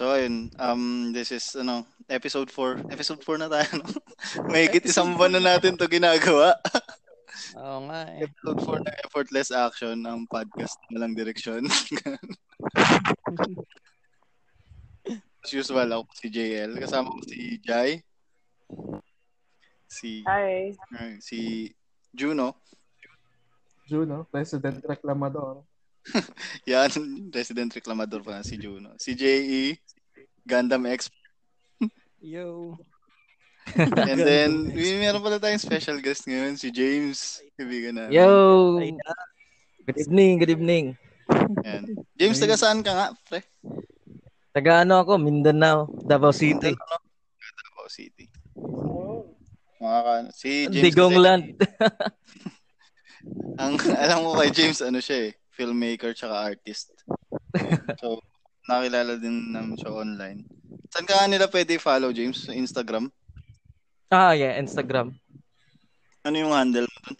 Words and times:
So, 0.00 0.16
ayun. 0.16 0.48
Um, 0.56 1.12
this 1.12 1.28
is, 1.28 1.52
ano, 1.60 1.84
episode 2.08 2.48
4. 2.48 2.88
Episode 2.88 3.20
4 3.20 3.36
na 3.36 3.52
tayo, 3.52 3.84
no? 3.84 3.92
May 4.48 4.64
higit 4.64 4.88
isang 4.88 5.12
buwan 5.12 5.36
na 5.36 5.44
natin 5.44 5.76
to 5.76 5.84
ginagawa. 5.84 6.56
Oo 7.60 7.84
nga 7.84 8.08
eh. 8.08 8.24
episode 8.24 8.80
4 8.80 8.88
na 8.88 8.96
Effortless 9.04 9.52
Action, 9.52 10.00
ang 10.08 10.24
podcast 10.24 10.80
na 10.88 11.04
lang 11.04 11.12
direksyon. 11.12 11.68
As 15.44 15.52
usual, 15.52 15.92
ako 15.92 16.08
si 16.16 16.32
JL. 16.32 16.80
Kasama 16.80 17.12
ko 17.12 17.20
si 17.28 17.60
Jai. 17.60 18.00
Si, 19.84 20.24
Hi. 20.24 20.72
uh, 20.96 21.20
si 21.20 21.68
Juno. 22.16 22.56
Juno, 23.84 24.24
President 24.32 24.80
Reclamador. 24.80 25.60
Yan, 26.70 26.90
Resident 27.30 27.70
Reclamador 27.72 28.24
pa 28.24 28.42
si 28.42 28.56
Juno. 28.56 28.96
Si 28.96 29.14
JE, 29.14 29.76
Gundam 30.44 30.86
X. 30.88 31.12
Yo. 32.20 32.76
And 34.10 34.20
then, 34.20 34.50
may 34.74 34.98
meron 34.98 35.22
pala 35.22 35.38
tayong 35.38 35.62
special 35.62 36.02
guest 36.02 36.26
ngayon, 36.26 36.58
si 36.58 36.74
James. 36.74 37.38
Kaibigan 37.54 37.96
na. 37.96 38.10
Yo! 38.10 38.80
Good 39.86 40.08
evening, 40.08 40.42
good 40.42 40.52
evening. 40.52 40.84
Yan. 41.62 41.94
James, 42.18 42.40
taga 42.40 42.58
saan 42.58 42.82
ka 42.82 42.92
nga, 42.92 43.08
pre? 43.28 43.46
Taga 44.50 44.82
ano 44.82 45.00
ako, 45.00 45.22
Mindanao, 45.22 45.86
Davao 46.02 46.34
City. 46.34 46.74
Davao 46.74 47.86
City. 47.86 48.26
Mga 49.78 50.00
ka, 50.02 50.14
si 50.34 50.66
James. 50.66 50.84
Digong 50.84 51.16
land. 51.16 51.54
Ang 53.60 53.76
alam 53.96 54.24
mo 54.24 54.32
kay 54.40 54.50
James, 54.50 54.80
ano 54.80 54.98
siya 54.98 55.28
eh, 55.28 55.32
filmmaker 55.60 56.16
tsaka 56.16 56.48
artist. 56.48 56.96
So, 58.00 58.16
nakilala 58.64 59.20
din 59.20 59.52
namin 59.52 59.76
siya 59.76 59.92
online. 59.92 60.48
Saan 60.88 61.04
ka 61.04 61.28
nila 61.28 61.52
pwede 61.52 61.76
follow, 61.76 62.08
James? 62.16 62.48
Instagram? 62.48 63.12
ah, 64.08 64.32
yeah, 64.32 64.56
Instagram. 64.56 65.12
Ano 66.24 66.36
yung 66.40 66.56
handle 66.56 66.88
mo 66.88 66.98
dun? 67.04 67.16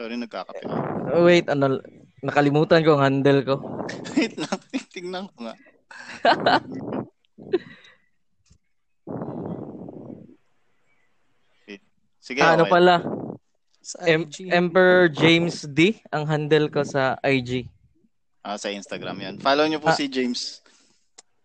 Sorry, 0.00 0.16
nagkakape. 0.16 0.64
Oh, 1.12 1.28
wait, 1.28 1.46
ano, 1.52 1.78
nakalimutan 2.24 2.80
ko 2.80 2.96
ang 2.96 3.04
handle 3.04 3.40
ko. 3.44 3.54
Wait 4.16 4.34
lang, 4.40 4.58
tingnan 4.90 5.26
ko 5.36 5.50
nga. 5.50 5.54
Sige, 12.22 12.38
Ah, 12.38 12.54
ano 12.54 12.64
okay. 12.64 12.72
pala, 12.78 12.94
Sa 13.82 13.98
em- 14.06 14.30
IG. 14.30 14.46
Emperor 14.48 15.10
James 15.10 15.66
D, 15.66 15.98
ang 16.08 16.24
handle 16.24 16.70
ko 16.70 16.86
sa 16.86 17.18
IG. 17.20 17.66
Ah, 18.40 18.54
sa 18.54 18.70
Instagram 18.70 19.18
yan. 19.18 19.34
Follow 19.42 19.66
niyo 19.66 19.82
po 19.82 19.90
Ah. 19.90 19.98
si 19.98 20.06
James. 20.06 20.62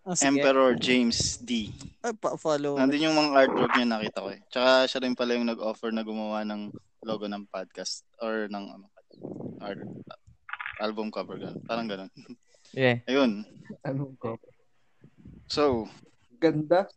Ah, 0.05 0.13
sige. 0.15 0.39
Emperor 0.39 0.77
James 0.77 1.41
D. 1.41 1.73
Ay, 1.99 2.13
pa-follow. 2.15 2.77
Nandun 2.77 3.09
yung 3.09 3.17
mga 3.17 3.43
artwork 3.43 3.73
niya 3.75 3.89
nakita 3.89 4.23
ko 4.23 4.29
eh. 4.31 4.39
Tsaka 4.47 4.69
siya 4.87 5.01
rin 5.03 5.17
pala 5.17 5.35
yung 5.35 5.49
nag-offer 5.49 5.89
na 5.91 6.05
gumawa 6.05 6.45
ng 6.45 6.71
logo 7.03 7.25
ng 7.27 7.43
podcast 7.49 8.05
or 8.21 8.47
ng 8.47 8.65
ano, 8.71 8.85
art, 9.59 9.81
album 10.79 11.09
cover 11.09 11.35
ganun. 11.35 11.59
Parang 11.65 11.89
ganun. 11.89 12.09
Yeah. 12.75 12.99
Ayun. 13.07 13.47
Anong 13.87 14.19
ko? 14.19 14.35
So, 15.47 15.87
Ganda. 16.35 16.91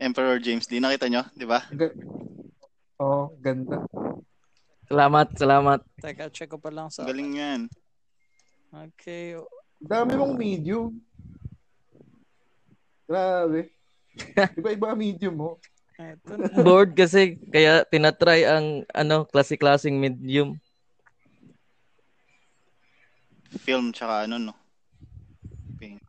Emperor 0.00 0.40
James 0.40 0.64
D. 0.64 0.80
Nakita 0.80 1.12
nyo, 1.12 1.20
di 1.36 1.44
ba? 1.44 1.60
Ga- 3.00 3.08
oh, 3.08 3.32
ganda. 3.40 3.80
Salamat, 4.84 5.32
salamat. 5.32 5.80
Teka, 6.04 6.28
check 6.28 6.52
ko 6.52 6.60
pa 6.60 6.68
lang 6.68 6.92
sa... 6.92 7.08
Galing 7.08 7.32
yan. 7.32 7.60
Okay. 8.68 9.40
Dami 9.80 10.20
mong 10.20 10.36
medium. 10.36 11.00
Grabe. 13.08 13.72
Iba-iba 14.60 14.92
ang 14.92 15.00
medium 15.00 15.32
mo. 15.32 15.50
Na. 15.96 16.16
Bored 16.60 16.92
kasi, 16.92 17.40
kaya 17.48 17.88
tinatry 17.88 18.44
ang 18.44 18.84
ano, 18.92 19.24
klase-klaseng 19.24 19.96
medium. 19.96 20.60
Film 23.64 23.96
tsaka 23.96 24.28
ano, 24.28 24.52
no? 24.52 24.54
Paint. 25.80 26.04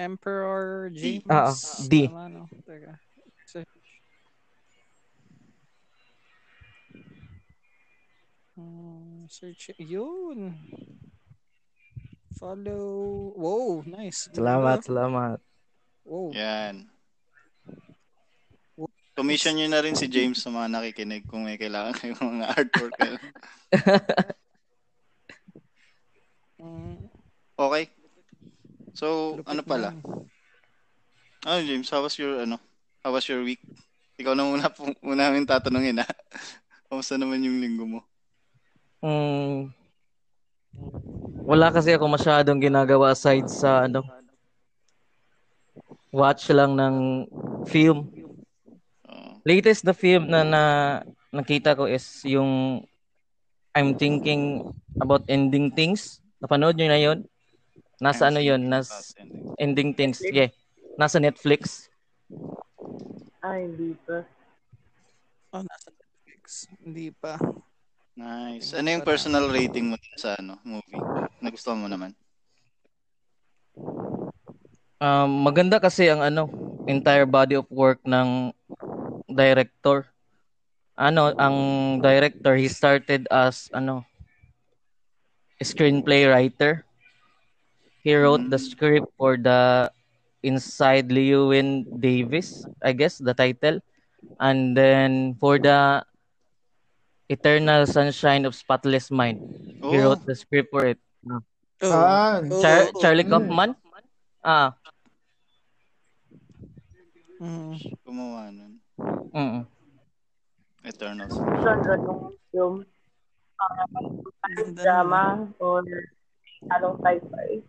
Emperor 0.00 0.88
James. 0.96 1.28
Ah, 1.28 1.52
ah, 1.52 1.56
D. 1.88 2.08
Tama, 2.08 2.28
no? 2.28 2.44
Teka. 2.64 2.96
Search. 3.44 3.80
Hmm, 8.60 9.24
search. 9.32 9.72
Yun. 9.80 10.52
Follow. 12.36 13.32
Wow, 13.36 13.80
nice. 13.88 14.28
Salamat, 14.36 14.84
salamat. 14.84 15.40
Wow. 16.04 16.36
Yan. 16.36 16.88
Commission 19.16 19.52
nyo 19.56 19.68
na 19.68 19.84
rin 19.84 19.96
si 19.96 20.08
James 20.08 20.40
sa 20.40 20.48
mga 20.48 20.68
nakikinig 20.72 21.28
kung 21.28 21.44
may 21.44 21.60
kailangan 21.60 21.96
kayong 21.96 22.20
mga 22.20 22.46
artwork. 22.52 22.96
Mm, 26.60 27.08
okay. 27.56 27.88
So, 28.92 29.40
lupit 29.40 29.48
ano 29.48 29.62
pala? 29.64 29.96
Ano 31.48 31.58
James, 31.64 31.88
how 31.88 32.04
was 32.04 32.20
your 32.20 32.44
ano? 32.44 32.60
How 33.00 33.16
was 33.16 33.24
your 33.32 33.40
week? 33.40 33.64
Ikaw 34.20 34.36
na 34.36 34.44
muna 34.44 34.68
po 34.68 34.92
muna 35.00 35.32
namin 35.32 35.48
tatanungin 35.48 36.04
ha. 36.04 36.08
Kamusta 36.92 37.16
naman 37.16 37.40
yung 37.40 37.64
linggo 37.64 37.88
mo? 37.88 38.04
Mm, 39.00 39.72
wala 41.48 41.72
kasi 41.72 41.96
ako 41.96 42.04
masyadong 42.04 42.60
ginagawa 42.60 43.16
aside 43.16 43.48
sa 43.48 43.88
ano, 43.88 44.04
watch 46.12 46.52
lang 46.52 46.76
ng 46.76 46.96
film. 47.64 48.12
Latest 49.40 49.88
na 49.88 49.96
film 49.96 50.28
na, 50.28 50.44
na 50.44 50.62
nakita 51.32 51.72
ko 51.72 51.88
is 51.88 52.04
yung 52.28 52.84
I'm 53.72 53.96
thinking 53.96 54.68
about 55.00 55.24
ending 55.32 55.72
things. 55.72 56.20
Napanood 56.42 56.76
nyo 56.76 56.88
na 56.90 57.00
yun? 57.00 57.18
Nasa 58.02 58.28
ano 58.28 58.42
yun? 58.42 58.68
Nas 58.68 59.16
ending 59.56 59.96
things. 59.96 60.20
Yeah. 60.28 60.52
Nasa 61.00 61.22
Netflix. 61.22 61.88
Ay, 63.40 63.64
hindi 63.64 63.96
pa. 64.04 64.28
Oh, 65.56 65.64
nasa 65.64 65.88
Netflix. 65.88 66.68
Hindi 66.84 67.08
pa. 67.14 67.40
Nice. 68.18 68.74
Ano 68.74 68.90
yung 68.90 69.06
personal 69.06 69.48
rating 69.48 69.94
mo 69.94 69.96
sa 70.18 70.34
ano, 70.36 70.58
movie? 70.66 70.98
Nagustuhan 71.40 71.80
mo 71.80 71.86
naman? 71.86 72.12
Um, 75.00 75.46
maganda 75.46 75.80
kasi 75.80 76.10
ang 76.12 76.20
ano, 76.20 76.50
entire 76.84 77.24
body 77.24 77.56
of 77.56 77.68
work 77.72 78.02
ng 78.04 78.52
director. 79.30 80.10
Ano, 80.98 81.32
ang 81.38 81.56
director, 82.04 82.58
he 82.58 82.68
started 82.68 83.24
as 83.32 83.72
ano, 83.72 84.04
screenplay 85.62 86.28
writer. 86.28 86.84
He 88.04 88.12
wrote 88.16 88.48
the 88.48 88.60
script 88.60 89.08
for 89.16 89.36
the 89.36 89.92
Inside 90.40 91.12
Llewyn 91.12 91.84
Davis, 92.00 92.64
I 92.80 92.92
guess 92.92 93.20
the 93.20 93.36
title. 93.36 93.80
And 94.40 94.76
then 94.76 95.36
for 95.36 95.60
the 95.60 96.04
Eternal 97.30 97.86
Sunshine 97.86 98.42
of 98.44 98.58
Spotless 98.58 99.10
Mind, 99.10 99.38
he 99.78 100.02
Oh, 100.02 100.02
wrote 100.02 100.26
the 100.26 100.34
script 100.34 100.70
for 100.74 100.82
it. 100.84 100.98
Ah, 101.30 101.38
Oh, 102.42 102.60
Char- 102.60 102.90
oh, 102.90 103.00
Charlie 103.00 103.22
Mm. 103.24 103.30
Kaufman? 103.30 103.70
Ah, 104.42 104.74
mm. 107.40 107.78
gumawa 108.02 108.50
nun. 108.50 108.82
mm. 109.30 109.62
Nung 112.02 112.34
film. 112.50 112.82
Ganda 114.56 114.82
Drama 114.82 115.24
or 115.62 115.84
halong 116.66 116.98
sci-fi. 117.04 117.62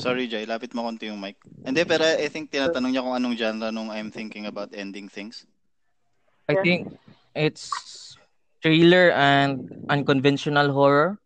Sorry, 0.00 0.26
Jay. 0.26 0.48
Lapit 0.48 0.72
mo 0.72 0.86
konti 0.88 1.12
yung 1.12 1.20
mic. 1.20 1.36
Hindi, 1.60 1.84
pero 1.84 2.04
I 2.08 2.28
think 2.32 2.48
tinatanong 2.48 2.90
niya 2.90 3.04
kung 3.04 3.16
anong 3.16 3.36
genre 3.36 3.68
nung 3.68 3.92
I'm 3.92 4.08
thinking 4.08 4.48
about 4.48 4.72
ending 4.72 5.12
things. 5.12 5.44
I 6.48 6.56
Yeah. 6.56 6.64
think 6.64 6.80
it's 7.36 7.70
thriller 8.64 9.12
and 9.12 9.86
unconventional 9.86 10.72
horror. 10.72 11.20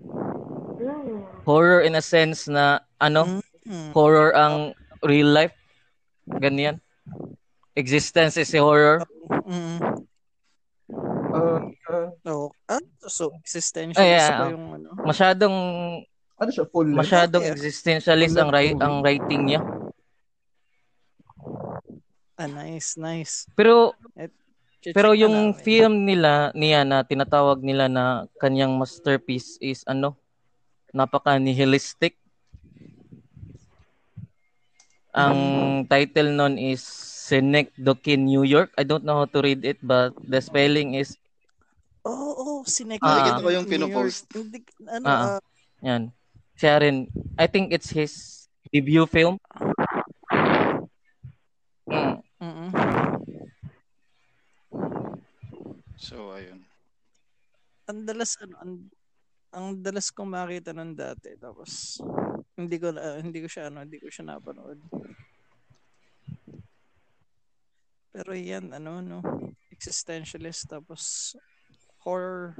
Hmm. 0.00 1.26
Horror 1.44 1.80
in 1.84 1.98
a 1.98 2.04
sense 2.04 2.48
na 2.48 2.80
ano, 2.96 3.42
Mm. 3.68 3.90
horror 3.92 4.32
ang 4.32 4.72
real 5.04 5.28
life. 5.28 5.52
Ganyan. 6.26 6.80
Existence 7.76 8.40
is 8.40 8.54
a 8.54 8.60
horror. 8.64 9.04
Mm. 9.44 10.06
uh, 11.30 11.60
uh, 11.90 12.08
Oh, 12.26 12.50
ah, 12.68 12.82
so 13.06 13.30
existentialist 13.40 14.00
Ah, 14.00 14.06
yeah. 14.06 14.38
pa 14.40 14.46
yung 14.50 14.66
ano. 14.74 14.88
Masyadong 15.04 15.56
ano 16.40 16.48
siya, 16.48 16.64
full 16.66 16.88
length? 16.88 17.00
masyadong 17.04 17.44
Yeah. 17.44 17.52
existentialist 17.54 18.34
ang 18.34 18.50
ri- 18.50 18.80
ang 18.80 19.04
writing 19.04 19.42
niya. 19.46 19.60
Ah, 22.34 22.48
nice, 22.48 22.96
nice. 22.96 23.44
Pero 23.52 23.92
Check 24.80 24.96
Pero 24.96 25.12
na 25.12 25.20
yung 25.20 25.36
namin. 25.52 25.60
film 25.60 25.94
nila, 26.08 26.56
niya 26.56 26.88
na 26.88 27.04
tinatawag 27.04 27.60
nila 27.60 27.84
na 27.84 28.24
kanyang 28.40 28.80
masterpiece 28.80 29.60
is 29.60 29.84
ano, 29.84 30.16
napaka-nihilistic. 30.96 32.16
Ang 35.12 35.38
title 35.84 36.32
nun 36.32 36.56
is 36.56 36.80
Synecdoche, 37.28 38.16
New 38.16 38.40
York. 38.40 38.72
I 38.80 38.88
don't 38.88 39.04
know 39.04 39.20
how 39.20 39.28
to 39.28 39.44
read 39.44 39.68
it, 39.68 39.76
but 39.84 40.16
the 40.16 40.40
spelling 40.40 40.96
is, 40.96 41.20
Oo, 42.00 42.08
oh, 42.08 42.32
oh, 42.40 42.58
sinek. 42.64 43.04
Ah. 43.04 43.20
Nakikita 43.20 43.44
ko 43.44 43.50
yung 43.52 43.68
pinopost. 43.68 44.24
Ano, 44.88 45.04
Ah, 45.04 45.36
ah, 45.36 45.40
yan. 45.84 46.08
Siya 46.60 46.76
rin, 46.84 47.08
I 47.40 47.48
think 47.48 47.72
it's 47.72 47.88
his 47.88 48.44
debut 48.68 49.08
film. 49.08 49.40
Mm. 51.88 52.20
mm-mm. 52.36 52.70
So, 55.96 56.36
ayun. 56.36 56.68
ang 57.90 58.06
dalas 58.06 58.38
ano 58.38 58.54
ang, 58.62 58.72
ang 59.50 59.66
dalas 59.82 60.14
kong 60.14 60.30
makita 60.30 60.70
nun 60.70 60.94
dati 60.94 61.34
tapos 61.34 61.98
hindi 62.54 62.78
ko 62.78 62.94
na 62.94 63.18
hindi 63.18 63.42
ko 63.42 63.50
siya 63.50 63.66
ano 63.66 63.82
hindi 63.82 63.98
ko 63.98 64.06
siya 64.06 64.30
napanood 64.30 64.78
pero 68.14 68.30
yan 68.30 68.70
ano 68.70 69.02
no 69.02 69.18
existentialist 69.74 70.70
tapos 70.70 71.34
horror 72.06 72.54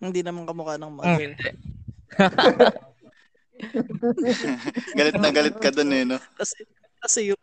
hindi 0.00 0.24
naman 0.24 0.48
kamukha 0.48 0.80
ng 0.80 0.88
Mm, 0.88 0.96
mother 0.96 1.20
hindi. 1.36 1.48
galit 4.98 5.16
na 5.18 5.30
galit 5.32 5.56
ka 5.56 5.70
dun 5.72 5.92
eh, 5.92 6.04
no? 6.04 6.18
kasi 6.36 6.56
kasi 7.02 7.20
yung 7.32 7.42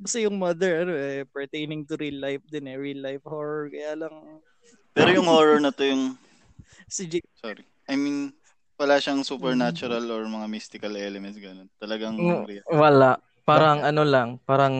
kasi 0.00 0.24
yung 0.24 0.40
mother 0.40 0.88
ano 0.88 0.96
eh 0.96 1.28
pertaining 1.28 1.84
to 1.84 2.00
real 2.00 2.16
life 2.16 2.40
din 2.48 2.72
eh 2.72 2.76
real 2.80 3.04
life 3.04 3.20
horror 3.28 3.68
kaya 3.68 3.92
lang 3.96 4.40
Pero 4.90 5.14
yung 5.14 5.30
horror 5.30 5.62
na 5.62 5.70
to 5.70 5.86
yung, 5.86 6.18
si 6.90 7.06
J- 7.06 7.22
sorry. 7.38 7.62
I 7.86 7.94
mean, 7.94 8.34
wala 8.74 8.98
siyang 8.98 9.22
supernatural 9.22 10.02
or 10.10 10.26
mga 10.26 10.50
mystical 10.50 10.90
elements, 10.98 11.38
ganun. 11.38 11.70
Talagang 11.78 12.18
Mm, 12.18 12.42
real. 12.46 12.64
Wala. 12.66 13.22
Parang 13.46 13.86
ano 13.86 14.02
lang, 14.02 14.42
parang 14.42 14.74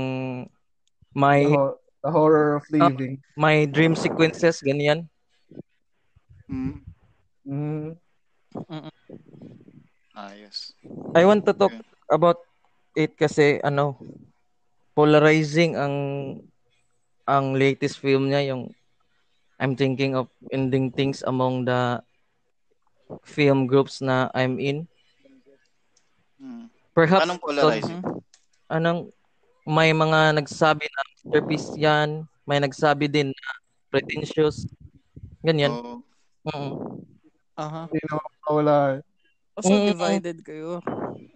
may 1.15 1.47
The, 1.47 1.55
ho- 1.55 1.79
the 2.03 2.11
horror 2.11 2.59
of 2.59 2.67
living. 2.71 3.23
may 3.39 3.67
dream 3.71 3.95
sequences 3.95 4.59
ganyan. 4.63 5.07
Mm. 6.51 6.83
Mm. 7.47 7.95
Ayos. 10.15 10.75
I 11.15 11.23
want 11.23 11.47
to 11.47 11.55
talk 11.55 11.71
Okay. 11.71 11.87
about 12.11 12.39
it 12.99 13.15
kasi 13.15 13.63
ano 13.63 13.95
polarizing 14.99 15.79
ang 15.79 15.95
ang 17.31 17.55
latest 17.55 18.03
film 18.03 18.27
niya 18.27 18.51
yung 18.51 18.75
I'm 19.61 19.77
thinking 19.79 20.17
of 20.19 20.27
ending 20.51 20.91
things 20.91 21.23
among 21.23 21.69
the 21.69 22.03
film 23.23 23.69
groups 23.71 24.01
na 24.03 24.33
I'm 24.35 24.59
in. 24.59 24.89
Mm. 26.41 26.73
Perhaps 26.97 27.23
Anong 27.29 27.41
polarizing? 27.45 28.01
Mhm. 28.03 28.19
anong 28.71 29.01
may 29.69 29.93
mga 29.93 30.35
nagsabi 30.41 30.89
na 30.89 31.01
masterpiece 31.13 31.71
yan, 31.77 32.25
may 32.49 32.59
nagsabi 32.59 33.07
din 33.07 33.31
na 33.31 33.49
pretentious. 33.93 34.67
Ganyan. 35.45 35.71
Oo. 35.71 36.03
Mm. 36.51 36.75
Aha 37.61 37.83
Hindi 37.89 37.99
na 38.09 38.15
makawala. 38.19 38.77
eh. 38.97 39.01
so 39.61 39.73
Mm-mm. 39.73 39.87
divided 39.93 40.37
kayo 40.47 40.81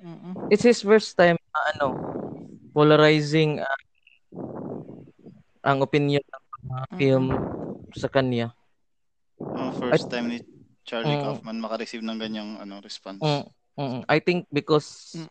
Mm-mm. 0.05 0.35
It's 0.51 0.65
his 0.65 0.81
first 0.83 1.17
time 1.17 1.37
na 1.53 1.61
ano 1.77 1.87
polarizing 2.75 3.61
ah, 3.63 3.79
ang 5.65 5.79
opinion 5.83 6.23
ng 6.23 6.45
mga 6.69 6.85
film 6.99 7.25
sa 7.95 8.09
kanya. 8.11 8.53
Yung 9.59 9.73
first 9.77 10.07
time 10.13 10.27
ni 10.33 10.39
Charlie 10.89 11.17
Mm. 11.17 11.23
Kaufman 11.23 11.59
makareceive 11.63 12.05
ng 12.05 12.19
ganyang 12.21 12.51
ano, 12.61 12.81
response. 12.85 13.25
Mm, 13.25 13.45
mm. 13.79 14.01
I 14.09 14.19
think 14.21 14.47
because 14.53 15.17
Mm. 15.17 15.29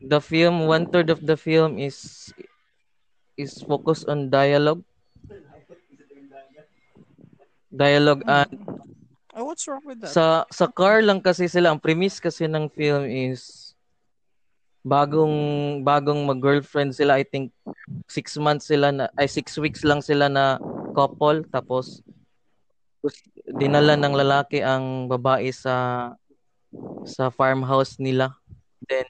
the 0.00 0.20
film, 0.20 0.66
one 0.66 0.86
third 0.86 1.10
of 1.10 1.20
the 1.24 1.36
film 1.36 1.78
is 1.78 2.30
is 3.36 3.60
focused 3.62 4.06
on 4.08 4.30
dialogue. 4.30 4.82
Dialogue 7.72 8.22
and 8.28 8.48
oh 9.32 9.44
what's 9.44 9.64
wrong 9.68 9.84
with 9.84 10.00
that? 10.00 10.12
Sa 10.12 10.44
sa 10.48 10.66
car 10.68 11.00
lang 11.00 11.20
kasi 11.20 11.48
sila. 11.48 11.72
Ang 11.72 11.80
premise 11.80 12.20
kasi 12.20 12.44
ng 12.48 12.68
film 12.72 13.08
is 13.08 13.72
bagong 14.82 15.36
bagong 15.86 16.26
mag-girlfriend 16.26 16.92
sila. 16.92 17.16
I 17.18 17.24
think 17.24 17.54
six 18.10 18.34
months 18.36 18.68
sila 18.68 18.90
na 18.90 19.08
ay 19.16 19.30
six 19.30 19.56
weeks 19.56 19.82
lang 19.86 20.02
sila 20.04 20.28
na 20.28 20.58
couple. 20.92 21.46
Tapos 21.48 22.04
dinala 23.46 23.98
ng 23.98 24.14
lalaki 24.14 24.62
ang 24.62 25.10
babae 25.10 25.50
sa 25.50 26.10
sa 27.08 27.32
farmhouse 27.32 27.98
nila. 27.98 28.36
Then 28.86 29.06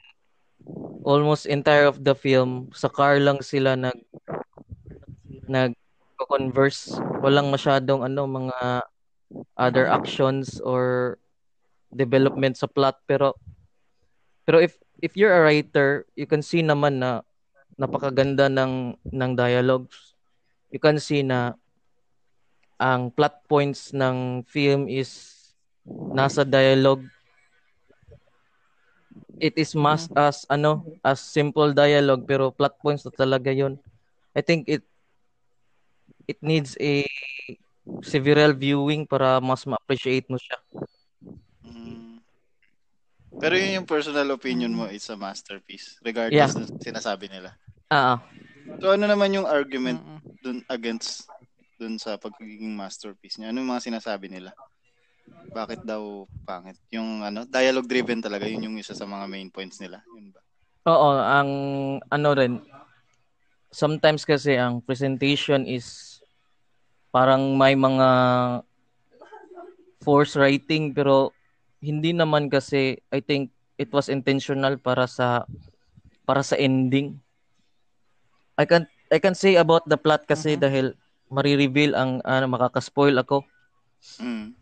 almost 1.03 1.45
entire 1.45 1.85
of 1.91 1.99
the 1.99 2.15
film 2.15 2.71
sa 2.71 2.87
car 2.87 3.19
lang 3.19 3.43
sila 3.43 3.75
nag 3.75 3.99
nag 5.51 5.75
converse 6.23 6.95
walang 7.19 7.51
masyadong 7.51 7.99
ano 7.99 8.23
mga 8.23 8.87
other 9.57 9.85
actions 9.87 10.61
or 10.61 11.17
development 11.93 12.57
sa 12.57 12.67
plot. 12.67 12.97
Pero 13.05 13.37
pero 14.43 14.59
if 14.59 14.77
if 14.99 15.15
you're 15.15 15.33
a 15.33 15.43
writer 15.43 16.05
you 16.17 16.27
can 16.27 16.41
see 16.41 16.61
naman 16.61 16.99
na 16.99 17.21
napakaganda 17.77 18.49
ng 18.49 18.97
ng 19.09 19.31
dialogues. 19.33 20.13
You 20.73 20.81
can 20.81 20.97
see 20.97 21.21
na 21.21 21.53
ang 22.81 23.13
plot 23.13 23.45
points 23.45 23.93
ng 23.93 24.43
film 24.49 24.89
is 24.89 25.41
nasa 25.85 26.41
dialogue. 26.43 27.05
It 29.37 29.57
is 29.59 29.75
mas 29.77 30.09
as 30.15 30.45
ano 30.49 30.85
as 31.05 31.21
simple 31.21 31.73
dialogue 31.75 32.25
pero 32.25 32.53
plot 32.53 32.79
points 32.81 33.03
na 33.05 33.13
talaga 33.13 33.53
yon 33.53 33.77
I 34.33 34.41
think 34.41 34.65
it 34.65 34.81
it 36.25 36.39
needs 36.41 36.73
a 36.81 37.05
several 38.01 38.55
viewing 38.55 39.03
para 39.03 39.39
mas 39.39 39.63
ma-appreciate 39.67 40.27
mo 40.27 40.39
siya 40.39 40.57
Mm. 41.63 42.19
Pero 43.39 43.55
yun 43.55 43.81
yung 43.81 43.89
personal 43.89 44.29
opinion 44.35 44.75
mo, 44.75 44.85
it's 44.85 45.09
a 45.09 45.17
masterpiece. 45.17 45.97
Regardless 46.03 46.53
Yeah. 46.53 46.59
ng 46.59 46.79
sinasabi 46.79 47.31
nila. 47.31 47.55
ah 47.89 48.15
ah. 48.15 48.17
So 48.79 48.93
ano 48.93 49.07
naman 49.07 49.31
yung 49.35 49.47
argument 49.47 49.99
dun 50.43 50.61
against 50.67 51.27
dun 51.79 51.97
sa 51.97 52.15
pagiging 52.19 52.75
masterpiece 52.75 53.39
niya? 53.39 53.49
Ano 53.51 53.63
yung 53.63 53.71
mga 53.71 53.89
sinasabi 53.89 54.27
nila? 54.27 54.51
Bakit 55.55 55.87
daw 55.87 56.27
pangit? 56.43 56.75
Yung 56.91 57.23
ano, 57.23 57.47
dialogue 57.47 57.87
driven 57.87 58.19
talaga, 58.19 58.43
yun 58.43 58.67
yung 58.71 58.77
isa 58.79 58.91
sa 58.95 59.07
mga 59.07 59.25
main 59.27 59.49
points 59.49 59.79
nila. 59.79 60.03
Yun 60.13 60.35
ba? 60.35 60.39
Oo, 60.91 61.09
ang 61.15 61.49
ano 62.03 62.29
rin, 62.35 62.59
sometimes 63.71 64.27
kasi 64.27 64.59
ang 64.59 64.83
presentation 64.83 65.63
is 65.63 66.12
parang 67.13 67.53
may 67.53 67.77
mga 67.77 68.09
force 70.01 70.33
writing 70.35 70.91
pero 70.91 71.29
hindi 71.77 72.09
naman 72.11 72.49
kasi 72.49 72.97
I 73.07 73.21
think 73.21 73.53
it 73.77 73.93
was 73.93 74.09
intentional 74.09 74.75
para 74.75 75.05
sa 75.05 75.45
para 76.25 76.41
sa 76.41 76.57
ending. 76.57 77.21
I 78.57 78.65
can 78.65 78.89
I 79.13 79.21
can 79.21 79.37
say 79.37 79.55
about 79.55 79.85
the 79.85 79.95
plot 79.95 80.25
kasi 80.25 80.57
Mhm. 80.57 80.61
dahil 80.61 80.85
mari-reveal 81.29 81.93
ang 81.93 82.17
ano 82.25 82.45
makaka-spoil 82.49 83.13
ako. 83.17 83.45
Mm. 84.17 84.57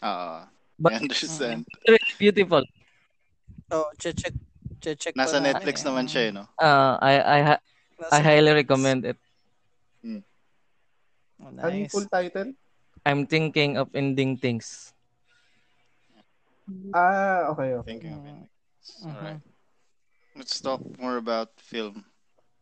Ah, 0.00 0.48
But- 0.78 0.96
I 0.96 1.04
understand. 1.04 1.68
It's 1.84 2.16
beautiful. 2.16 2.64
oh 3.68 3.92
check 4.00 4.16
check 4.16 4.32
check 4.96 5.12
Nasa 5.12 5.36
Netflix 5.36 5.84
eh. 5.84 5.86
naman 5.90 6.08
siya 6.08 6.22
eh, 6.24 6.32
no? 6.32 6.44
Uh, 6.56 6.96
I 7.02 7.14
I 7.18 7.40
ha- 7.44 7.64
Nasa 7.98 8.12
I 8.14 8.20
highly 8.24 8.52
recommend 8.56 9.04
it. 9.04 9.18
Oh, 11.38 11.54
Ano 11.54 11.70
yung 11.70 11.86
nice. 11.86 11.94
full 11.94 12.08
title? 12.10 12.50
I'm 13.06 13.24
thinking 13.24 13.78
of 13.78 13.88
ending 13.94 14.36
things. 14.36 14.92
Ah, 16.92 17.48
okay, 17.54 17.72
okay. 17.80 17.88
Thinking 17.96 18.14
of 18.18 18.24
it. 18.26 18.34
Mhm. 18.34 19.08
Alright. 19.08 19.42
Let's 20.36 20.60
talk 20.60 20.82
more 21.00 21.16
about 21.16 21.50
film 21.58 22.04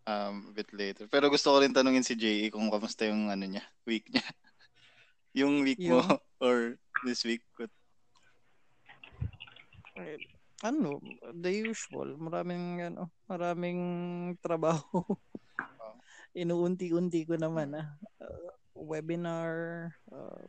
um, 0.07 0.49
a 0.49 0.53
bit 0.55 0.71
later. 0.71 1.11
Pero 1.11 1.27
gusto 1.29 1.51
ko 1.51 1.61
rin 1.61 1.75
tanungin 1.75 2.07
si 2.07 2.15
JE 2.15 2.53
kung 2.53 2.71
kamusta 2.71 3.05
yung 3.09 3.29
ano 3.29 3.45
niya, 3.45 3.65
week 3.85 4.07
niya. 4.13 4.23
yung 5.45 5.65
week 5.67 5.81
mo 5.83 6.01
Yung- 6.05 6.21
or 6.45 6.79
this 7.03 7.25
week. 7.27 7.43
But, 7.59 7.73
Eh, 9.97 10.21
ano, 10.61 11.01
the 11.33 11.73
usual. 11.73 12.21
Maraming, 12.21 12.85
ano, 12.85 13.09
maraming 13.25 13.81
trabaho. 14.45 15.01
Inuunti-unti 16.37 17.25
ko 17.25 17.41
naman, 17.41 17.81
ah. 17.81 17.97
Uh, 18.21 18.53
webinar, 18.77 19.53
uh, 20.13 20.45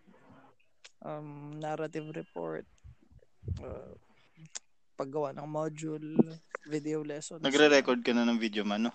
um, 1.02 1.56
narrative 1.56 2.12
report, 2.12 2.68
uh, 3.64 3.94
paggawa 4.94 5.32
ng 5.32 5.48
module, 5.48 6.36
video 6.68 7.00
lessons. 7.02 7.40
nagre-record 7.40 8.04
ka 8.04 8.12
na 8.12 8.28
ng 8.28 8.36
video 8.38 8.68
man, 8.68 8.90
no? 8.90 8.94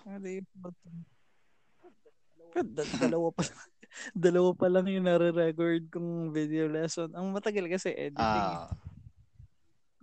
Dalawa 3.01 3.33
pa 3.33 3.43
dalawa 4.17 4.51
pa 4.53 4.67
lang 4.69 4.85
yung 4.89 5.05
nare-record 5.05 5.89
kong 5.89 6.29
video 6.29 6.69
lesson. 6.69 7.09
Ang 7.13 7.33
matagal 7.33 7.65
kasi 7.69 7.89
editing. 7.93 8.17
eh. 8.45 8.57
Ah, 8.61 8.69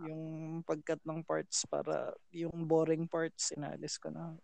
Yung 0.01 0.23
pagkat 0.65 0.99
ng 1.05 1.21
parts 1.23 1.69
para 1.69 2.11
yung 2.33 2.65
boring 2.65 3.05
parts 3.07 3.53
inalis 3.55 4.01
ko 4.01 4.09
na. 4.11 4.35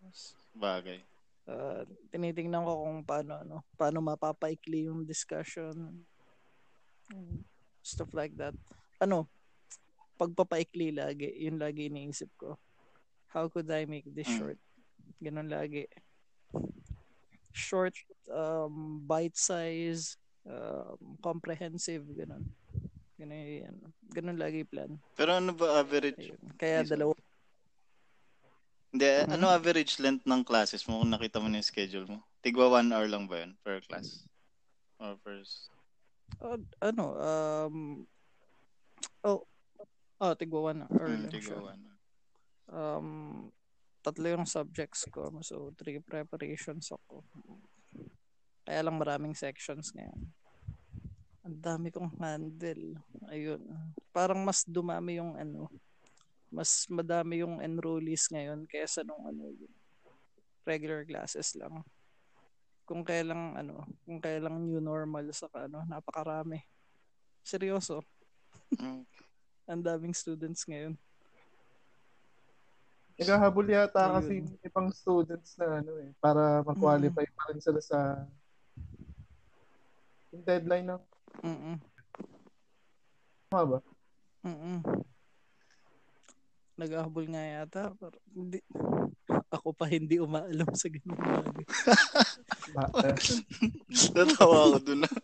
Bagay. 0.55 1.01
Uh, 1.47 1.83
tinitingnan 2.11 2.63
ko 2.63 2.73
kung 2.85 2.99
paano 3.03 3.33
ano, 3.41 3.57
paano 3.75 3.99
mapapaikli 4.03 4.87
yung 4.91 5.07
discussion. 5.07 6.05
Stuff 7.83 8.11
like 8.15 8.35
that. 8.39 8.55
Ano, 8.99 9.31
pagpapaikli 10.19 10.91
lagi, 10.97 11.29
yun 11.39 11.61
lagi 11.61 11.87
iniisip 11.87 12.31
ko. 12.35 12.59
How 13.31 13.47
could 13.53 13.69
I 13.71 13.85
make 13.85 14.09
this 14.11 14.27
Mm. 14.27 14.37
short? 14.41 14.59
Ganun 15.21 15.49
lagi. 15.53 15.85
Short, 17.53 17.97
um, 18.29 19.01
bite 19.05 19.37
size, 19.37 20.17
um, 20.45 21.17
comprehensive, 21.25 22.05
ganun. 22.13 22.45
Ganun, 23.17 23.41
yan. 23.65 23.77
ganun 24.13 24.37
lagi 24.37 24.61
plan. 24.69 24.93
Pero 25.17 25.41
ano 25.41 25.57
ba 25.57 25.81
average? 25.81 26.21
Ayun. 26.21 26.41
Kaya 26.61 26.85
dalawa, 26.85 27.16
Hindi, 28.97 29.29
Hmm? 29.29 29.37
ano 29.37 29.53
average 29.53 30.01
length 30.01 30.25
ng 30.25 30.41
classes 30.41 30.89
mo 30.89 31.05
kung 31.05 31.13
nakita 31.13 31.37
mo 31.37 31.53
na 31.53 31.61
yung 31.61 31.69
schedule 31.69 32.09
mo? 32.09 32.25
Tigwa 32.41 32.81
one 32.81 32.89
hour 32.89 33.05
lang 33.05 33.29
ba 33.29 33.45
yun 33.45 33.53
per 33.61 33.85
class? 33.85 34.25
Or 34.97 35.21
per... 35.21 35.45
Uh, 36.41 36.57
ano, 36.81 37.05
um, 37.13 37.77
oh, 39.21 39.45
oh, 40.17 40.33
tigwa 40.33 40.73
one 40.73 40.81
hour 40.89 41.13
Hmm, 41.13 41.29
lang 41.29 41.29
tigwa 41.29 41.61
siya. 41.61 41.61
one. 41.61 41.83
Um, 42.73 43.09
tatlo 44.01 44.33
yung 44.33 44.49
subjects 44.49 45.05
ko. 45.13 45.29
So, 45.45 45.77
three 45.77 46.01
preparations 46.01 46.89
ako. 46.89 47.21
Kaya 48.65 48.81
lang 48.81 48.97
maraming 48.97 49.37
sections 49.37 49.93
ngayon. 49.93 50.25
Ang 51.45 51.57
dami 51.61 51.93
kong 51.93 52.17
handle. 52.17 52.97
Ayun. 53.29 53.61
Parang 54.09 54.41
mas 54.41 54.65
dumami 54.65 55.21
yung 55.21 55.37
ano, 55.37 55.69
mas 56.57 56.89
madami 56.89 57.45
yung 57.45 57.61
enrollees 57.61 58.33
ngayon 58.33 58.65
kaysa 58.65 59.05
nung 59.05 59.21
ano, 59.29 59.53
yung 59.53 59.75
regular 60.65 61.05
classes 61.05 61.53
lang. 61.53 61.85
Kung 62.89 63.05
kailang 63.05 63.53
ano, 63.53 63.85
kung 64.09 64.25
kailang 64.25 64.65
new 64.65 64.81
normal 64.81 65.29
sa 65.37 65.53
ano, 65.53 65.85
napakarami. 65.85 66.65
Seryoso. 67.45 68.01
Hmm. 68.73 69.05
Ang 69.69 69.85
daming 69.85 70.17
students 70.17 70.65
ngayon. 70.65 70.97
Naghahabol 73.21 73.69
yata 73.69 74.01
Ayun. 74.01 74.15
kasi 74.17 74.33
ibang 74.65 74.89
students 74.93 75.61
na 75.61 75.85
ano 75.85 75.93
eh, 76.01 76.13
para 76.21 76.65
mag-qualify 76.65 77.25
pa 77.33 77.43
rin 77.53 77.61
sila 77.61 77.81
sa 77.81 78.25
yung 80.33 80.45
deadline 80.45 80.85
ng 80.85 81.03
Mm-mm. 81.41 81.77
tama 83.49 83.65
ba? 83.65 83.79
Mm-mm. 84.45 84.81
Naghahabol 86.77 87.25
nga 87.33 87.43
yata. 87.43 87.83
Pero 87.97 88.17
hindi, 88.37 88.61
ako 89.49 89.69
pa 89.73 89.89
hindi 89.89 90.21
umaalam 90.21 90.69
sa 90.77 90.89
ganung 90.93 91.21
bagay. 91.21 91.65
Ba- 92.77 92.93
eh, 93.09 93.17
Natawa 94.17 94.57
ako 94.69 94.79
dun. 94.85 95.01
ah. 95.09 95.17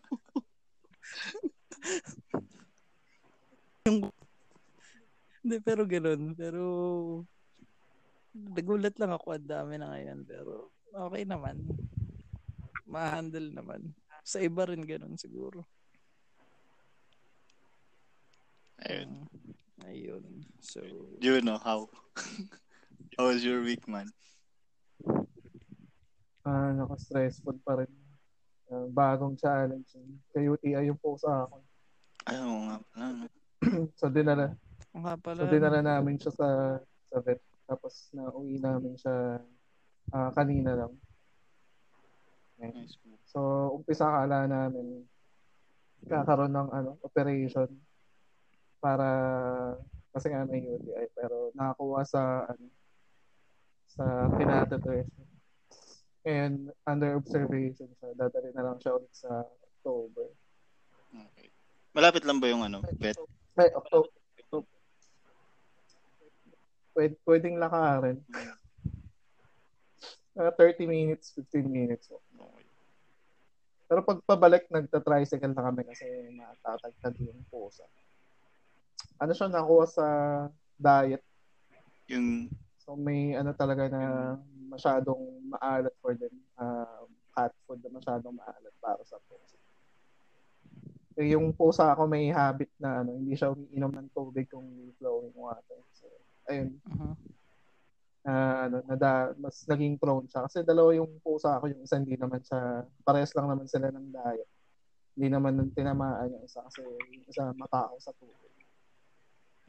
Hindi, 5.42 5.56
pero 5.60 5.82
ganun. 5.84 6.32
Pero, 6.38 6.62
nagulat 8.32 8.96
lang 8.96 9.12
ako. 9.12 9.36
Ang 9.36 9.50
dami 9.50 9.74
na 9.76 9.92
ngayon. 9.92 10.24
Pero, 10.24 10.72
okay 10.94 11.28
naman. 11.28 11.60
Ma-handle 12.88 13.50
naman. 13.52 13.92
Sa 14.22 14.38
iba 14.38 14.62
rin 14.64 14.86
ganun 14.86 15.18
siguro. 15.18 15.66
Ayun. 18.86 19.26
Ayun. 19.86 20.46
So, 20.62 20.80
You 21.18 21.40
know 21.42 21.58
how? 21.58 21.90
how 23.18 23.26
was 23.30 23.42
your 23.44 23.62
week, 23.62 23.86
man? 23.88 24.10
ah, 26.46 26.70
naka-stressful 26.74 27.58
pa 27.62 27.82
rin. 27.82 27.90
Ah, 28.70 28.86
bagong 28.90 29.38
challenge. 29.38 29.94
Kay 30.34 30.50
UTI 30.50 30.90
yung 30.90 30.98
post 30.98 31.26
sa 31.26 31.46
akin. 31.46 31.62
Ayaw 32.30 32.50
nga 32.66 32.76
pala. 32.90 33.06
No? 33.14 33.26
so 33.98 34.10
dinala, 34.10 34.58
ang 34.90 35.02
nga 35.06 35.14
pala. 35.18 35.38
so 35.38 35.46
dinala 35.46 35.80
namin 35.82 36.18
siya 36.18 36.32
sa 36.34 36.48
sa 36.82 37.18
vet. 37.22 37.38
Tapos 37.66 38.10
na 38.10 38.30
uwi 38.34 38.58
namin 38.58 38.98
siya 38.98 39.38
ah, 40.14 40.30
kanina 40.34 40.74
lang. 40.74 40.92
Ayan. 42.62 42.74
Nice. 42.78 42.98
So, 43.26 43.70
umpisa 43.74 44.06
akala 44.06 44.46
namin 44.46 45.06
kakaroon 46.06 46.54
ng 46.54 46.70
ano, 46.74 46.90
operation 47.06 47.70
para 48.82 49.08
kasi 50.10 50.28
nga 50.28 50.42
may 50.44 50.66
UTI 50.66 51.06
pero 51.14 51.54
nakakuha 51.54 52.02
sa 52.02 52.50
ano 52.50 52.66
sa 53.92 54.04
pinatatest. 54.34 55.12
And 56.22 56.70
under 56.86 57.18
observation 57.18 57.90
siya. 57.98 58.14
Dadali 58.14 58.50
na 58.54 58.62
lang 58.66 58.78
siya 58.78 58.94
ulit 58.94 59.10
sa 59.12 59.42
October. 59.42 60.30
Okay. 61.12 61.50
Malapit 61.92 62.24
lang 62.24 62.38
ba 62.40 62.46
yung 62.48 62.64
ano, 62.64 62.80
vet? 62.96 63.18
Ay, 63.58 63.68
October. 63.74 64.08
Pwede, 66.92 67.16
pwedeng 67.24 67.56
lakarin. 67.56 68.20
Mga 70.36 70.52
30 70.56 70.86
minutes, 70.88 71.34
15 71.36 71.66
minutes. 71.68 72.08
Okay. 72.12 72.64
Pero 73.92 74.00
pag 74.08 74.24
pabalik, 74.24 74.64
nagta-tricycle 74.72 75.52
na 75.52 75.68
kami 75.68 75.84
kasi 75.84 76.06
matatagtag 76.32 77.16
yung 77.20 77.44
pusa. 77.52 77.84
Ano 79.18 79.32
siya 79.32 79.48
nakuha 79.48 79.84
sa 79.86 80.06
diet. 80.76 81.22
Yung, 82.10 82.50
So 82.82 82.98
may 82.98 83.38
ano 83.38 83.54
talaga 83.54 83.86
na 83.86 84.34
masyadong 84.66 85.46
maalat 85.54 85.94
for 86.02 86.18
them. 86.18 86.34
Uh, 86.58 87.06
cat 87.32 87.54
food 87.64 87.78
na 87.80 87.94
masyadong 87.94 88.34
maalat 88.34 88.74
para 88.82 89.00
sa 89.06 89.16
pusa. 89.24 89.56
Eh, 91.14 91.36
yung 91.36 91.52
pusa 91.52 91.92
ako 91.92 92.08
may 92.08 92.32
habit 92.32 92.72
na 92.80 93.04
ano, 93.04 93.16
hindi 93.16 93.36
siya 93.36 93.52
umiinom 93.52 93.92
ng 93.92 94.08
tubig 94.16 94.48
kung 94.48 94.64
flowing 94.96 95.36
water. 95.36 95.80
So, 95.92 96.08
ayun, 96.48 96.80
Mhm. 96.88 97.12
na 98.22 98.34
ano, 98.70 98.76
na 98.86 98.94
da, 98.96 99.12
mas 99.36 99.60
naging 99.66 99.98
prone 99.98 100.24
siya. 100.30 100.46
Kasi 100.46 100.62
dalawa 100.62 100.94
yung 100.94 101.20
pusa 101.20 101.58
ako, 101.58 101.68
yung 101.68 101.82
isa 101.84 101.98
hindi 102.00 102.16
naman 102.16 102.40
siya, 102.40 102.86
parehas 103.04 103.34
lang 103.34 103.50
naman 103.50 103.66
sila 103.68 103.90
ng 103.92 104.08
diet. 104.08 104.48
Hindi 105.12 105.28
naman 105.28 105.52
nang 105.58 105.74
tinamaan 105.76 106.32
yung 106.32 106.44
isa 106.46 106.64
kasi 106.64 106.80
yung 106.80 107.28
isa 107.28 107.52
matao 107.56 107.98
sa 108.00 108.14
tubig. 108.16 108.51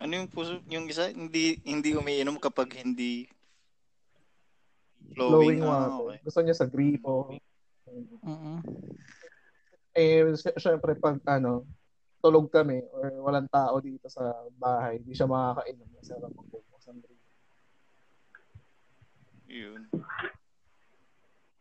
Ano 0.03 0.11
yung 0.19 0.27
puso, 0.27 0.59
yung 0.67 0.91
isa, 0.91 1.07
hindi 1.15 1.63
hindi 1.63 1.95
umiinom 1.95 2.35
kapag 2.35 2.83
hindi 2.83 3.31
Flowing 5.15 5.59
flowing. 5.59 5.61
Ah, 5.63 5.87
water. 5.87 5.95
okay. 6.03 6.17
Gusto 6.27 6.39
niya 6.43 6.55
sa 6.57 6.67
gripo. 6.67 7.31
Mhm. 8.23 8.55
Eh, 9.93 10.25
sy- 10.35 10.57
syempre 10.57 10.97
pag 10.97 11.21
ano, 11.29 11.63
tulog 12.19 12.49
kami 12.49 12.81
or 12.91 13.13
walang 13.21 13.47
tao 13.47 13.77
dito 13.77 14.09
sa 14.09 14.31
bahay, 14.57 14.97
hindi 14.99 15.13
siya 15.13 15.29
makakainom 15.29 15.89
kasi 16.01 16.11
alam 16.17 16.31
magbubukas 16.33 16.83
ng 16.89 16.99
gripo. 17.03 17.27
Yun. 19.53 19.81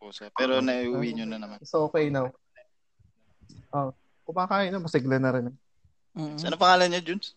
Pusa. 0.00 0.32
Pero 0.32 0.64
naiuwi 0.64 1.12
nyo 1.12 1.26
na 1.28 1.38
naman. 1.38 1.60
So, 1.62 1.86
okay 1.86 2.08
now. 2.08 2.32
Oh, 3.70 3.92
kumakain 4.24 4.72
na, 4.72 4.80
masigla 4.80 5.20
na 5.20 5.30
rin. 5.30 5.46
Mhm. 6.16 6.40
Ano 6.46 6.56
pangalan 6.56 6.88
niya, 6.88 7.04
Junes? 7.04 7.36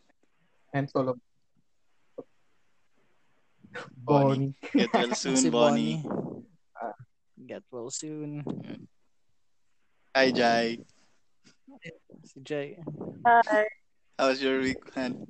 And 0.76 0.92
tulog. 0.92 1.16
Bonnie. 3.96 4.52
Bonnie. 4.52 4.54
Get 4.76 4.92
well 4.92 5.16
soon, 5.16 5.38
si 5.40 5.50
Bonnie. 5.50 6.04
Bonnie. 6.04 7.48
Get 7.48 7.64
well 7.72 7.88
soon. 7.88 8.44
Hi, 10.12 10.36
Jai. 10.36 10.84
Si 12.28 12.40
Jay. 12.44 12.76
Hi. 13.24 13.72
How's 14.20 14.44
your 14.44 14.60
week, 14.60 14.84
man? 15.00 15.24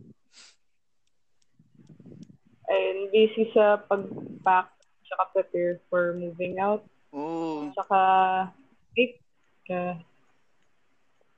Ayun, 2.66 3.14
busy 3.14 3.46
sa 3.54 3.78
pag-pack 3.86 4.74
tsaka 5.06 5.24
prepare 5.30 5.78
for 5.94 6.18
moving 6.18 6.58
out. 6.58 6.82
Oh, 7.14 7.70
Tsaka, 7.78 8.50
wait, 8.98 9.22
ka. 9.70 10.02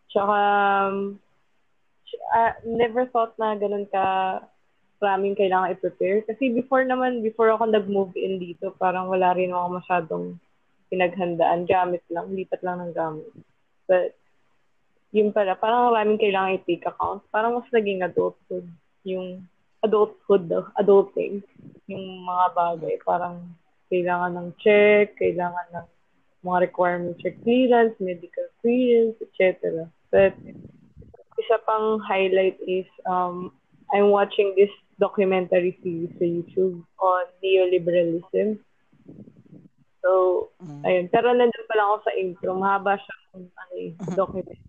Tsaka, 0.08 0.40
um, 0.96 1.20
ah, 2.34 2.56
never 2.64 3.08
thought 3.10 3.36
na 3.40 3.56
ganun 3.56 3.88
ka 3.90 4.40
maraming 4.98 5.38
kailangan 5.38 5.78
i-prepare. 5.78 6.26
Kasi 6.26 6.50
before 6.54 6.82
naman, 6.82 7.22
before 7.22 7.54
ako 7.54 7.70
nag-move 7.70 8.14
in 8.18 8.42
dito, 8.42 8.74
parang 8.82 9.10
wala 9.10 9.34
rin 9.38 9.54
ako 9.54 9.78
masyadong 9.78 10.26
pinaghandaan. 10.90 11.70
Gamit 11.70 12.02
lang, 12.10 12.34
lipat 12.34 12.62
lang 12.66 12.82
ng 12.82 12.94
gamit. 12.98 13.30
But, 13.86 14.18
yun 15.14 15.32
pala, 15.32 15.54
parang 15.54 15.94
maraming 15.94 16.20
kailangan 16.20 16.58
i-take 16.58 16.90
account. 16.90 17.24
Parang 17.30 17.62
mas 17.62 17.70
naging 17.70 18.02
adulthood. 18.04 18.68
Yung 19.06 19.46
adulthood 19.86 20.50
adulting. 20.76 21.46
Yung 21.86 22.26
mga 22.26 22.46
bagay, 22.58 22.96
parang 23.06 23.54
kailangan 23.88 24.34
ng 24.36 24.50
check, 24.60 25.16
kailangan 25.16 25.68
ng 25.72 25.88
mga 26.44 26.58
requirements 26.70 27.22
for 27.22 27.34
clearance, 27.44 27.96
medical 28.02 28.48
clearance, 28.60 29.18
etc. 29.24 29.88
But 30.12 30.36
isa 31.48 31.63
pang 31.63 32.04
highlight 32.04 32.60
is 32.68 32.84
um, 33.08 33.56
I'm 33.96 34.12
watching 34.12 34.51
this 34.60 34.72
documentary 35.00 35.80
series 35.80 36.12
sa 36.20 36.27
YouTube 36.27 36.84
on 37.00 37.24
neoliberalism. 37.39 38.60
So, 40.04 40.12
Mm. 40.60 40.84
ayun. 40.84 41.06
Pero 41.08 41.32
nandun 41.32 41.68
pa 41.72 41.75
lang 41.80 41.88
ako 41.88 42.00
sa 42.04 42.13
intro. 42.20 42.50
Mahaba 42.60 43.00
siya 43.00 43.16
kung 43.32 43.48
ano 43.48 43.74
eh, 43.80 43.92
documentary. 44.12 44.60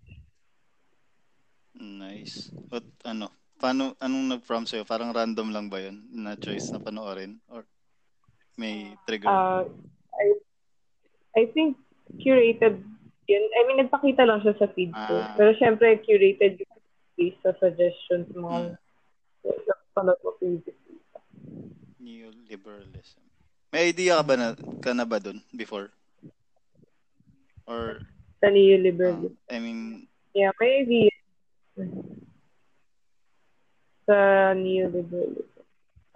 Nice. 1.78 2.50
But 2.70 2.87
ano, 3.02 3.30
paano, 3.58 3.99
anong 3.99 4.38
nag-prompt 4.38 4.70
sa'yo? 4.70 4.87
Parang 4.87 5.11
random 5.11 5.50
lang 5.50 5.66
ba 5.66 5.82
yun 5.82 6.06
na 6.14 6.38
choice 6.38 6.70
na 6.70 6.78
panoorin? 6.78 7.42
Or 7.50 7.66
may 8.58 8.94
trigger? 9.06 9.30
Uh, 9.30 9.66
I, 10.14 10.26
I 11.38 11.42
think 11.54 11.78
curated 12.18 12.82
yun. 13.28 13.44
I 13.44 13.61
mean, 13.68 13.78
nagpakita 13.85 14.25
lang 14.25 14.40
siya 14.40 14.56
sa 14.58 14.66
feed 14.73 14.90
ko. 14.90 15.14
Ah. 15.20 15.37
Pero 15.37 15.52
syempre, 15.61 16.00
curated 16.02 16.58
yung 16.58 16.67
sa 17.42 17.50
suggestions 17.58 18.30
mga 18.30 18.78
previously. 20.38 20.98
Neoliberalism. 21.98 23.22
May 23.75 23.92
idea 23.92 24.22
ka 24.22 24.25
ba 24.25 24.34
na, 24.38 24.48
ka 24.80 24.90
na 24.94 25.04
ba 25.04 25.18
dun 25.20 25.42
before? 25.52 25.90
Or, 27.68 28.00
Sa 28.40 28.48
um, 28.48 28.54
neoliberalism. 28.54 29.37
I 29.50 29.58
mean, 29.60 30.08
Yeah, 30.32 30.54
may 30.62 30.87
idea. 30.87 31.12
Sa 34.06 34.16
neoliberalism. 34.56 35.50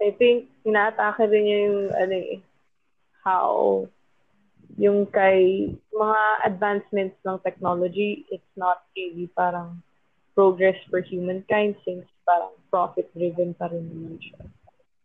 I 0.01 0.11
think, 0.17 0.49
inaatake 0.65 1.29
rin 1.29 1.43
niya 1.45 1.59
yung, 1.69 1.81
ano 1.93 2.15
eh, 2.15 2.39
how 3.23 3.87
yung 4.81 5.05
kay 5.05 5.69
mga 5.93 6.21
advancements 6.49 7.17
ng 7.21 7.37
technology, 7.45 8.25
it's 8.33 8.53
not 8.57 8.83
really 8.97 9.29
parang 9.37 9.79
progress 10.35 10.75
for 10.89 11.01
humankind 11.01 11.75
since 11.85 12.05
parang 12.25 12.53
profit-driven 12.69 13.53
pa 13.53 13.69
rin 13.69 13.85
naman 13.85 14.17
siya. 14.17 14.41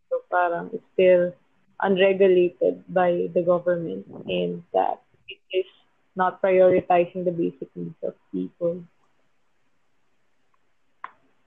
So 0.09 0.25
parang 0.29 0.73
it's 0.73 0.85
still 0.97 1.33
unregulated 1.79 2.83
by 2.89 3.29
the 3.31 3.41
government 3.45 4.05
and 4.27 4.65
that 4.73 4.99
it 5.29 5.39
is 5.53 5.69
not 6.17 6.41
prioritizing 6.41 7.23
the 7.23 7.31
basic 7.31 7.69
needs 7.77 7.95
of 8.03 8.17
people. 8.33 8.83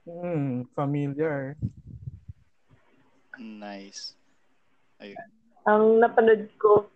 Hmm, 0.07 0.67
familiar. 0.75 1.55
nice. 3.39 4.15
Ayun. 4.99 5.19
Ang 5.63 5.83
napanood 6.03 6.51
ko 6.59 6.87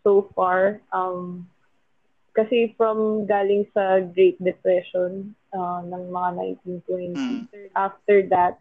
so 0.00 0.28
far, 0.32 0.80
um, 0.92 1.44
kasi 2.32 2.72
from 2.76 3.28
galing 3.28 3.68
sa 3.72 4.00
Great 4.00 4.36
Depression 4.40 5.36
uh, 5.54 5.80
ng 5.86 6.10
mga 6.10 6.30
1920s, 6.66 7.16
Hmm. 7.16 7.70
after 7.78 8.26
that, 8.28 8.58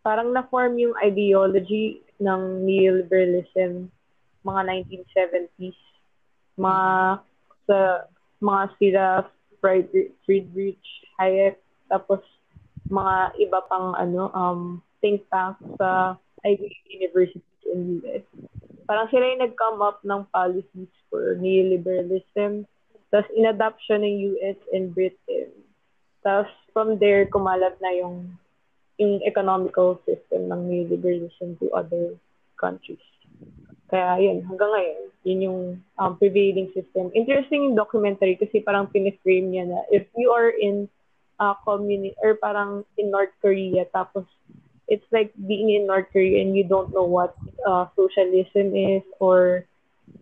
parang 0.00 0.32
na-form 0.32 0.78
yung 0.78 0.94
ideology 1.02 2.00
ng 2.22 2.62
neoliberalism 2.62 3.90
mga 4.44 4.62
1970s. 4.86 5.80
Mga 6.60 6.86
sa 7.64 7.78
mga 8.38 8.64
sila 8.76 9.04
Friedrich, 9.64 10.84
Hayek, 11.16 11.56
tapos 11.88 12.20
mga 12.92 13.32
iba 13.40 13.64
pang 13.64 13.96
ano 13.96 14.28
um 14.36 14.84
think 15.00 15.24
tank 15.32 15.56
sa 15.80 16.20
Ivy 16.44 16.68
University 16.92 17.40
in 17.72 18.04
US. 18.04 18.24
Parang 18.84 19.08
sila 19.08 19.24
yung 19.24 19.40
nag-come 19.40 19.80
up 19.80 20.04
ng 20.04 20.28
policies 20.28 20.92
for 21.08 21.40
neoliberalism. 21.40 22.68
Tapos 23.08 23.28
inadapt 23.32 23.80
siya 23.88 24.04
ng 24.04 24.36
US 24.36 24.60
and 24.76 24.92
Britain. 24.92 25.63
Tapos 26.24 26.50
from 26.72 26.98
there, 26.98 27.28
kumalat 27.28 27.76
na 27.84 27.92
yung 27.92 28.34
yung 28.96 29.20
economical 29.26 30.00
system 30.08 30.48
ng 30.48 30.60
neoliberalism 30.70 31.58
to 31.60 31.68
other 31.76 32.16
countries. 32.56 33.02
Kaya 33.90 34.22
yun, 34.22 34.42
hanggang 34.46 34.70
ngayon, 34.70 35.02
yun 35.26 35.40
yung 35.44 35.60
um, 35.98 36.12
prevailing 36.16 36.70
system. 36.72 37.10
Interesting 37.12 37.68
yung 37.68 37.76
documentary 37.76 38.38
kasi 38.38 38.62
parang 38.62 38.88
piniframe 38.88 39.50
niya 39.50 39.68
na 39.68 39.82
if 39.90 40.06
you 40.14 40.30
are 40.30 40.48
in 40.50 40.88
uh, 41.38 41.54
community 41.66 42.14
or 42.22 42.38
parang 42.38 42.84
in 42.96 43.10
North 43.10 43.34
Korea 43.42 43.84
tapos 43.90 44.24
it's 44.88 45.06
like 45.10 45.32
being 45.48 45.70
in 45.70 45.86
North 45.86 46.06
Korea 46.12 46.42
and 46.42 46.56
you 46.56 46.64
don't 46.64 46.92
know 46.92 47.04
what 47.04 47.34
uh, 47.66 47.86
socialism 47.96 48.76
is 48.76 49.02
or 49.18 49.66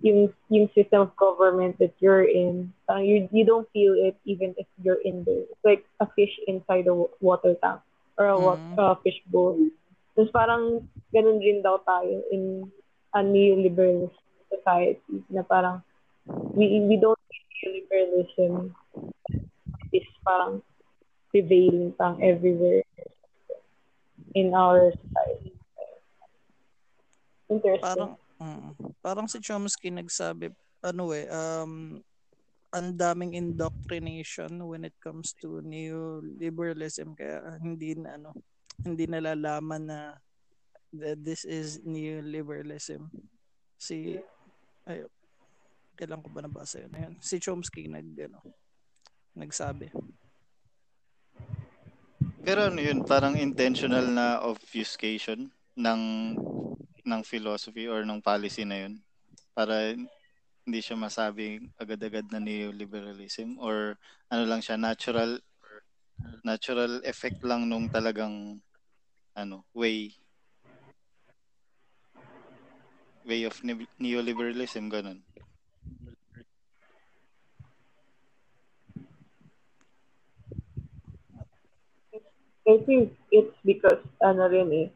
yung 0.03 0.33
yung 0.51 0.69
system 0.75 1.01
of 1.07 1.17
government 1.17 1.79
that 1.79 1.95
you're 2.01 2.25
in. 2.27 2.73
Parang 2.87 3.05
you 3.05 3.29
you 3.33 3.45
don't 3.45 3.69
feel 3.73 3.95
it 3.99 4.17
even 4.25 4.55
if 4.59 4.67
you're 4.83 5.01
in 5.05 5.25
there. 5.25 5.45
It's 5.51 5.65
like 5.65 5.85
a 6.01 6.07
fish 6.15 6.33
inside 6.47 6.87
a 6.89 6.95
wa- 6.95 7.13
water 7.21 7.55
tank 7.63 7.81
or 8.19 8.27
a 8.29 8.39
Mhm. 8.39 8.81
uh, 8.81 8.95
fish 9.03 9.19
bowl. 9.31 9.59
Tapos 10.15 10.31
parang 10.33 10.85
ganun 11.15 11.41
din 11.41 11.63
daw 11.63 11.79
tayo 11.85 12.23
in 12.31 12.69
a 13.15 13.21
neoliberal 13.23 14.11
society 14.51 15.23
na 15.31 15.43
parang 15.47 15.81
we 16.55 16.81
we 16.89 16.97
don't 16.99 17.19
see 17.31 17.43
neoliberalism 17.63 18.73
is 19.93 20.07
parang 20.25 20.63
prevailing 21.31 21.93
pang 21.99 22.19
everywhere 22.23 22.83
in 24.35 24.55
our 24.55 24.93
society. 24.93 25.53
Interesting. 27.49 28.09
Parang 28.09 28.17
mm, 28.43 28.99
parang 28.99 29.31
si 29.31 29.39
Chomsky 29.39 29.95
nagsabi 29.95 30.51
ano 30.83 31.15
eh 31.15 31.31
um 31.31 32.03
ang 32.73 32.89
daming 32.97 33.37
indoctrination 33.39 34.51
when 34.67 34.83
it 34.83 34.97
comes 34.99 35.37
to 35.39 35.63
neoliberalism 35.63 37.15
kaya 37.15 37.61
hindi 37.63 37.95
na 37.95 38.19
ano 38.19 38.35
hindi 38.83 39.07
nalalaman 39.07 39.83
na 39.87 40.01
that 40.93 41.25
this 41.25 41.49
is 41.49 41.81
neoliberalism. 41.85 43.09
Si 43.81 44.21
ay 44.85 45.09
kailan 45.97 46.21
ko 46.21 46.29
ba 46.33 46.45
nabasa 46.45 46.85
yun? 46.85 46.93
Ayun, 46.93 47.15
si 47.21 47.41
Chomsky 47.41 47.89
nag 47.89 48.09
ano, 48.19 48.41
nagsabi. 49.37 49.89
Pero 52.43 52.69
ano 52.69 52.81
yun, 52.83 53.07
parang 53.07 53.39
intentional 53.39 54.05
na 54.11 54.43
obfuscation 54.43 55.49
ng 55.77 56.03
ng 57.03 57.23
philosophy 57.27 57.89
or 57.89 58.05
ng 58.07 58.23
policy 58.23 58.63
na 58.67 58.87
yun 58.87 58.95
para 59.57 59.95
hindi 60.63 60.81
siya 60.81 60.95
masabing 60.95 61.73
agad-agad 61.81 62.29
na 62.31 62.39
neoliberalism 62.39 63.59
or 63.59 63.99
ano 64.31 64.45
lang 64.47 64.63
siya 64.63 64.79
natural 64.79 65.43
natural 66.47 67.03
effect 67.07 67.43
lang 67.43 67.67
nung 67.67 67.91
talagang 67.91 68.59
ano 69.35 69.65
way 69.75 70.13
way 73.25 73.45
of 73.47 73.57
ne- 73.65 73.89
neoliberalism 73.99 74.91
ganun. 74.91 75.23
I 82.63 82.79
think 82.87 83.19
it's 83.35 83.57
because, 83.67 83.99
ano 84.23 84.47
rin 84.47 84.71
eh, 84.71 84.87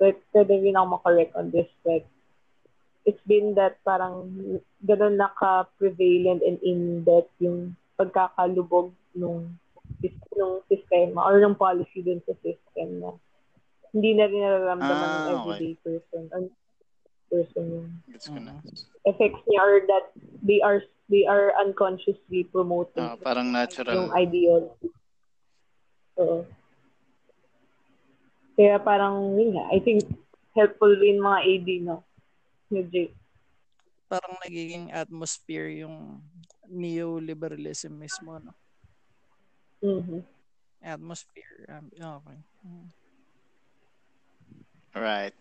like, 0.00 0.18
pwede 0.34 0.62
rin 0.62 0.76
ako 0.76 0.98
makorek 0.98 1.30
on 1.34 1.50
this, 1.50 1.68
like, 1.84 2.06
it's 3.04 3.20
been 3.28 3.52
that 3.54 3.76
parang 3.84 4.32
ganun 4.80 5.20
naka-prevalent 5.20 6.40
and 6.40 6.56
in-depth 6.64 7.30
yung 7.38 7.76
pagkakalubog 8.00 8.90
nung, 9.12 9.60
nung 10.34 10.64
sistema 10.66 11.20
or 11.28 11.38
ng 11.38 11.54
policy 11.54 12.00
dun 12.00 12.24
sa 12.24 12.32
system 12.40 12.88
na 13.04 13.10
hindi 13.94 14.10
na 14.16 14.26
rin 14.26 14.42
nararamdaman 14.42 15.06
Ah, 15.06 15.14
ng 15.14 15.26
everyday 15.30 15.74
person. 15.86 16.26
Ang 16.34 16.50
person 17.30 17.64
yung 17.70 17.88
ko 18.08 18.40
na. 18.42 18.58
effects 19.06 19.42
niya 19.46 19.60
or 19.62 19.74
that 19.86 20.10
they 20.42 20.58
are 20.64 20.82
they 21.12 21.28
are 21.28 21.52
unconsciously 21.60 22.42
promoting 22.50 23.04
Ah, 23.04 23.14
parang 23.20 23.52
yung 23.52 23.54
natural. 23.54 24.10
ideology. 24.16 24.90
Oo. 26.18 26.42
Kaya 28.54 28.78
parang, 28.78 29.34
yun 29.34 29.58
nga, 29.58 29.66
I 29.74 29.82
think 29.82 30.06
helpful 30.54 30.94
rin 30.94 31.18
mga 31.18 31.40
AD, 31.42 31.68
no? 31.82 32.06
Ni 32.70 32.86
Jay. 32.90 33.10
Parang 34.06 34.38
nagiging 34.46 34.94
atmosphere 34.94 35.68
yung 35.74 36.22
neoliberalism 36.70 37.90
mismo 37.90 38.38
no. 38.38 38.54
Mhm. 39.82 40.22
Atmosphere. 40.84 41.66
Um, 41.68 41.86
okay. 41.92 42.38
Mm. 42.62 42.88
Right. 44.94 45.34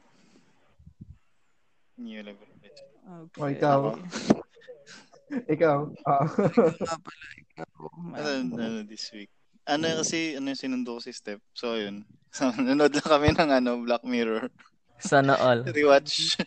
Neoliberalism. 2.00 2.88
Okay. 3.04 3.42
O, 3.44 3.52
ikaw. 3.52 3.80
Ikaw. 5.54 5.78
ah. 6.06 6.26
Nga 6.30 6.98
pala, 7.02 7.26
ikaw, 7.42 7.72
Ano, 8.14 8.30
ano 8.58 8.82
this 8.86 9.10
week? 9.14 9.34
Ano 9.64 9.88
kasi, 10.04 10.36
ano 10.36 10.52
yung 10.52 10.60
sinundo 10.60 11.00
ko 11.00 11.00
si 11.00 11.16
Step. 11.16 11.40
So, 11.56 11.80
yun. 11.80 12.04
So, 12.34 12.50
nanood 12.50 12.98
lang 12.98 13.06
kami 13.14 13.30
ng 13.30 13.52
ano, 13.62 13.72
Black 13.86 14.02
Mirror. 14.02 14.50
Sana 14.98 15.38
all. 15.38 15.62
Rewatch. 15.78 16.42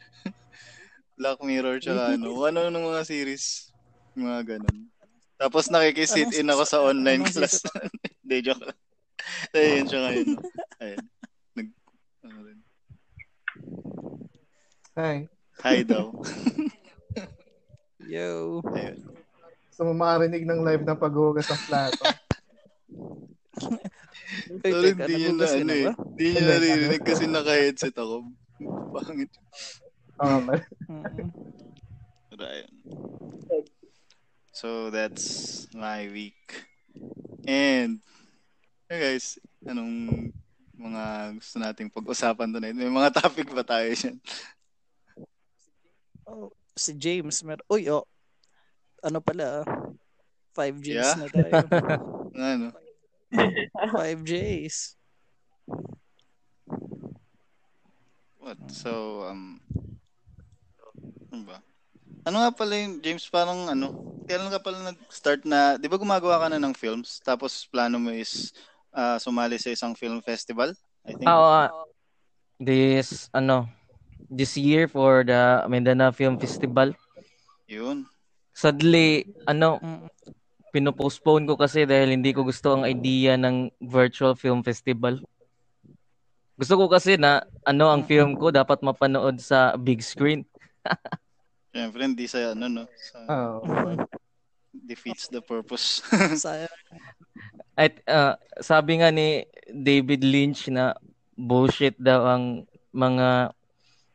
Black 1.18 1.38
Mirror, 1.46 1.78
tsaka 1.78 2.18
ano. 2.18 2.34
Ano 2.42 2.66
ng 2.66 2.90
mga 2.90 3.06
series. 3.06 3.70
Mga 4.18 4.58
ganun. 4.58 4.90
Tapos 5.38 5.70
nakikisit 5.70 6.34
in 6.34 6.50
ako 6.50 6.62
sa 6.66 6.82
online 6.82 7.22
class. 7.22 7.62
Hindi, 8.26 8.50
joke 8.50 8.66
lang. 8.66 8.78
Ayun 9.54 9.86
ngayon. 9.86 10.26
no? 10.26 10.42
Ayun. 10.82 11.04
Nag, 11.54 11.68
ano 12.26 12.38
rin. 12.42 12.58
Hi. 14.98 15.16
Hi 15.62 15.78
daw. 15.86 16.10
Yo. 18.10 18.58
Ayun. 18.74 18.98
Gusto 19.70 19.82
mo 19.86 19.92
makarinig 19.94 20.42
ng 20.42 20.66
live 20.66 20.82
ng 20.82 20.98
paghugas 20.98 21.46
ng 21.46 21.62
plato. 21.70 22.02
Sorry, 24.66 24.92
hindi 24.92 25.14
niya 25.16 25.32
na 25.32 25.38
nagugas 25.38 25.52
ka 25.52 25.60
ano 25.60 25.66
na 25.66 25.74
eh. 25.74 25.86
Hindi 25.94 26.24
niya 26.26 26.40
Hindi, 26.40 26.50
naririnig 26.50 27.02
ano? 27.02 27.08
kasi 27.08 27.24
naka-headset 27.26 27.96
ako. 27.96 28.16
Pangit. 28.92 29.32
Oo, 30.20 30.38
man. 30.42 30.60
Ayun. 32.36 32.72
So 34.52 34.88
that's 34.92 35.64
my 35.76 36.08
week. 36.08 36.64
And 37.44 38.00
hey 38.88 38.98
guys, 39.12 39.36
anong 39.64 40.32
mga 40.76 41.04
gusto 41.40 41.56
nating 41.60 41.92
pag-usapan 41.92 42.52
tonight? 42.52 42.76
May 42.76 42.88
mga 42.92 43.12
topic 43.20 43.52
ba 43.52 43.64
tayo 43.64 43.88
dyan? 43.92 44.16
Oh, 46.26 46.52
si 46.76 46.92
James, 46.96 47.40
mer 47.44 47.60
Uy, 47.68 47.88
oh. 47.88 48.04
Ano 49.04 49.20
pala, 49.20 49.62
ah? 49.62 49.66
5 50.56 50.80
Gs 50.80 50.88
Yeah? 50.88 51.14
na 51.20 51.28
tayo. 51.28 51.52
Ano? 52.36 52.72
5 53.32 54.22
Js. 54.22 54.94
What? 58.38 58.60
So, 58.70 59.24
um, 59.26 59.58
ano 61.32 61.42
ba? 61.42 61.58
Ano 62.22 62.36
nga 62.42 62.52
pala 62.54 62.78
yung, 62.78 63.02
James, 63.02 63.26
parang 63.26 63.66
ano, 63.66 64.20
kailan 64.28 64.52
ka 64.52 64.60
pala 64.62 64.92
nag-start 64.92 65.42
na, 65.42 65.74
di 65.80 65.90
ba 65.90 65.98
gumagawa 65.98 66.44
ka 66.44 66.46
na 66.52 66.62
ng 66.62 66.74
films, 66.76 67.18
tapos 67.24 67.66
plano 67.66 67.98
mo 67.98 68.14
is 68.14 68.54
ah, 68.94 69.18
sumali 69.18 69.58
sa 69.58 69.74
isang 69.74 69.98
film 69.98 70.22
festival? 70.22 70.70
I 71.02 71.14
think. 71.14 71.26
Ah, 71.26 71.38
oo, 71.38 71.50
ah, 71.50 71.68
this, 72.58 73.26
ano, 73.34 73.66
this 74.30 74.54
year 74.58 74.86
for 74.86 75.22
the 75.22 75.62
Mindanao 75.70 76.10
Film 76.10 76.38
Festival. 76.38 76.94
Yun. 77.66 78.06
Sadly, 78.54 79.26
ano. 79.46 79.78
Pinopostpone 80.76 81.48
ko 81.48 81.56
kasi 81.56 81.88
dahil 81.88 82.12
hindi 82.12 82.36
ko 82.36 82.44
gusto 82.44 82.76
ang 82.76 82.84
idea 82.84 83.40
ng 83.40 83.72
virtual 83.80 84.36
film 84.36 84.60
festival. 84.60 85.24
Gusto 86.60 86.76
ko 86.76 86.84
kasi 86.92 87.16
na 87.16 87.40
ano 87.64 87.88
ang 87.88 88.04
film 88.04 88.36
ko 88.36 88.52
dapat 88.52 88.84
mapanood 88.84 89.40
sa 89.40 89.72
big 89.80 90.04
screen. 90.04 90.44
Siyempre, 91.72 92.04
hindi 92.04 92.28
sa 92.28 92.52
ano, 92.52 92.68
no? 92.68 92.84
Sa, 92.92 93.18
Oo. 93.24 93.64
defeats 94.72 95.32
the 95.32 95.40
purpose. 95.40 96.04
At 97.76 98.00
ah, 98.08 98.36
sabi 98.60 99.00
nga 99.00 99.12
ni 99.12 99.44
David 99.68 100.24
Lynch 100.24 100.68
na 100.72 100.96
bullshit 101.36 101.96
daw 102.00 102.24
ang 102.24 102.44
mga 102.92 103.52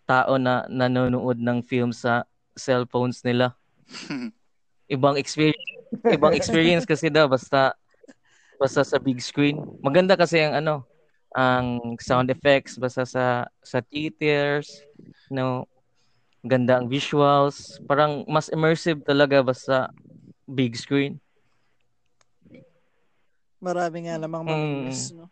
tao 0.09 0.41
na 0.41 0.65
nanonood 0.69 1.37
ng 1.37 1.61
film 1.65 1.93
sa 1.93 2.25
cellphones 2.57 3.21
nila. 3.21 3.53
Ibang 4.93 5.21
experience, 5.21 5.80
ibang 6.11 6.33
experience 6.39 6.87
kasi 6.87 7.11
daw 7.11 7.27
basta 7.27 7.75
basta 8.61 8.85
sa 8.85 8.97
big 9.01 9.17
screen. 9.19 9.57
Maganda 9.81 10.13
kasi 10.13 10.41
ang 10.41 10.61
ano, 10.61 10.85
ang 11.33 11.97
sound 11.97 12.29
effects 12.29 12.77
basta 12.77 13.03
sa 13.07 13.47
sa 13.61 13.79
theaters, 13.81 14.85
no. 15.31 15.65
Ganda 16.41 16.81
ang 16.81 16.89
visuals, 16.89 17.77
parang 17.85 18.25
mas 18.25 18.49
immersive 18.49 19.05
talaga 19.05 19.45
basta 19.45 19.93
big 20.49 20.73
screen. 20.73 21.21
Marami 23.61 24.09
nga 24.09 24.17
namang 24.17 24.41
mga 24.41 24.57
Mm. 24.57 24.81
miss, 24.89 25.13
no? 25.13 25.29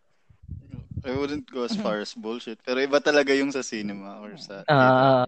I 1.02 1.17
wouldn't 1.17 1.50
go 1.50 1.65
as 1.65 1.74
far 1.74 1.98
as 1.98 2.13
bullshit. 2.13 2.62
Pero 2.62 2.78
iba 2.78 3.02
talaga 3.02 3.34
yung 3.34 3.50
sa 3.50 3.65
cinema 3.65 4.22
or 4.22 4.38
sa. 4.38 4.62
Ah, 4.69 5.26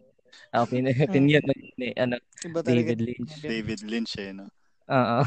uh, 0.54 0.62
opinion, 0.62 0.94
opinion 1.02 1.42
ni 1.80 1.90
ano 1.98 2.22
Iba 2.46 2.62
talaga. 2.62 2.94
David 2.94 3.00
Lynch. 3.02 3.34
David 3.42 3.82
Lynch 3.88 4.14
eh, 4.22 4.32
no? 4.38 4.46
Oo. 4.92 5.20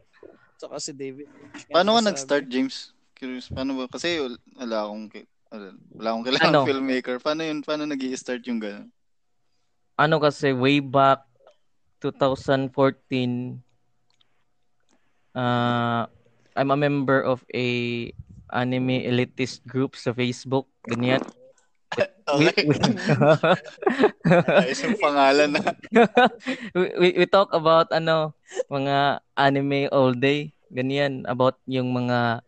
Saka 0.60 0.76
si 0.80 0.92
David. 0.96 1.28
Paano 1.68 1.98
ka 1.98 2.00
nag-start, 2.00 2.48
James? 2.48 2.96
Curious, 3.12 3.52
paano 3.52 3.76
ba? 3.76 3.84
Kasi 3.86 4.18
wal- 4.18 4.42
wala 4.56 4.76
akong, 4.88 5.04
wala, 5.52 5.66
wala 5.92 6.08
akong 6.10 6.24
kailangan 6.26 6.50
Ano? 6.50 6.60
filmmaker. 6.64 7.16
Paano 7.20 7.42
yun? 7.44 7.60
Paano 7.60 7.84
nag 7.84 8.00
start 8.16 8.42
yung 8.48 8.58
gano'n? 8.58 8.88
ano 9.94 10.18
kasi 10.18 10.50
way 10.50 10.82
back 10.82 11.22
2014 12.02 13.62
uh, 15.38 16.02
I'm 16.54 16.70
a 16.70 16.78
member 16.78 17.22
of 17.22 17.46
a 17.54 17.66
anime 18.50 19.02
elitist 19.02 19.66
group 19.66 19.98
sa 19.98 20.14
Facebook, 20.14 20.70
ganyan. 20.86 21.22
We, 22.34 22.50
Okay. 22.50 22.64
we, 22.64 22.74
pangalan 25.04 25.54
na. 25.54 25.60
we, 26.74 26.86
we, 26.98 27.08
we 27.22 27.26
talk 27.28 27.52
about 27.52 27.92
ano, 27.92 28.32
mga 28.72 29.20
anime 29.36 29.92
all 29.92 30.16
day, 30.16 30.56
ganyan, 30.72 31.28
about 31.28 31.60
yung 31.68 31.92
mga 31.92 32.40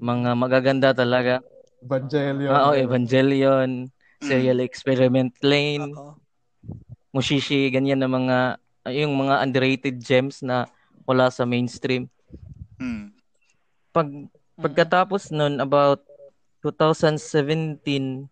mga 0.00 0.30
magaganda 0.32 0.96
talaga. 0.96 1.44
Evangelion. 1.84 2.50
Ah, 2.50 2.72
oh, 2.72 2.74
Evangelion, 2.74 3.92
Serial 4.18 4.64
Experiment 4.64 5.36
Lane, 5.44 5.92
Oo. 5.92 6.16
Mushishi, 7.12 7.68
ganyan 7.68 8.00
na 8.00 8.08
mga 8.08 8.56
yung 8.88 9.12
mga 9.12 9.44
underrated 9.44 10.00
gems 10.00 10.40
na 10.40 10.64
wala 11.04 11.28
sa 11.28 11.44
mainstream. 11.44 12.08
Hmm. 12.80 13.12
Pag 13.92 14.08
pagkatapos 14.56 15.28
nun 15.32 15.60
about 15.60 16.00
2017 16.62 18.28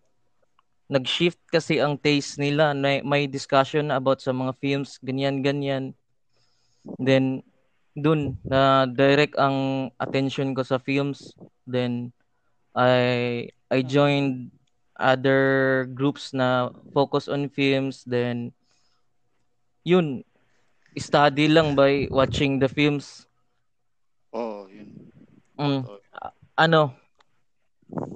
nag-shift 0.88 1.40
kasi 1.52 1.84
ang 1.84 2.00
taste 2.00 2.40
nila 2.40 2.72
na 2.72 3.04
may 3.04 3.28
discussion 3.28 3.92
about 3.92 4.24
sa 4.24 4.32
mga 4.32 4.56
films 4.56 4.96
ganyan 5.04 5.44
ganyan 5.44 5.92
then 6.96 7.44
dun 7.92 8.40
na 8.40 8.88
direct 8.88 9.36
ang 9.36 9.90
attention 10.00 10.56
ko 10.56 10.64
sa 10.64 10.80
films 10.80 11.36
then 11.68 12.08
I 12.72 13.52
I 13.68 13.84
joined 13.84 14.48
other 14.96 15.84
groups 15.92 16.32
na 16.32 16.72
focus 16.96 17.28
on 17.28 17.52
films 17.52 18.00
then 18.08 18.56
yun 19.84 20.24
study 20.96 21.52
lang 21.52 21.76
by 21.76 22.08
watching 22.08 22.56
the 22.58 22.68
films 22.68 23.28
Oo, 24.32 24.40
oh, 24.40 24.62
yun. 24.68 24.88
Mm. 25.56 25.82
Oo. 25.84 26.00
ano 26.56 26.92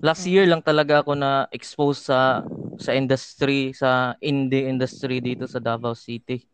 last 0.02 0.28
year 0.28 0.44
lang 0.44 0.60
talaga 0.60 1.00
ako 1.00 1.16
na 1.16 1.48
expose 1.48 2.10
sa 2.10 2.44
sa 2.76 2.92
industry 2.92 3.72
sa 3.72 4.18
indie 4.20 4.68
industry 4.68 5.22
dito 5.22 5.48
sa 5.48 5.62
Davao 5.62 5.96
City. 5.96 6.44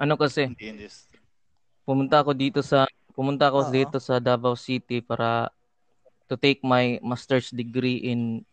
Ano 0.00 0.16
kasi 0.16 0.48
pumunta 1.82 2.22
ako 2.22 2.32
dito 2.32 2.60
sa 2.64 2.88
pumunta 3.12 3.52
ako 3.52 3.68
Oo. 3.68 3.72
dito 3.72 3.96
sa 4.00 4.18
Davao 4.18 4.56
City 4.56 5.04
para 5.04 5.52
to 6.30 6.38
take 6.38 6.64
my 6.64 6.96
master's 7.04 7.52
degree 7.52 8.00
in 8.00 8.46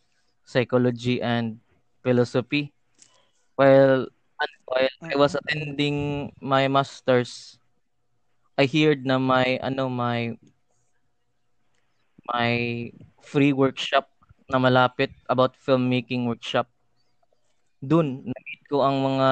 psychology 0.43 1.23
and 1.23 1.61
philosophy. 2.03 2.75
While 3.55 4.11
while 4.67 4.97
I 5.05 5.15
was 5.15 5.37
attending 5.37 6.29
my 6.43 6.67
master's 6.67 7.55
I 8.59 8.67
heard 8.67 9.07
na 9.07 9.15
my 9.15 9.55
ano 9.63 9.87
my 9.87 10.35
my 12.27 12.51
free 13.29 13.53
workshop 13.53 14.09
na 14.49 14.57
malapit 14.57 15.13
about 15.29 15.53
filmmaking 15.53 16.25
workshop 16.25 16.65
dun 17.79 18.27
na-meet 18.27 18.61
ko 18.67 18.83
ang 18.83 18.97
mga 18.99 19.29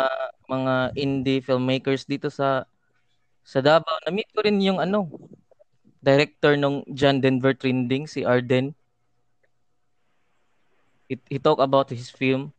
mga 0.48 0.74
indie 0.96 1.44
filmmakers 1.44 2.08
dito 2.08 2.32
sa 2.32 2.64
sa 3.48 3.60
Davao. 3.64 4.00
Na-meet 4.04 4.28
ko 4.32 4.44
rin 4.44 4.60
yung 4.60 4.80
ano, 4.80 5.08
director 6.04 6.56
ng 6.60 6.84
John 6.92 7.20
Denver 7.24 7.56
Trending, 7.56 8.08
si 8.08 8.24
Arden. 8.28 8.76
He, 11.08 11.16
he 11.32 11.40
talk 11.40 11.60
about 11.64 11.88
his 11.88 12.12
film. 12.12 12.52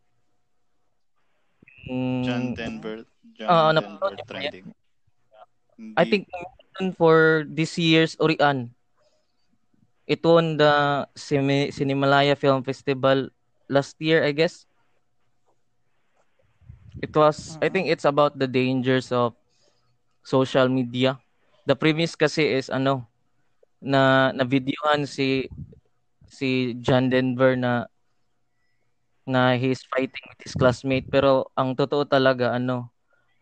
John 1.89 2.57
Denver. 2.57 3.05
John 3.37 3.49
ano 3.49 3.81
Denver 3.81 4.13
po? 4.17 4.25
trending. 4.29 4.67
I 5.97 6.05
think 6.09 6.29
for 6.97 7.45
this 7.49 7.77
year's 7.77 8.17
Orian. 8.17 8.73
It 10.09 10.25
won 10.25 10.57
the 10.57 11.05
Cine- 11.13 11.69
Cinemalaya 11.69 12.33
Film 12.33 12.65
Festival 12.65 13.29
last 13.69 14.01
year, 14.01 14.25
I 14.25 14.33
guess. 14.33 14.65
It 17.05 17.13
was, 17.15 17.61
I 17.61 17.69
think 17.69 17.93
it's 17.93 18.09
about 18.09 18.41
the 18.41 18.49
dangers 18.49 19.13
of 19.13 19.37
social 20.25 20.67
media. 20.69 21.21
The 21.69 21.77
premise 21.77 22.17
kasi 22.17 22.57
is 22.57 22.73
ano, 22.73 23.05
na 23.79 24.33
na 24.33 24.43
videohan 24.49 25.05
si 25.05 25.47
si 26.27 26.73
John 26.81 27.13
Denver 27.13 27.55
na 27.55 27.87
na 29.29 29.55
he's 29.61 29.85
fighting 29.93 30.25
with 30.33 30.41
his 30.41 30.57
classmate 30.57 31.05
pero 31.13 31.53
ang 31.53 31.77
totoo 31.77 32.09
talaga 32.09 32.57
ano 32.57 32.89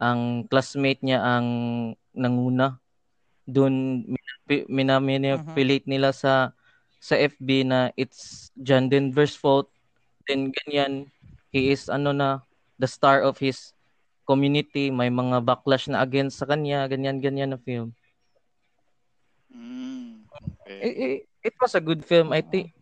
ang 0.03 0.45
classmate 0.51 1.01
niya 1.01 1.23
ang 1.23 1.47
nanguna. 2.13 2.83
Doon 3.47 4.03
minamanipulit 4.67 5.87
nila 5.87 6.11
sa 6.11 6.56
sa 7.07 7.15
FB 7.15 7.71
na 7.71 7.95
it's 7.95 8.51
John 8.59 8.91
Denver's 8.91 9.39
fault. 9.39 9.71
Then 10.27 10.51
ganyan, 10.51 11.15
he 11.55 11.71
is 11.71 11.87
ano 11.87 12.11
na 12.11 12.29
the 12.83 12.91
star 12.91 13.23
of 13.23 13.39
his 13.39 13.71
community. 14.27 14.91
May 14.91 15.07
mga 15.15 15.47
backlash 15.47 15.87
na 15.87 16.03
against 16.03 16.43
sa 16.43 16.51
kanya, 16.51 16.91
ganyan-ganyan 16.91 17.55
na 17.55 17.61
film. 17.63 17.95
Mm, 19.55 20.27
okay. 20.27 20.79
It, 20.83 20.95
it, 20.99 21.19
it 21.53 21.55
was 21.63 21.75
a 21.79 21.83
good 21.85 22.03
film. 22.03 22.33
I 22.35 22.43
think 22.43 22.75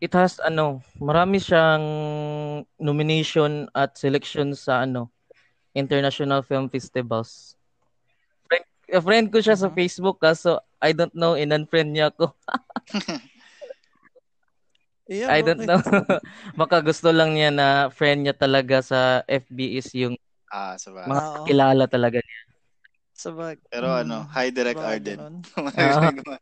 it 0.00 0.12
has 0.12 0.36
ano, 0.44 0.84
marami 1.00 1.40
siyang 1.40 1.84
nomination 2.76 3.68
at 3.72 3.96
selection 3.96 4.52
sa 4.52 4.84
ano, 4.84 5.08
international 5.72 6.44
film 6.44 6.68
festivals. 6.68 7.56
Friend, 8.48 8.66
friend 9.02 9.26
ko 9.32 9.38
siya 9.40 9.56
sa 9.56 9.72
Mhm. 9.72 9.76
Facebook 9.76 10.20
kaso 10.20 10.60
I 10.82 10.92
don't 10.92 11.14
know, 11.16 11.34
in-unfriend 11.34 11.92
niya 11.96 12.12
ako. 12.12 12.32
Yeah, 15.06 15.30
I 15.30 15.38
don't 15.42 15.62
okay. 15.62 15.70
know. 15.70 15.78
Baka 16.60 16.82
gusto 16.82 17.14
lang 17.14 17.38
niya 17.38 17.54
na 17.54 17.66
friend 17.94 18.26
niya 18.26 18.34
talaga 18.34 18.82
sa 18.82 19.22
FB 19.30 19.78
is 19.78 19.86
yung 19.94 20.18
Ah, 20.50 20.74
sa 20.78 20.90
bagay. 20.90 21.10
mga 21.10 21.22
kilala 21.46 21.84
talaga 21.86 22.18
niya. 22.18 22.40
Sa 23.14 23.30
bag. 23.32 23.58
Pero 23.70 23.86
Mm, 23.86 24.02
ano, 24.02 24.26
hi 24.34 24.50
direct 24.50 24.78
baka 24.78 24.90
Arden. 24.98 25.20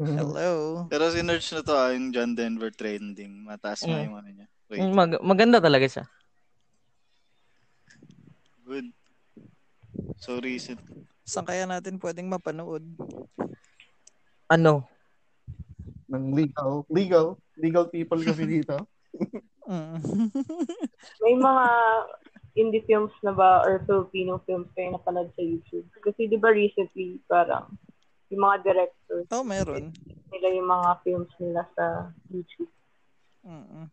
Hello. 0.00 0.84
Pero 0.88 1.04
sinerch 1.12 1.52
na 1.52 1.62
to 1.62 1.72
ah, 1.76 1.92
yung 1.92 2.10
John 2.14 2.32
Denver 2.32 2.72
trending. 2.72 3.44
Mataas 3.44 3.84
nga 3.84 4.00
Mm. 4.00 4.04
yung 4.08 4.16
ano 4.16 4.28
niya. 4.32 4.46
Wait, 4.72 4.80
Mm, 4.80 4.94
Mag- 4.96 5.22
maganda 5.22 5.58
talaga 5.60 5.86
siya. 5.88 6.04
good. 8.64 8.92
So 10.20 10.38
recent. 10.40 10.80
Saan 11.24 11.46
kaya 11.46 11.64
natin 11.68 12.00
pwedeng 12.00 12.28
mapanood? 12.28 12.84
Ano? 14.50 14.90
ng 16.10 16.34
legal, 16.34 16.82
legal, 16.90 17.26
legal 17.54 17.86
people 17.88 18.20
kasi 18.20 18.44
dito. 18.44 18.76
Mm. 19.70 20.02
May 21.22 21.34
mga 21.38 21.66
indie 22.58 22.82
films 22.90 23.14
na 23.22 23.30
ba 23.30 23.62
or 23.62 23.78
Filipino 23.86 24.42
films 24.42 24.66
kayo 24.74 24.98
napanood 24.98 25.30
sa 25.38 25.46
YouTube? 25.46 25.86
Kasi 26.02 26.26
di 26.26 26.34
ba 26.34 26.50
recently 26.50 27.22
parang 27.30 27.78
yung 28.34 28.42
mga 28.42 28.66
directors 28.66 29.30
oh, 29.30 29.46
meron. 29.46 29.94
nila 30.34 30.48
yung 30.58 30.66
mga 30.66 30.90
films 31.06 31.30
nila 31.38 31.62
sa 31.78 32.10
YouTube. 32.34 32.72
Mm-mm. 33.46 33.86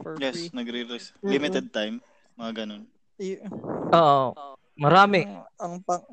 For 0.00 0.16
Yes, 0.16 0.40
free. 0.40 0.56
nagre-release. 0.56 1.12
Mm-mm. 1.20 1.36
Limited 1.36 1.68
time. 1.68 2.00
Mga 2.40 2.64
ganun. 2.64 2.88
Oo. 3.92 4.24
Marami. 4.80 5.28
ang, 5.28 5.44
ang 5.60 5.74
pang 5.84 6.04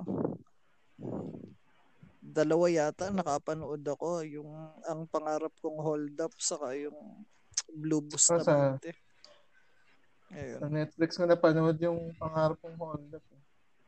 dalawa 2.27 2.67
yata 2.67 3.09
nakapanood 3.09 3.81
ako 3.87 4.21
yung 4.27 4.51
ang 4.83 5.07
pangarap 5.07 5.53
kong 5.63 5.79
hold 5.79 6.17
up 6.19 6.33
saka 6.37 6.75
yung 6.75 6.97
Blue 7.71 8.03
Bus 8.03 8.29
na 8.31 8.41
Sa- 8.43 8.53
Bante. 8.53 8.91
Ayun. 10.27 10.59
Sa 10.59 10.67
Netflix 10.67 11.09
ko 11.15 11.23
napanood 11.23 11.79
yung 11.79 12.11
pangarap 12.19 12.59
kong 12.59 12.75
Honda. 12.75 13.19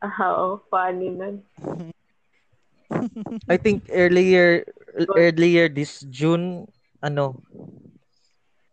Ah, 0.00 0.32
oh, 0.32 0.56
funny 0.72 1.12
nun. 1.12 1.44
I 3.52 3.60
think 3.60 3.86
earlier 3.92 4.64
earlier 5.14 5.68
this 5.68 6.02
June 6.08 6.66
ano 7.04 7.38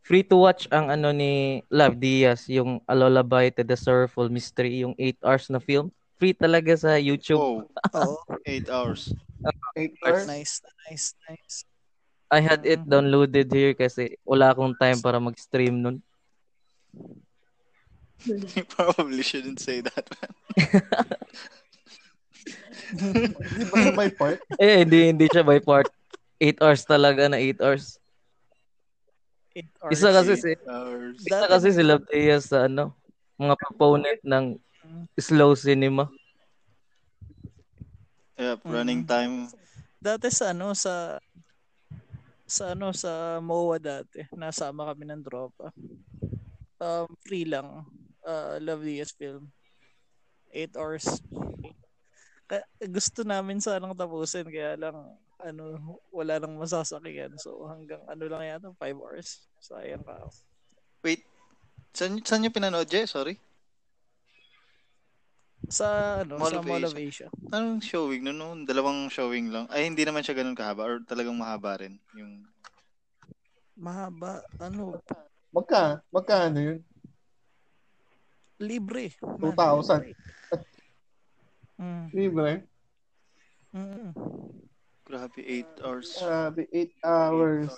free 0.01 0.23
to 0.23 0.39
watch 0.39 0.65
ang 0.71 0.87
ano 0.89 1.11
ni 1.11 1.61
Love 1.67 1.99
Diaz 1.99 2.47
yung 2.47 2.79
A 2.87 2.95
Lullaby 2.95 3.51
to 3.51 3.61
the 3.67 3.75
Sorrowful 3.75 4.31
Mystery 4.31 4.81
yung 4.81 4.95
8 4.95 5.21
hours 5.27 5.45
na 5.51 5.59
film 5.59 5.91
free 6.17 6.33
talaga 6.33 6.73
sa 6.73 6.97
YouTube 6.97 7.39
Oh, 7.39 7.63
Oo. 7.97 8.17
8 8.43 8.67
hours. 8.67 9.13
Eight 9.73 9.93
hours. 10.01 10.25
Nice, 10.25 10.59
nice, 10.83 11.13
nice. 11.25 11.57
I 12.27 12.41
had 12.41 12.65
it 12.65 12.83
downloaded 12.83 13.47
here 13.47 13.71
kasi 13.71 14.19
wala 14.21 14.51
akong 14.51 14.75
time 14.75 14.99
para 14.99 15.15
mag-stream 15.17 15.79
nun 15.79 15.97
You 18.27 18.65
probably 18.75 19.21
shouldn't 19.21 19.61
say 19.61 19.79
that. 19.79 20.05
man. 20.09 20.31
Di 23.37 23.63
ba 23.69 23.93
my 23.93 24.09
part? 24.09 24.39
eh 24.57 24.81
hindi 24.81 25.11
hindi 25.11 25.25
siya 25.27 25.43
by 25.43 25.59
part 25.59 25.87
8 26.39 26.57
hours 26.59 26.81
talaga 26.83 27.27
na 27.27 27.37
8 27.37 27.61
hours 27.61 28.01
Eight 29.53 29.69
hours. 29.81 29.91
isa 29.93 30.09
kasi 30.11 30.33
si 30.33 30.49
8 30.53 30.65
hours. 30.67 31.15
isa 31.19 31.45
kasi 31.47 31.67
si 31.71 31.81
Love 31.81 32.05
Diaz 32.07 32.43
sa 32.49 32.65
ano 32.65 32.93
mga 33.37 33.55
proponent 33.57 34.19
ng 34.23 34.45
slow 35.17 35.53
cinema 35.53 36.07
Yep, 38.37 38.69
running 38.69 39.01
Mm. 39.01 39.09
time. 39.09 39.33
Dati 39.97 40.29
sa 40.29 40.53
ano 40.53 40.77
sa 40.77 41.17
sa 42.45 42.77
ano 42.77 42.93
sa 42.93 43.41
MOA 43.41 43.81
dati, 43.81 44.21
nasama 44.37 44.85
kami 44.93 45.09
ng 45.09 45.25
tropa. 45.25 45.73
Um, 46.77 47.09
free 47.25 47.49
lang. 47.49 47.81
Uh, 48.21 48.61
loveliest 48.61 49.17
film. 49.17 49.49
8 50.53 50.69
hours. 50.77 51.17
Ka- 52.45 52.69
gusto 52.85 53.25
namin 53.25 53.57
sanang 53.57 53.97
tapusin 53.97 54.45
kaya 54.47 54.77
lang 54.77 54.95
ano 55.37 55.97
wala 56.09 56.37
nang 56.37 56.57
masasakyan 56.57 57.35
so 57.37 57.67
hanggang 57.69 58.01
ano 58.09 58.25
lang 58.25 58.41
yata 58.41 58.73
5 58.73 58.97
hours 58.97 59.45
sayang 59.61 60.01
ka 60.01 60.17
Wait, 61.05 61.21
saan, 61.93 62.17
saan 62.25 62.41
yung 62.41 62.55
pinanood, 62.55 62.89
Jay? 62.89 63.05
Sorry. 63.05 63.37
Sa 65.67 66.19
ano 66.23 66.39
Mall 66.39 66.51
sa 66.55 66.59
of 66.59 66.65
Mall 66.65 66.83
Asia. 66.83 66.87
of 66.87 66.95
Asia 66.95 67.27
Anong 67.51 67.83
showing 67.83 68.23
nun? 68.23 68.39
noon? 68.39 68.57
Dalawang 68.63 69.11
showing 69.11 69.51
lang. 69.51 69.67
Ay, 69.67 69.87
hindi 69.87 70.03
naman 70.07 70.23
siya 70.23 70.35
ganun 70.39 70.55
kahaba 70.55 70.83
or 70.87 70.95
talagang 71.03 71.35
mahaba 71.35 71.79
rin. 71.79 71.99
Yung 72.15 72.47
mahaba 73.77 74.41
ano 74.57 74.97
Magka, 75.53 76.03
magkano 76.11 76.59
yun? 76.59 76.79
libre 78.57 79.13
2,000. 79.21 80.11
mm, 81.81 82.05
Libre. 82.09 82.65
mm. 83.71 84.11
grabe, 85.05 85.39
8 85.39 85.85
hours. 85.85 86.09
Grabe, 86.19 86.61
8 86.73 86.91
hours. 87.05 87.69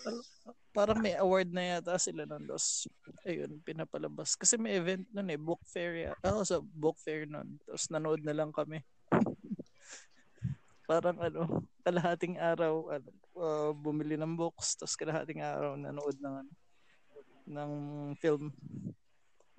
Parang 0.69 1.01
may 1.01 1.17
award 1.17 1.49
na 1.49 1.77
yata 1.77 1.97
sila 1.97 2.25
nun. 2.29 2.45
Tapos, 2.45 2.86
ayun, 3.25 3.58
pinapalabas. 3.65 4.38
Kasi 4.38 4.55
may 4.55 4.77
event 4.77 5.05
nun 5.10 5.29
eh, 5.34 5.39
book 5.39 5.62
fair 5.65 6.10
yata. 6.10 6.29
Ako 6.29 6.39
sa 6.45 6.58
book 6.62 6.97
fair 7.01 7.25
nun. 7.25 7.58
Tapos 7.65 7.89
nanood 7.89 8.21
na 8.21 8.36
lang 8.38 8.53
kami. 8.53 8.82
parang 10.89 11.17
ano, 11.21 11.65
kalahating 11.86 12.38
araw, 12.41 12.89
ano, 12.89 13.10
uh, 13.38 13.71
bumili 13.73 14.17
ng 14.17 14.38
books. 14.38 14.77
Tapos 14.77 14.97
kalahating 14.97 15.41
araw, 15.41 15.73
nanood 15.77 16.17
ng, 16.21 16.36
ano, 16.45 16.51
ng 17.49 17.71
film. 18.21 18.53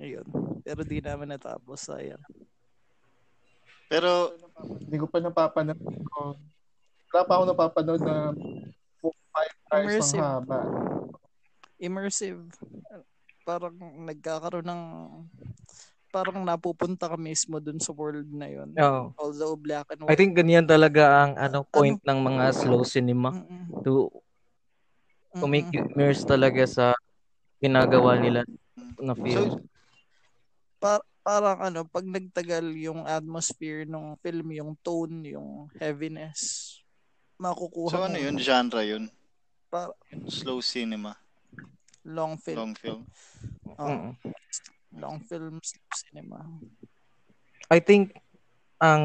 Ayun. 0.00 0.26
Pero 0.62 0.80
di 0.86 1.02
namin 1.02 1.34
natapos, 1.34 1.90
sayang. 1.90 2.22
Pero, 3.90 4.38
Hindi 4.62 4.96
ko 5.02 5.10
pa 5.10 5.18
napapanood. 5.18 5.80
ko. 6.14 6.38
Wala 7.10 7.22
pa 7.26 7.32
ako 7.34 7.44
napapanood 7.50 8.02
na 8.06 8.30
5 9.02 9.74
hours 9.74 9.98
Immersive. 9.98 10.18
ng 10.18 10.22
haba. 10.22 10.60
Immersive. 11.80 12.44
Parang 13.42 13.72
nagkakaroon 14.04 14.68
ng 14.68 14.82
parang 16.12 16.42
napupunta 16.42 17.08
ka 17.08 17.16
mismo 17.16 17.62
dun 17.62 17.80
sa 17.80 17.94
world 17.96 18.28
na 18.28 18.50
yun. 18.50 18.70
Oo. 18.76 19.14
Although 19.16 19.56
black 19.56 19.88
and 19.94 20.04
I 20.04 20.12
white. 20.12 20.18
think 20.20 20.36
ganyan 20.36 20.68
talaga 20.68 21.24
ang 21.24 21.32
ano 21.40 21.64
point 21.64 21.96
ng 22.02 22.18
mga 22.20 22.44
slow 22.52 22.84
cinema 22.84 23.32
Mm-mm. 23.32 23.64
to 23.86 24.10
to 25.38 25.46
make 25.46 25.70
you 25.70 25.86
immerse 25.94 26.26
talaga 26.26 26.66
sa 26.66 26.92
ginagawa 27.62 28.18
nila 28.18 28.42
na 28.98 29.14
so, 29.14 29.22
film. 29.22 29.48
Pa- 30.82 31.06
parang 31.22 31.60
ano, 31.62 31.80
pag 31.86 32.04
nagtagal 32.04 32.74
yung 32.76 33.06
atmosphere 33.06 33.86
ng 33.86 34.18
film, 34.20 34.48
yung 34.52 34.72
tone, 34.82 35.30
yung 35.30 35.70
heaviness, 35.78 36.74
makukuha 37.38 37.92
so 37.94 38.00
mo. 38.02 38.08
ano 38.10 38.18
yun? 38.18 38.36
Genre 38.40 38.82
yun? 38.84 39.04
Pa- 39.70 39.94
Slow 40.26 40.58
cinema. 40.64 41.14
Long 42.04 42.36
film. 42.36 42.56
Long 42.58 42.74
film. 42.74 43.00
Oo, 43.68 43.86
Mm. 43.86 44.12
long 44.96 45.18
film 45.20 45.60
cinema. 45.94 46.42
I 47.70 47.78
think 47.78 48.16
ang 48.76 49.04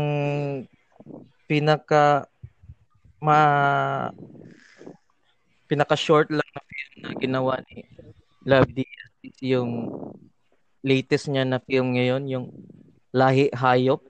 pinaka 1.45 2.25
ma 3.21 3.39
pinaka 5.65 5.93
short 5.93 6.29
lang 6.29 6.45
na 6.45 6.61
film 6.63 6.93
na 7.01 7.09
ginawa 7.17 7.53
ni 7.69 7.85
Love 8.45 8.69
Diaz 8.71 9.11
is 9.21 9.37
yung 9.41 9.71
latest 10.81 11.25
niya 11.27 11.41
na 11.41 11.57
film 11.57 11.97
ngayon, 11.97 12.29
yung 12.29 12.45
Lahi 13.09 13.49
Hayop. 13.49 14.05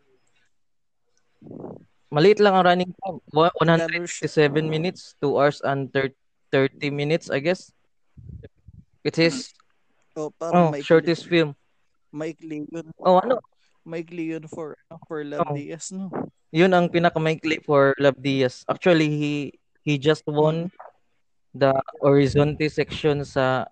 Maliit 2.12 2.40
lang 2.40 2.56
ang 2.56 2.68
running 2.68 2.92
time. 2.92 3.20
Wa- 3.32 3.56
167 3.60 4.28
minutes, 4.68 5.16
2 5.20 5.36
hours 5.36 5.64
and 5.64 5.88
thir- 5.92 6.16
30 6.52 6.92
minutes, 6.92 7.32
I 7.32 7.40
guess. 7.40 7.72
It 9.06 9.22
is 9.22 9.54
Oh, 10.16 10.32
parang 10.32 10.56
oh, 10.56 10.72
may 10.72 10.80
shortest 10.80 11.28
film. 11.28 11.52
Maikli 12.16 12.64
yun. 12.72 12.88
Oh, 13.04 13.20
ano? 13.20 13.44
Maikli 13.84 14.32
yun 14.32 14.48
for, 14.48 14.80
for 15.12 15.28
Love 15.28 15.52
Oh. 15.52 15.54
Diaz, 15.54 15.92
no? 15.92 16.08
Yun 16.56 16.72
ang 16.72 16.88
pinakamaikli 16.88 17.60
for 17.68 17.92
Love 18.00 18.16
Diaz. 18.24 18.64
Actually, 18.72 19.12
he 19.12 19.34
he 19.84 20.00
just 20.00 20.24
won 20.24 20.72
the 21.52 21.76
Horizonte 22.00 22.64
section 22.72 23.28
sa 23.28 23.68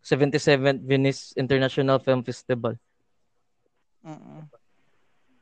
77th 0.00 0.80
Venice 0.80 1.36
International 1.36 2.00
Film 2.00 2.24
Festival. 2.24 2.72
Mm-mm. 4.00 4.48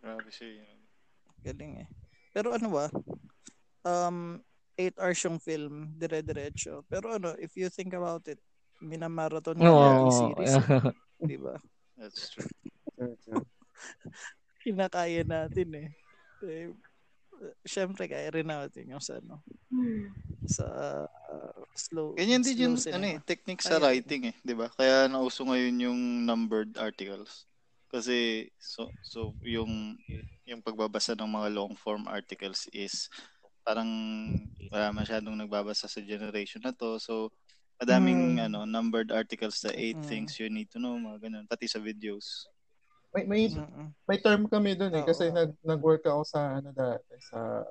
Grabe 0.03 0.31
siya. 0.35 0.67
Galing 1.47 1.87
eh. 1.87 1.89
Pero 2.35 2.59
ano 2.59 2.75
ba? 2.75 2.87
Um, 3.87 4.43
8 4.75 4.99
hours 4.99 5.23
yung 5.23 5.39
film, 5.39 5.95
dire-diretso. 5.95 6.83
Pero 6.91 7.15
ano, 7.15 7.39
if 7.39 7.55
you 7.55 7.71
think 7.71 7.95
about 7.95 8.27
it, 8.27 8.43
minamarathon 8.81 9.59
Oo. 9.61 10.11
yung 10.11 10.15
series, 10.15 10.55
eh, 10.59 10.63
di 11.31 11.37
ba? 11.39 11.55
That's 11.99 12.31
true. 12.31 12.49
Kinakaya 14.65 15.23
natin 15.23 15.69
eh. 15.77 15.89
eh 16.43 16.69
Siyempre, 17.67 18.07
kaya 18.09 18.31
rin 18.31 18.47
natin 18.49 18.95
yung 18.95 19.03
sa 19.03 19.19
ano, 19.19 19.43
sa 20.47 20.67
uh, 21.09 21.61
slow 21.75 22.15
Ganyan 22.15 22.45
din 22.47 22.71
yung 22.71 22.77
cinema. 22.79 22.97
ano 23.03 23.07
eh, 23.17 23.19
technique 23.27 23.61
sa 23.65 23.77
Kaya- 23.77 23.83
writing 23.91 24.31
eh, 24.31 24.37
'di 24.45 24.55
ba? 24.55 24.71
Kaya 24.71 25.11
nauso 25.11 25.43
ngayon 25.45 25.77
yung 25.91 26.01
numbered 26.25 26.73
articles. 26.79 27.45
Kasi 27.91 28.49
so 28.57 28.91
so 29.03 29.35
yung 29.43 29.99
yung 30.47 30.61
pagbabasa 30.63 31.17
ng 31.19 31.27
mga 31.31 31.49
long 31.53 31.75
form 31.75 32.07
articles 32.07 32.69
is 32.71 33.09
parang 33.65 33.89
wala 34.69 34.93
masyadong 34.93 35.35
nagbabasa 35.35 35.89
sa 35.89 36.01
generation 36.05 36.61
na 36.63 36.71
to. 36.73 37.01
So 37.03 37.33
madaming 37.77 38.39
Hmm. 38.39 38.47
ano 38.47 38.59
numbered 38.65 39.11
articles 39.11 39.59
sa 39.59 39.71
eight 39.75 39.99
Mm. 39.99 40.09
things 40.09 40.39
you 40.39 40.49
need 40.49 40.71
to 40.71 40.79
know, 40.79 40.95
mga 40.95 41.27
ganun. 41.27 41.47
Pati 41.47 41.67
sa 41.67 41.79
videos. 41.79 42.47
May, 43.15 43.25
may, 43.27 43.43
may 44.07 44.19
term 44.19 44.47
kami 44.47 44.75
dun 44.75 44.91
eh. 44.91 45.07
Kasi 45.07 45.31
nag, 45.31 45.55
nag-work 45.63 46.03
ako 46.03 46.23
sa, 46.27 46.59
ano 46.59 46.75
dati, 46.75 47.15
sa 47.23 47.63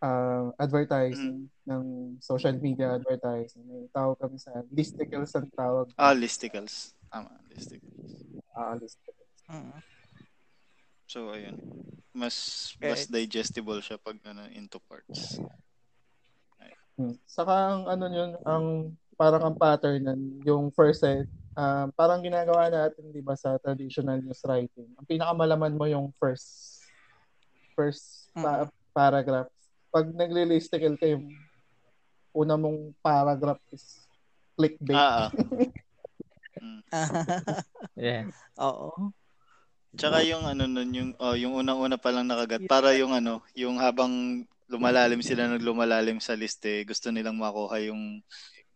ah, 0.00 0.50
advertising 0.56 1.46
ng 1.62 1.84
social 2.18 2.56
media 2.56 2.96
advertising. 2.96 3.62
May 3.68 3.86
tawag 3.92 4.18
kami 4.18 4.34
sa 4.34 4.64
listicles 4.72 5.30
ang 5.36 5.46
tawag. 5.52 5.92
Ah, 5.94 6.16
listicles. 6.16 6.96
Tama, 7.06 7.30
listicles. 7.52 8.24
Ah, 8.50 8.74
listicles. 8.74 9.30
Mm. 9.46 9.78
So 11.06 11.30
ayun. 11.30 11.58
Mas 12.10 12.34
mas 12.78 13.06
Right. 13.06 13.10
digestible 13.22 13.78
siya 13.78 13.98
pag 13.98 14.18
ano 14.24 14.46
into 14.50 14.78
parts. 14.80 15.38
Hmm. 17.00 17.16
Saka 17.24 17.54
ang 17.72 17.82
ano 17.88 18.04
yun, 18.12 18.30
ang 18.44 18.64
parang 19.16 19.40
ang 19.48 19.56
pattern 19.56 20.04
nun, 20.04 20.20
yung 20.44 20.64
first 20.68 21.00
set, 21.00 21.24
ah, 21.56 21.88
parang 21.96 22.20
ginagawa 22.20 22.68
natin, 22.68 23.08
di 23.08 23.24
ba, 23.24 23.32
sa 23.32 23.56
traditional 23.56 24.20
news 24.20 24.44
writing. 24.44 24.92
Ang 25.00 25.08
pinakamalaman 25.08 25.80
mo 25.80 25.88
yung 25.88 26.12
first 26.20 26.84
first 27.72 28.28
pa- 28.36 28.68
paragraph. 28.92 29.48
Pag 29.88 30.12
nagli-listicle 30.12 31.00
ka 31.00 31.08
yung 31.08 31.32
una 32.36 32.60
mong 32.60 32.92
paragraph 33.00 33.60
is 33.72 34.04
clickbait. 34.60 35.00
Ah, 35.00 35.28
ah. 35.28 35.30
Yeah. 37.96 38.28
Oo. 38.60 39.14
Tsaka 39.96 40.22
yung 40.22 40.46
ano 40.46 40.70
nun, 40.70 40.90
yung, 40.94 41.10
oh, 41.18 41.34
yung 41.34 41.56
unang-una 41.58 41.98
pa 41.98 42.14
lang 42.14 42.30
nakagat. 42.30 42.68
Para 42.70 42.94
yung 42.94 43.10
ano, 43.10 43.42
yung 43.58 43.80
habang 43.82 44.44
lumalalim 44.70 45.18
sila 45.18 45.50
ng 45.50 45.66
lumalalim 45.66 46.22
sa 46.22 46.38
liste, 46.38 46.86
gusto 46.86 47.10
nilang 47.10 47.34
makuha 47.34 47.82
yung 47.90 48.22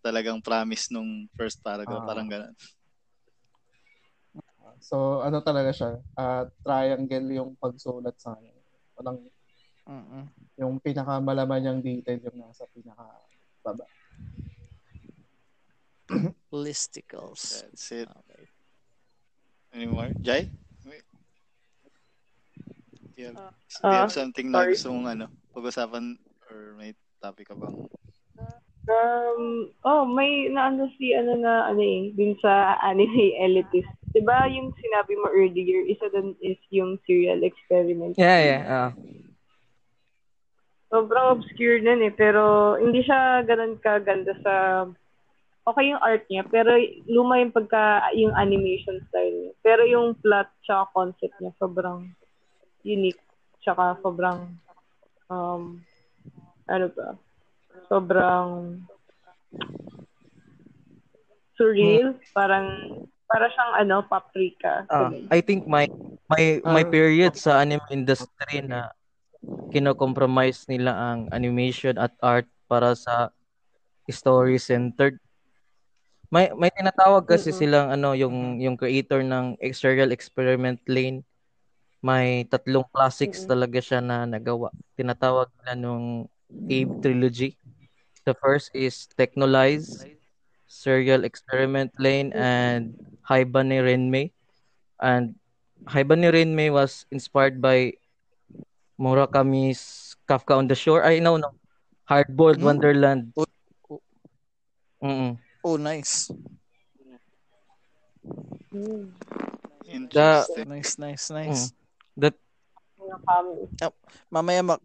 talagang 0.03 0.43
promise 0.43 0.91
nung 0.91 1.31
first 1.39 1.63
paragraph. 1.63 2.03
Ah. 2.03 2.09
Parang 2.11 2.27
ganun. 2.27 2.55
So, 4.83 5.23
ano 5.23 5.39
talaga 5.41 5.71
siya? 5.71 6.03
ah, 6.19 6.51
triangle 6.67 7.31
yung 7.39 7.55
pagsulat 7.57 8.19
sa 8.19 8.35
kanya. 8.35 8.53
Walang, 8.99 9.23
Mm-mm. 9.87 10.25
yung 10.59 10.83
pinakamalaman 10.83 11.63
niyang 11.63 11.81
detail 11.81 12.21
yung 12.27 12.43
nasa 12.43 12.67
pinaka 12.75 13.07
baba. 13.63 13.87
Listicles. 16.53 17.65
That's 17.65 17.89
it. 17.95 18.11
Okay. 18.11 18.45
Any 19.73 19.87
more? 19.89 20.11
Jai? 20.21 20.51
Wait. 20.85 21.07
Do 23.15 23.19
you 23.23 23.27
have, 23.31 23.39
Ah, 23.39 23.55
do 23.55 23.89
you 23.89 24.01
have 24.05 24.13
ah, 24.13 24.19
something 24.21 24.47
na 24.51 24.59
sorry. 24.59 24.75
gusto 24.75 24.89
mong 24.93 25.09
ano, 25.17 25.27
pag-usapan 25.55 26.19
or 26.51 26.75
may 26.75 26.93
topic 27.23 27.49
ka 27.49 27.55
bang? 27.55 27.87
Um, 28.85 29.73
oh, 29.87 30.05
may 30.05 30.53
naano 30.53 30.93
si 31.01 31.17
ano 31.17 31.41
na 31.41 31.73
ano 31.73 31.81
eh, 31.81 32.13
dun 32.13 32.37
sa 32.45 32.77
anime 32.85 33.33
elitist. 33.41 33.89
'Di 34.13 34.21
ba 34.21 34.45
yung 34.45 34.77
sinabi 34.77 35.17
mo 35.17 35.33
earlier, 35.33 35.89
isa 35.89 36.13
dun 36.13 36.37
is 36.45 36.61
yung 36.69 37.01
serial 37.09 37.41
experiment. 37.41 38.13
Yeah, 38.21 38.41
yeah. 38.45 38.63
ah. 38.69 38.91
Sobrang 40.93 41.41
obscure 41.41 41.81
nun 41.81 42.05
eh, 42.05 42.13
pero 42.13 42.77
hindi 42.77 43.01
siya 43.01 43.41
ganun 43.49 43.81
kaganda 43.81 44.37
sa 44.45 44.85
okay 45.65 45.89
yung 45.89 46.05
art 46.05 46.29
niya, 46.29 46.45
pero 46.45 46.77
luma 47.09 47.41
yung 47.41 47.57
pagka 47.57 48.13
yung 48.13 48.37
animation 48.37 49.01
style 49.09 49.33
niya. 49.33 49.53
Pero 49.65 49.83
yung 49.89 50.13
plot 50.21 50.53
tsaka 50.69 50.93
concept 50.93 51.41
niya 51.41 51.57
sobrang 51.57 52.13
unique 52.85 53.25
tsaka 53.65 53.97
sobrang 54.05 54.45
um 55.35 55.63
ano 56.71 56.87
ba? 56.95 57.09
Sobrang 57.91 58.81
surreal, 61.59 62.17
parang 62.33 62.67
para 63.29 63.51
siyang 63.51 63.73
ano, 63.85 63.97
paprika. 64.07 64.87
Ah. 64.89 65.11
I 65.35 65.41
think 65.43 65.67
my 65.67 65.91
my 66.31 66.63
my 66.63 66.85
Ah. 66.87 66.91
period 66.91 67.35
sa 67.35 67.61
anime 67.61 67.85
industry 67.91 68.63
na 68.65 68.95
kino-compromise 69.75 70.65
nila 70.71 70.95
ang 70.95 71.21
animation 71.35 71.99
at 71.99 72.15
art 72.23 72.47
para 72.71 72.95
sa 72.95 73.35
story 74.09 74.57
centered. 74.57 75.19
May 76.33 76.51
may 76.57 76.71
tinatawag 76.73 77.29
kasi 77.29 77.53
Mm-mm. 77.53 77.59
silang 77.61 77.89
ano 77.93 78.17
yung 78.17 78.59
yung 78.59 78.75
creator 78.79 79.21
ng 79.23 79.59
Serial 79.75 80.11
Experiment 80.11 80.81
Lane. 80.89 81.23
May 82.05 82.45
tatlong 82.45 82.85
classics 82.93 83.49
Mm-mm. 83.49 83.57
talaga 83.57 83.81
siya 83.81 84.05
na 84.05 84.29
nagawa. 84.29 84.69
Tinatawag 84.93 85.49
nila 85.57 85.73
nung 85.73 86.29
Abe 86.69 86.93
trilogy. 87.01 87.57
The 88.29 88.37
first 88.37 88.77
is 88.77 89.09
Technolize, 89.17 90.05
Serial 90.69 91.25
Experiment 91.25 91.97
Lane, 91.97 92.29
and 92.37 92.93
Haibane 93.25 93.81
Renmei. 93.81 94.37
And 95.01 95.41
Haibane 95.89 96.29
Renmei 96.29 96.69
was 96.69 97.09
inspired 97.09 97.65
by 97.65 97.97
Murakami's 99.01 100.13
Kafka 100.29 100.61
on 100.61 100.69
the 100.69 100.77
Shore. 100.77 101.09
I 101.09 101.25
know, 101.25 101.41
no. 101.41 101.57
Hardboiled 102.05 102.61
Hmm? 102.61 102.69
Wonderland. 102.69 103.33
Oh, 103.33 103.49
oh. 103.89 105.37
Oh, 105.65 105.77
nice. 105.81 106.29
Mm. 108.69 109.09
Interesting. 109.89 110.69
Nice, 110.69 111.01
nice, 111.01 111.33
nice. 111.33 111.73
That 112.15 112.35
kami. 113.25 113.53
Mamaya 114.31 114.61
mak 114.63 114.83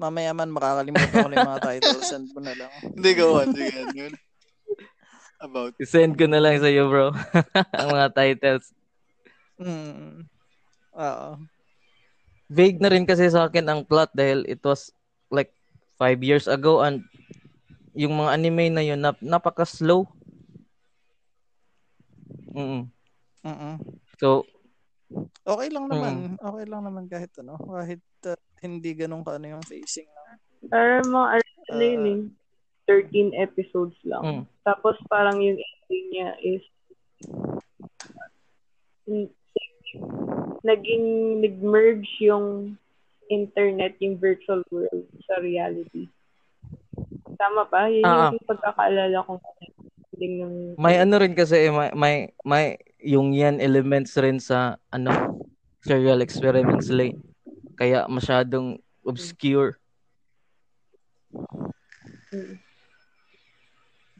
mamaya 0.00 0.32
man 0.32 0.48
makakalimutan 0.48 1.12
ko 1.12 1.28
na 1.28 1.36
yung 1.36 1.50
mga 1.52 1.66
titles. 1.66 2.06
Send 2.08 2.28
mo 2.32 2.40
na 2.40 2.54
lang. 2.56 2.72
Hindi 2.82 3.10
go 3.12 3.36
on. 3.36 3.52
Sige, 3.52 3.80
yun? 3.92 4.14
About. 5.40 5.72
send 5.80 6.20
ko 6.20 6.28
na 6.28 6.40
lang 6.40 6.60
sa 6.60 6.68
iyo, 6.68 6.88
bro. 6.88 7.16
ang 7.80 7.88
mga 7.88 8.08
titles. 8.12 8.72
Mm. 9.60 10.28
Oo. 10.96 11.28
Vague 12.50 12.80
na 12.80 12.92
rin 12.92 13.08
kasi 13.08 13.28
sa 13.32 13.48
akin 13.48 13.64
ang 13.68 13.80
plot 13.86 14.12
dahil 14.12 14.44
it 14.44 14.60
was 14.60 14.92
like 15.32 15.52
five 15.96 16.20
years 16.20 16.44
ago 16.44 16.84
and 16.84 17.04
yung 17.96 18.16
mga 18.16 18.36
anime 18.36 18.66
na 18.68 18.84
yun 18.84 19.00
nap- 19.00 19.24
napaka-slow. 19.24 20.08
Mm. 22.52 22.88
Mm-mm. 23.40 23.74
So, 24.20 24.44
Okay 25.42 25.68
lang 25.68 25.86
naman. 25.86 26.38
Okay 26.38 26.64
lang 26.64 26.82
naman 26.86 27.04
kahit 27.06 27.32
ano. 27.38 27.58
Kahit 27.58 28.02
uh, 28.26 28.38
hindi 28.60 28.94
ganun 28.94 29.26
ka 29.26 29.36
ano 29.36 29.58
yung 29.58 29.64
facing 29.64 30.06
lang. 30.06 30.38
Pero 30.68 31.02
mga 31.04 31.26
ano 31.70 31.82
yun 31.82 32.02
Ah. 32.02 32.10
eh, 32.10 32.20
13 32.86 33.30
episodes 33.34 33.96
lang. 34.02 34.22
mm. 34.22 34.42
Tapos 34.62 34.94
parang 35.06 35.38
yung 35.38 35.56
ending 35.56 36.06
niya 36.10 36.30
is 36.40 36.62
n- 39.06 39.32
naging 40.62 41.06
nag-merge 41.40 42.10
yung 42.20 42.76
internet, 43.26 43.94
yung 43.98 44.18
virtual 44.18 44.62
world 44.70 45.06
sa 45.24 45.38
reality. 45.38 46.10
Tama 47.38 47.64
ba? 47.66 47.86
Yun 47.86 48.04
Ah, 48.04 48.30
yung 48.30 48.44
pagkakaalala 48.44 49.18
kong 49.24 49.40
ending 50.12 50.34
ng 50.42 50.54
may 50.76 50.98
ano 50.98 51.14
rin 51.16 51.32
kasi 51.32 51.66
eh, 51.66 51.72
may 51.72 51.90
may, 51.94 52.14
may 52.42 52.64
yung 53.02 53.32
yan 53.32 53.60
elements 53.60 54.16
rin 54.20 54.38
sa 54.40 54.76
ano 54.92 55.40
serial 55.84 56.20
experiments 56.20 56.92
lane. 56.92 57.20
Kaya 57.76 58.04
masyadong 58.08 58.76
obscure. 59.04 59.80
Mm. 62.30 62.60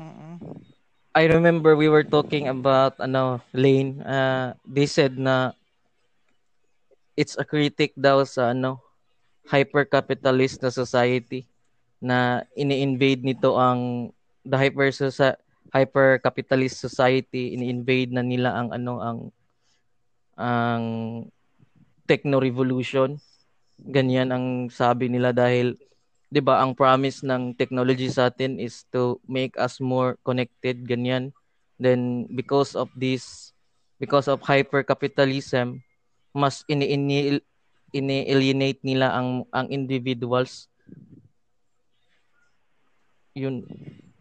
Mm-mm. 0.01 0.37
I 1.13 1.27
remember 1.29 1.77
we 1.77 1.91
were 1.93 2.07
talking 2.07 2.49
about 2.49 2.97
ano 3.03 3.45
Lane 3.53 4.01
uh, 4.01 4.57
they 4.65 4.87
said 4.89 5.19
na 5.21 5.53
it's 7.19 7.37
a 7.37 7.45
critic 7.45 7.93
daw 7.99 8.25
sa 8.25 8.57
ano 8.57 8.81
hyper-capitalist 9.51 10.63
na 10.63 10.73
society 10.73 11.45
na 12.01 12.47
ini-invade 12.57 13.27
nito 13.27 13.59
ang 13.59 14.09
the 14.47 14.57
hyper 14.57 14.89
hyper-capitalist 15.71 16.83
society 16.83 17.55
ini-invade 17.55 18.11
na 18.15 18.23
nila 18.27 18.55
ang 18.55 18.69
ano 18.75 18.95
ang 18.99 19.19
ang 20.41 20.85
techno 22.11 22.43
revolution 22.43 23.19
ganyan 23.81 24.35
ang 24.35 24.69
sabi 24.69 25.09
nila 25.09 25.33
dahil 25.33 25.79
'di 26.31 26.41
ba 26.43 26.63
ang 26.63 26.77
promise 26.77 27.27
ng 27.27 27.59
technology 27.59 28.07
sa 28.07 28.31
atin 28.31 28.63
is 28.63 28.87
to 28.95 29.19
make 29.27 29.59
us 29.59 29.83
more 29.83 30.15
connected 30.23 30.87
ganyan. 30.87 31.35
Then 31.81 32.31
because 32.31 32.79
of 32.79 32.93
this 32.95 33.51
because 33.99 34.31
of 34.31 34.45
hyper 34.47 34.87
capitalism 34.87 35.83
mas 36.31 36.63
ini 36.71 36.95
ini-alienate 37.91 38.79
nila 38.87 39.11
ang 39.11 39.49
ang 39.51 39.67
individuals. 39.73 40.71
Yun 43.35 43.67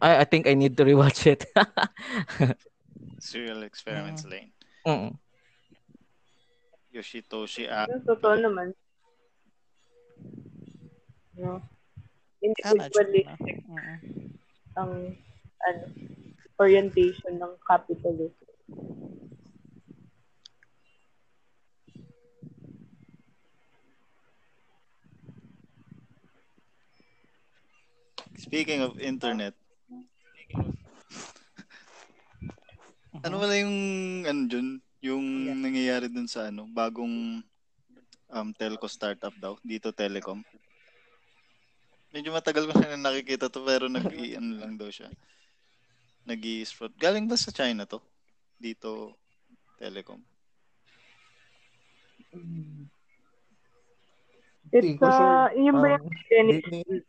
I 0.00 0.20
I 0.20 0.24
think 0.24 0.48
I 0.48 0.54
need 0.54 0.76
to 0.76 0.84
rewatch 0.84 1.26
it 1.28 1.44
Serial 3.20 3.62
Experiments 3.62 4.24
Mm. 4.24 4.30
Lane. 4.30 4.52
mm 4.86 5.10
Yoshitoshi 6.90 7.70
A. 7.70 7.86
Yung 7.86 8.02
totoo 8.02 8.34
naman. 8.34 8.74
No? 11.38 11.62
Ah. 11.62 12.42
Individualistic 12.42 13.30
ang 14.74 15.14
ano, 15.60 15.82
orientation 16.58 17.38
ng 17.38 17.52
capitalism. 17.62 18.50
Speaking 28.40 28.80
of 28.82 28.98
internet, 28.98 29.54
ano 33.20 33.34
wala 33.36 33.54
yung 33.58 33.76
ano 34.24 34.40
dun, 34.46 34.68
yung 35.00 35.24
Yeah. 35.46 35.56
nangyayari 35.58 36.06
dun 36.08 36.28
sa 36.28 36.48
ano, 36.48 36.64
bagong 36.70 37.40
um, 38.30 38.48
telco 38.54 38.86
startup 38.86 39.34
daw, 39.36 39.56
dito 39.60 39.90
Telecom. 39.92 40.40
Medyo 42.10 42.34
matagal 42.34 42.66
ko 42.66 42.74
na 42.74 42.98
nakikita 42.98 43.46
to 43.46 43.62
pero 43.62 43.86
nag 43.86 44.02
ano 44.10 44.50
lang 44.58 44.74
daw 44.74 44.90
siya. 44.90 45.10
nag 46.20 46.42
fraud. 46.70 46.94
Galing 46.94 47.26
ba 47.26 47.34
sa 47.34 47.50
China 47.50 47.86
to? 47.86 47.98
Dito 48.54 49.14
Telecom. 49.78 50.20
It's, 54.70 54.86
sure. 55.02 55.10
uh, 55.10 55.50
yun 55.58 55.74
ba 55.82 55.98
yung 55.98 56.06
Um, 56.06 56.14
Chinese 56.30 56.62
Disney- 56.62 56.84
Sorry, 56.86 57.06
ano 57.06 57.08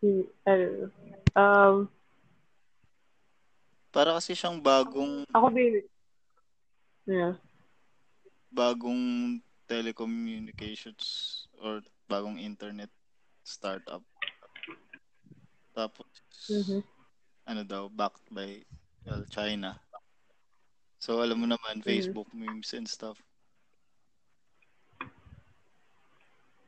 know. 0.04 0.92
Um, 1.34 1.88
Para 3.94 4.18
kasi 4.18 4.34
siyang 4.34 4.60
bagong 4.60 5.24
ako 5.32 5.48
din. 5.54 5.86
Yeah. 7.08 7.38
bagong 8.54 9.38
telecommunications 9.66 11.46
or 11.58 11.82
bagong 12.06 12.38
internet 12.38 12.90
startup. 13.42 14.04
Tapos 15.74 16.10
Mhm. 16.52 16.82
ano 17.50 17.62
daw 17.66 17.84
backed 17.90 18.28
by 18.30 18.62
well, 19.08 19.26
China. 19.30 19.76
So 21.02 21.20
alam 21.20 21.44
mo 21.44 21.48
naman 21.50 21.84
Facebook 21.84 22.30
memes 22.32 22.72
and 22.78 22.88
stuff. 22.88 23.20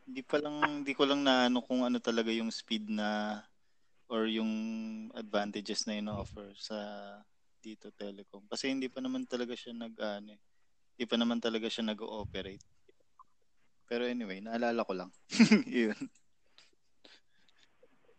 Hindi 0.05 0.21
pa 0.21 0.37
lang 0.37 0.85
hindi 0.85 0.93
ko 0.93 1.03
lang 1.09 1.25
naano 1.25 1.65
kung 1.65 1.81
ano 1.81 1.97
talaga 1.97 2.29
yung 2.29 2.53
speed 2.53 2.93
na 2.93 3.41
or 4.05 4.29
yung 4.29 4.53
advantages 5.17 5.89
na 5.89 5.97
ino-offer 5.97 6.53
sa 6.57 6.77
dito 7.57 7.89
Telecom. 7.89 8.45
Kasi 8.45 8.69
hindi 8.69 8.85
pa 8.85 9.01
naman 9.01 9.25
talaga 9.25 9.57
siya 9.57 9.73
nag 9.73 9.97
ano, 9.97 10.37
eh. 10.37 10.41
hindi 10.93 11.05
pa 11.09 11.17
naman 11.17 11.41
talaga 11.41 11.65
siya 11.65 11.89
nag-ooperate. 11.89 12.61
Pero 13.89 14.05
anyway, 14.05 14.41
naalala 14.41 14.85
ko 14.85 14.93
lang. 14.93 15.09
Yun. 15.65 15.97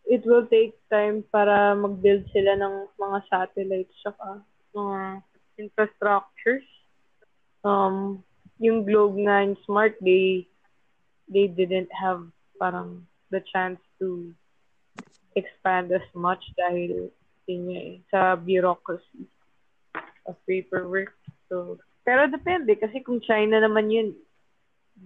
It 0.07 0.23
will 0.23 0.47
take 0.47 0.75
time 0.87 1.23
para 1.31 1.75
mag-build 1.75 2.27
sila 2.31 2.55
ng 2.55 2.75
mga 2.95 3.17
satellites 3.27 3.95
saka 4.03 4.43
mga 4.71 5.23
infrastructures. 5.59 6.67
Um, 7.63 8.23
yung 8.59 8.87
Globe 8.87 9.19
9 9.19 9.67
Smart, 9.67 9.99
they 9.99 10.47
they 11.27 11.47
didn't 11.47 11.91
have 11.91 12.23
parang 12.57 13.05
the 13.29 13.43
chance 13.51 13.79
to 13.99 14.31
expand 15.35 15.91
as 15.91 16.05
much 16.15 16.41
dahil 16.57 17.11
yun 17.45 17.61
nga 17.69 17.79
eh, 17.79 17.95
sa 18.09 18.19
bureaucracy 18.35 19.27
of 20.25 20.35
paperwork. 20.49 21.13
So, 21.47 21.79
pero 22.03 22.27
depende 22.27 22.75
kasi 22.75 22.99
kung 23.03 23.23
China 23.23 23.61
naman 23.61 23.91
yun, 23.91 24.15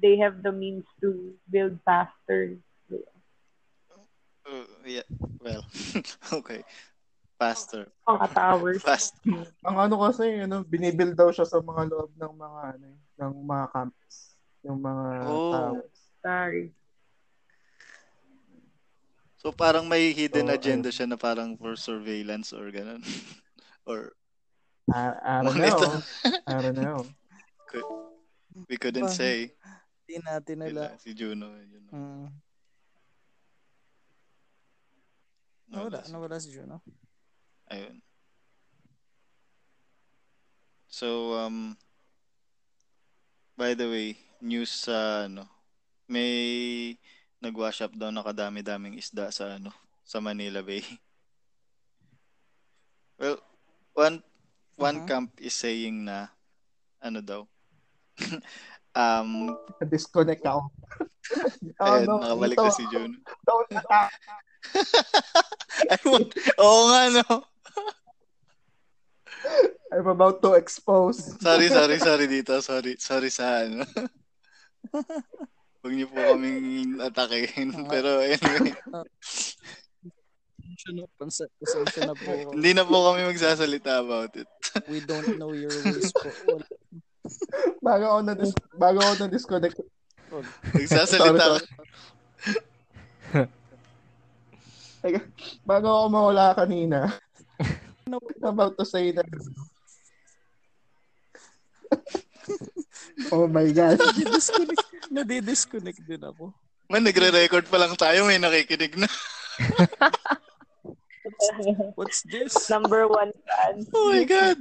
they 0.02 0.16
have 0.18 0.42
the 0.42 0.54
means 0.54 0.88
to 1.04 1.36
build 1.52 1.78
faster. 1.84 2.56
Uh, 4.42 4.66
yeah. 4.86 5.06
Well, 5.38 5.62
okay. 6.42 6.66
Faster. 7.38 7.90
Mga 8.10 8.28
towers. 8.34 8.82
Fast. 8.88 9.18
Ang 9.66 9.78
ano 9.78 10.02
kasi, 10.02 10.46
ano, 10.46 10.66
binibuild 10.66 11.14
daw 11.18 11.30
siya 11.30 11.46
sa 11.46 11.62
mga 11.62 11.90
loob 11.94 12.12
ng 12.18 12.34
mga 12.38 12.60
ano, 12.78 12.86
eh, 12.90 13.00
ng 13.22 13.34
mga 13.46 13.66
campus. 13.74 14.16
Yung 14.66 14.80
mga 14.82 15.06
Oh. 15.26 15.52
towers. 15.54 15.91
Sorry. 16.22 16.72
So 19.42 19.50
parang 19.50 19.90
may 19.90 20.14
hidden 20.14 20.48
So, 20.50 20.54
agenda 20.54 20.90
siya 20.94 21.10
na 21.10 21.18
parang 21.18 21.58
for 21.58 21.74
surveillance 21.74 22.54
or 22.54 22.70
ganun. 22.70 23.02
or 23.90 24.14
I, 24.94 25.18
I 25.18 25.36
don't 25.42 25.58
Monitor. 25.58 25.98
know. 25.98 26.04
I 26.46 26.54
don't 26.62 26.78
know. 26.78 27.02
we 28.70 28.78
couldn't 28.78 29.10
Ba- 29.10 29.18
say. 29.18 29.50
Hindi 30.06 30.16
natin 30.28 30.56
Nila, 30.62 30.94
si 31.02 31.16
Juno. 31.18 31.58
Juno. 31.66 31.90
Mm. 31.90 32.28
Nawala 35.72 35.90
Nawala, 35.90 36.00
si- 36.06 36.12
nawala 36.12 36.38
si 36.38 36.50
Juno. 36.54 36.78
Ayun. 37.72 37.98
So, 40.92 41.40
um, 41.40 41.80
by 43.56 43.72
the 43.74 43.88
way, 43.88 44.20
news 44.44 44.70
sa 44.70 45.26
ano, 45.32 45.48
may 46.12 46.32
nag-wash 47.40 47.80
up 47.82 47.96
daw 47.96 48.12
na 48.12 48.22
kadami-daming 48.22 49.00
isda 49.00 49.32
sa 49.32 49.56
ano, 49.56 49.72
sa 50.04 50.20
Manila 50.20 50.60
Bay. 50.60 50.84
Well, 53.22 53.38
one 53.94 54.18
one 54.82 55.06
Mhm. 55.06 55.08
camp 55.08 55.30
is 55.38 55.54
saying 55.54 56.10
na 56.10 56.34
ano 56.98 57.22
daw. 57.22 57.46
um, 58.98 59.54
Disconnect 59.86 60.42
ako. 60.42 60.74
oh, 61.82 61.86
ayun, 61.86 62.10
no, 62.10 62.18
nakabalik 62.18 62.58
ito, 62.58 62.66
na 62.66 62.74
si 62.74 62.84
Juno. 62.90 63.14
don't 63.46 63.70
attack. 63.78 64.10
Ayun, 65.94 66.34
Oo 66.58 66.82
nga, 66.90 67.02
no? 67.22 67.30
I'm 69.94 70.10
about 70.10 70.42
to 70.42 70.58
expose. 70.58 71.22
Sorry, 71.46 71.70
sorry, 71.70 72.02
sorry 72.02 72.26
dito. 72.26 72.58
Sorry, 72.58 72.98
sorry 72.98 73.30
sa 73.30 73.70
ano. 73.70 73.86
Huwag 75.82 75.94
niyo 75.98 76.08
po 76.14 76.18
kaming 76.22 77.02
atakehin. 77.02 77.74
Pero 77.90 78.22
anyway, 78.22 78.74
Pasensya 81.20 82.08
na, 82.08 82.16
po. 82.16 82.32
hindi 82.56 82.72
na 82.74 82.86
po 82.88 83.12
kami 83.12 83.28
magsasalita 83.28 84.02
about 84.02 84.34
it. 84.38 84.48
We 84.88 85.02
don't 85.04 85.38
know 85.38 85.52
your 85.54 85.74
ways 85.74 86.14
po. 86.14 86.30
Bago 87.82 88.06
ako 88.08 88.20
na 88.26 88.34
bago 88.78 89.00
ako 89.04 89.14
na 89.20 89.28
disconnect. 89.30 89.78
Magsasalita 90.74 91.60
Sorry, 91.60 91.68
Teka, 95.02 95.22
bago 95.66 95.88
ako 95.90 96.06
mawala 96.14 96.54
kanina. 96.54 97.10
I'm 98.06 98.22
about 98.46 98.78
to 98.78 98.86
say 98.86 99.10
that. 99.12 99.26
oh 103.36 103.48
my 103.48 103.68
God. 103.72 103.98
Nadidisconnect, 104.02 104.86
nadidisconnect 105.12 106.02
din 106.06 106.22
ako. 106.24 106.54
Man, 106.92 107.08
nagre-record 107.08 107.66
pa 107.72 107.78
lang 107.80 107.96
tayo. 107.96 108.28
May 108.28 108.42
nakikinig 108.42 109.00
na. 109.00 109.08
What's 111.96 112.24
this? 112.28 112.52
Number 112.68 113.08
one 113.08 113.32
fan. 113.48 113.88
Oh 113.96 114.12
my 114.12 114.24
God. 114.28 114.58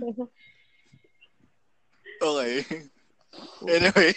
Okay. 2.21 2.55
Anyway, 3.65 4.13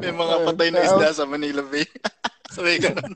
may 0.00 0.12
mga 0.12 0.36
patay 0.44 0.68
na 0.68 0.84
isda 0.84 1.08
sa 1.10 1.24
Manila 1.24 1.64
Bay. 1.64 1.88
Sabi 2.54 2.78
ganun. 2.78 3.12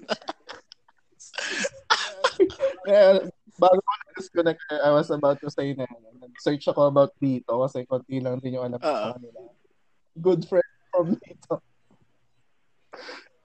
Kaya, 2.85 3.29
bago 3.61 3.79
ko 3.79 3.93
na-disconnect, 3.93 4.61
I 4.73 4.91
was 4.97 5.13
about 5.13 5.39
to 5.45 5.49
say 5.53 5.77
na, 5.77 5.85
search 6.41 6.65
ako 6.69 6.89
about 6.89 7.13
dito 7.21 7.61
kasi 7.61 7.85
konti 7.85 8.19
lang 8.25 8.41
din 8.41 8.57
yung 8.57 8.67
alam 8.67 8.81
ko 8.81 8.89
Oo. 8.89 8.97
sa 8.97 9.17
kanila. 9.21 9.41
Good 10.21 10.45
friend 10.45 10.73
from 10.93 11.17
dito. 11.17 11.55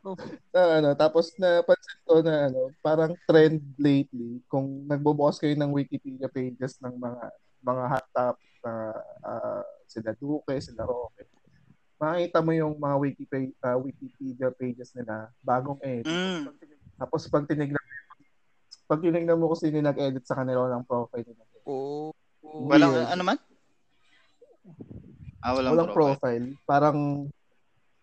Oh. 0.06 0.14
Na, 0.54 0.62
ano, 0.78 0.90
tapos 0.94 1.34
napansin 1.42 1.98
ko 2.06 2.22
na 2.22 2.52
ano, 2.52 2.70
parang 2.86 3.18
trend 3.26 3.64
lately 3.82 4.38
kung 4.46 4.86
nagbubukas 4.86 5.42
kayo 5.42 5.58
ng 5.58 5.74
Wikipedia 5.74 6.30
pages 6.30 6.78
ng 6.78 6.94
mga 6.94 7.24
mga 7.66 7.84
hot 7.90 8.08
topic 8.14 8.52
na 8.62 8.74
ah, 9.26 9.66
sila 9.90 10.14
Duque, 10.14 10.62
sila 10.62 10.86
Roque. 10.86 11.26
Makikita 11.98 12.44
mo 12.46 12.52
yung 12.54 12.78
mga 12.78 12.96
Wikipedia, 13.02 13.70
Wikipedia 13.82 14.48
pages 14.54 14.94
nila 14.94 15.34
bagong 15.42 15.82
edit. 15.82 16.06
Mm. 16.06 16.54
Tapos 17.02 17.26
pag 17.26 17.50
tinignan 17.50 17.82
pag 18.86 19.02
tinignan 19.02 19.42
mo 19.42 19.50
kung 19.50 19.58
sino 19.58 19.82
yung 19.82 19.90
nag-edit 19.90 20.22
sa 20.22 20.38
kanila 20.38 20.70
ng 20.70 20.86
profile 20.86 21.26
nila. 21.26 21.44
Oh. 21.66 22.14
Walang 22.46 22.94
Weird. 22.94 23.10
ano 23.10 23.24
man? 23.26 23.38
Ah, 25.46 25.54
walang, 25.54 25.78
Walang 25.78 25.94
profile. 25.94 26.18
profile. 26.18 26.46
Parang 26.66 26.98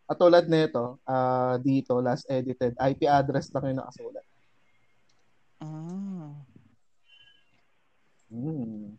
katulad 0.06 0.46
nito, 0.46 1.02
ah 1.02 1.58
dito 1.58 1.98
last 1.98 2.22
edited, 2.30 2.78
IP 2.78 3.02
address 3.10 3.50
lang 3.50 3.74
yung 3.74 3.80
nakasulat. 3.82 4.24
Ah. 5.58 6.30
Hmm. 8.30 8.94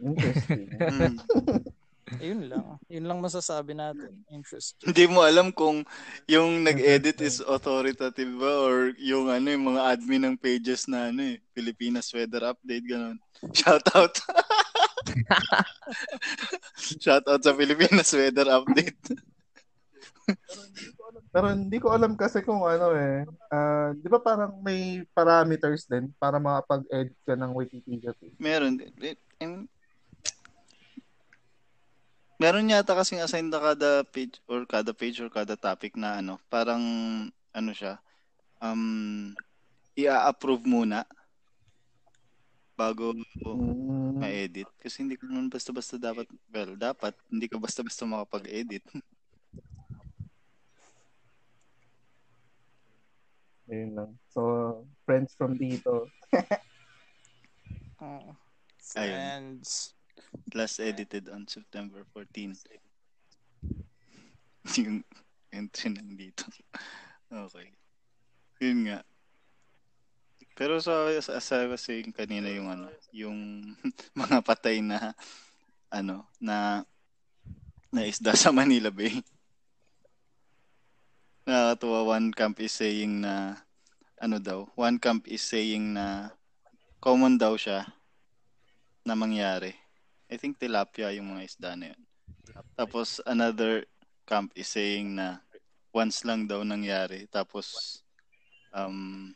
Interesting. 0.00 0.64
Mm. 2.04 2.20
Ayun 2.20 2.42
lang. 2.52 2.76
Yun 2.92 3.08
lang 3.08 3.18
masasabi 3.24 3.72
natin. 3.72 4.12
Interesting. 4.28 4.92
Hindi 4.92 5.08
mo 5.08 5.24
alam 5.24 5.48
kung 5.48 5.88
yung 6.28 6.60
nag-edit 6.60 7.16
is 7.24 7.40
authoritative 7.40 8.28
ba 8.36 8.60
or 8.60 8.92
yung 9.00 9.32
ano 9.32 9.48
yung 9.48 9.72
mga 9.72 9.82
admin 9.88 10.22
ng 10.28 10.36
pages 10.36 10.84
na 10.84 11.08
ano 11.08 11.24
eh, 11.24 11.40
Pilipinas 11.56 12.12
weather 12.12 12.44
update 12.52 12.84
ganun. 12.84 13.16
Shout 13.56 13.88
out. 13.96 14.20
Shout 17.02 17.24
out 17.28 17.42
sa 17.44 17.52
Pilipinas 17.56 18.12
weather 18.14 18.48
update. 18.48 19.00
Pero 21.34 21.50
hindi 21.50 21.82
ko 21.82 21.90
alam 21.90 22.14
kasi 22.14 22.40
kung 22.46 22.62
ano 22.62 22.94
eh. 22.94 23.26
Ah, 23.50 23.90
'di 23.92 24.06
ba 24.06 24.22
parang 24.22 24.62
may 24.62 25.02
parameters 25.12 25.84
din 25.90 26.14
para 26.16 26.38
makapag-edit 26.38 27.18
ka 27.26 27.34
ng 27.34 27.52
Wikipedia 27.52 28.14
page? 28.14 28.38
Meron. 28.38 28.78
Eh, 28.80 29.18
em, 29.42 29.66
Meron 32.34 32.66
yata 32.70 32.98
kasing 32.98 33.22
assign 33.22 33.46
na 33.46 33.62
kada 33.62 34.02
page 34.10 34.42
or 34.50 34.66
kada 34.66 34.90
page 34.90 35.22
or 35.22 35.30
kada 35.30 35.54
topic 35.54 35.94
na 35.94 36.18
ano, 36.18 36.42
parang 36.50 36.82
ano 37.54 37.70
siya, 37.70 38.02
um, 38.58 39.30
i-approve 39.94 40.66
muna 40.66 41.06
bago 42.74 43.14
Hmm. 43.42 44.18
ma-edit. 44.18 44.68
Kasi 44.82 45.02
hindi 45.06 45.14
ko 45.18 45.26
naman 45.30 45.50
basta-basta 45.50 45.98
dapat, 45.98 46.26
well, 46.50 46.74
dapat, 46.74 47.14
hindi 47.30 47.46
ka 47.46 47.58
basta-basta 47.58 48.06
makapag-edit. 48.06 48.82
Ayun 53.70 53.90
lang. 53.96 54.10
So, 54.28 54.84
friends 55.08 55.32
from 55.34 55.56
dito. 55.56 56.06
Oh. 58.04 58.36
Ayun. 59.00 59.16
Friends. 59.16 59.96
Last 60.52 60.76
edited 60.76 61.32
on 61.32 61.48
September 61.48 62.04
14. 62.12 62.52
Yung 64.76 65.00
entry 65.48 65.88
nandito. 65.88 66.44
okay. 67.48 67.72
Yun 68.60 68.92
nga. 68.92 69.00
Pero 70.54 70.78
sa 70.78 71.10
as 71.10 71.50
I 71.50 71.66
was 71.66 71.82
saying 71.82 72.14
kanina 72.14 72.46
yung 72.54 72.70
ano, 72.70 72.86
yung 73.10 73.74
mga 74.22 74.38
patay 74.46 74.78
na 74.78 75.10
ano, 75.90 76.30
na 76.38 76.86
na 77.90 78.02
isda 78.06 78.34
sa 78.38 78.54
Manila 78.54 78.90
Bay. 78.94 79.18
Nakakatuwa, 81.46 82.18
one 82.18 82.30
camp 82.30 82.56
is 82.62 82.72
saying 82.72 83.22
na 83.22 83.58
ano 84.22 84.38
daw, 84.38 84.70
one 84.78 84.96
camp 85.02 85.26
is 85.26 85.42
saying 85.42 85.92
na 85.92 86.30
common 87.02 87.36
daw 87.36 87.58
siya 87.58 87.84
na 89.04 89.18
mangyari. 89.18 89.74
I 90.30 90.40
think 90.40 90.56
tilapia 90.56 91.12
yung 91.12 91.36
mga 91.36 91.44
isda 91.44 91.70
na 91.76 91.92
yun. 91.92 92.02
Tapos 92.78 93.20
another 93.26 93.84
camp 94.24 94.54
is 94.56 94.70
saying 94.70 95.18
na 95.18 95.42
once 95.92 96.24
lang 96.24 96.48
daw 96.48 96.64
nangyari. 96.64 97.28
Tapos 97.28 98.00
um 98.72 99.34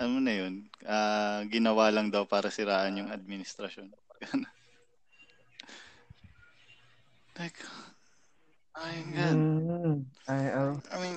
ano 0.00 0.16
na 0.16 0.32
yun, 0.32 0.64
ah, 0.88 1.44
ginawa 1.52 1.92
lang 1.92 2.08
daw 2.08 2.24
para 2.24 2.48
siraan 2.48 2.96
yung 2.96 3.12
administrasyon. 3.12 3.92
like, 7.36 7.60
my 8.72 8.96
God. 9.12 9.36
Hmm. 9.36 10.08
Ay, 10.24 10.44
oh. 10.56 10.80
I 10.88 10.96
mean, 11.04 11.16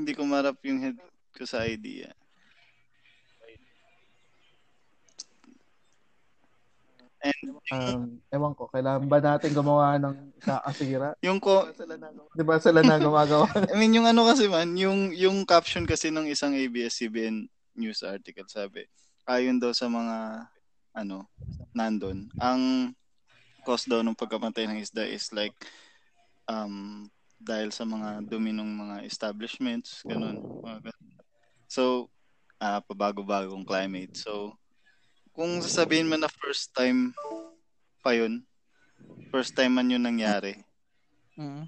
hindi 0.00 0.12
ko 0.16 0.24
marap 0.24 0.56
yung 0.64 0.80
head 0.80 0.96
ko 1.36 1.44
sa 1.44 1.68
idea. 1.68 2.08
And 7.20 7.52
Um, 7.70 8.18
ewan 8.34 8.56
ko, 8.58 8.66
kailangan 8.66 9.06
ba 9.06 9.22
natin 9.22 9.54
gumawa 9.54 9.94
ng 10.00 10.42
kakasira? 10.42 11.14
yung 11.26 11.38
ko, 11.38 11.70
Di 12.34 12.42
ba 12.42 12.58
sila 12.58 12.82
na 12.82 12.98
gumagawa? 12.98 13.46
I 13.70 13.78
mean, 13.78 13.94
yung 13.94 14.10
ano 14.10 14.26
kasi 14.26 14.50
man, 14.50 14.74
yung, 14.74 15.14
yung 15.14 15.46
caption 15.46 15.86
kasi 15.86 16.10
ng 16.10 16.26
isang 16.26 16.50
ABS-CBN 16.56 17.46
news 17.80 18.04
article, 18.04 18.44
sabi, 18.46 18.84
ayon 19.24 19.56
daw 19.56 19.72
sa 19.72 19.88
mga, 19.88 20.46
ano, 20.92 21.24
nandun, 21.72 22.28
ang 22.36 22.92
cause 23.64 23.88
daw 23.88 24.00
ng 24.04 24.16
pagkamatay 24.16 24.68
ng 24.68 24.80
isda 24.84 25.04
is 25.08 25.32
like, 25.32 25.56
um, 26.44 27.08
dahil 27.40 27.72
sa 27.72 27.88
mga 27.88 28.20
dumi 28.28 28.52
ng 28.52 28.68
mga 28.68 28.96
establishments, 29.08 30.04
ganun. 30.04 30.44
So, 31.70 32.12
ah 32.60 32.84
pabago-bagong 32.84 33.64
climate. 33.64 34.12
So, 34.12 34.52
kung 35.32 35.64
sasabihin 35.64 36.10
mo 36.10 36.20
na 36.20 36.28
first 36.28 36.76
time 36.76 37.16
pa 38.04 38.12
yun, 38.12 38.44
first 39.32 39.56
time 39.56 39.72
man 39.78 39.88
yun 39.88 40.04
nangyari, 40.04 40.60
Mm. 41.40 41.64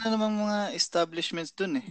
ano 0.00 0.04
namang 0.08 0.36
mga 0.48 0.58
establishments 0.72 1.52
dun 1.52 1.76
eh. 1.76 1.86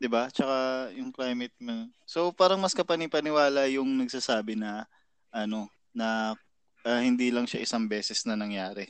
'Di 0.00 0.08
ba? 0.08 0.32
Tsaka 0.32 0.88
yung 0.96 1.12
climate 1.12 1.52
mo. 1.60 1.84
So 2.08 2.32
parang 2.32 2.56
mas 2.56 2.72
kapanipaniwala 2.72 3.68
yung 3.68 4.00
nagsasabi 4.00 4.56
na 4.56 4.88
ano 5.28 5.68
na 5.92 6.32
ah, 6.88 7.02
hindi 7.04 7.28
lang 7.28 7.44
siya 7.44 7.60
isang 7.60 7.84
beses 7.84 8.24
na 8.24 8.32
nangyari. 8.32 8.88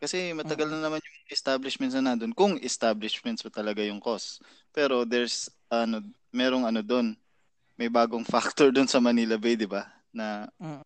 Kasi 0.00 0.32
matagal 0.32 0.72
na 0.72 0.80
naman 0.80 1.00
yung 1.04 1.18
establishments 1.28 1.92
na 1.96 2.12
nandun. 2.12 2.32
Kung 2.32 2.56
establishments 2.60 3.44
pa 3.44 3.52
talaga 3.52 3.84
yung 3.84 4.00
cause. 4.00 4.40
Pero 4.72 5.04
there's 5.04 5.52
ano 5.68 6.00
merong 6.32 6.64
ano 6.64 6.80
doon. 6.80 7.12
May 7.76 7.92
bagong 7.92 8.24
factor 8.32 8.72
doon 8.72 8.88
sa 8.88 9.04
Manila 9.04 9.36
Bay, 9.36 9.60
'di 9.60 9.68
ba? 9.68 9.84
Na 10.16 10.48
Mm. 10.56 10.80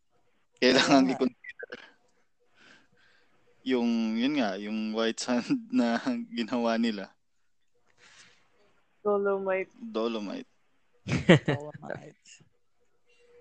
kailangan 0.59 1.03
nga. 1.07 1.13
i-consider 1.15 1.79
yung 3.65 4.17
yun 4.17 4.35
nga, 4.41 4.57
yung 4.57 4.97
white 4.97 5.21
sand 5.21 5.45
na 5.73 6.01
ginawa 6.33 6.81
nila, 6.81 7.13
Dolomite. 9.01 9.73
dolomite. 9.77 10.51
Dolomite. 11.47 12.21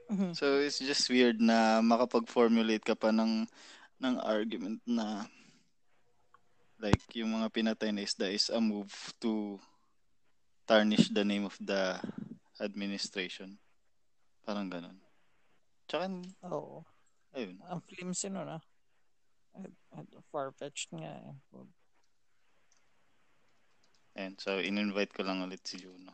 Mhm. 0.09 0.33
So 0.33 0.57
it's 0.57 0.79
just 0.81 1.05
weird 1.11 1.37
na 1.37 1.83
makapag-formulate 1.85 2.81
ka 2.81 2.97
pa 2.97 3.13
ng 3.13 3.45
ng 3.99 4.15
argument 4.23 4.81
na 4.87 5.27
like 6.79 7.03
yung 7.13 7.35
mga 7.35 7.51
pinatay 7.51 7.91
na 7.91 8.07
isda 8.07 8.31
is 8.31 8.47
a 8.49 8.57
move 8.57 8.89
to 9.19 9.59
tarnish 10.65 11.11
the 11.11 11.21
name 11.27 11.43
of 11.43 11.53
the 11.59 11.99
administration. 12.63 13.59
Parang 14.47 14.71
ganun. 14.71 14.97
Tsaka, 15.85 16.07
Oo. 16.47 16.85
ayun. 17.35 17.59
Ang 17.67 17.81
flimsy 17.83 18.31
nun 18.31 18.47
ah. 18.47 18.63
Far-fetched 20.31 20.93
nga 20.95 21.19
eh. 21.19 21.35
Ayun. 24.19 24.35
So, 24.35 24.59
in-invite 24.59 25.15
ko 25.15 25.23
lang 25.23 25.39
ulit 25.39 25.63
si 25.63 25.79
Juno. 25.79 26.11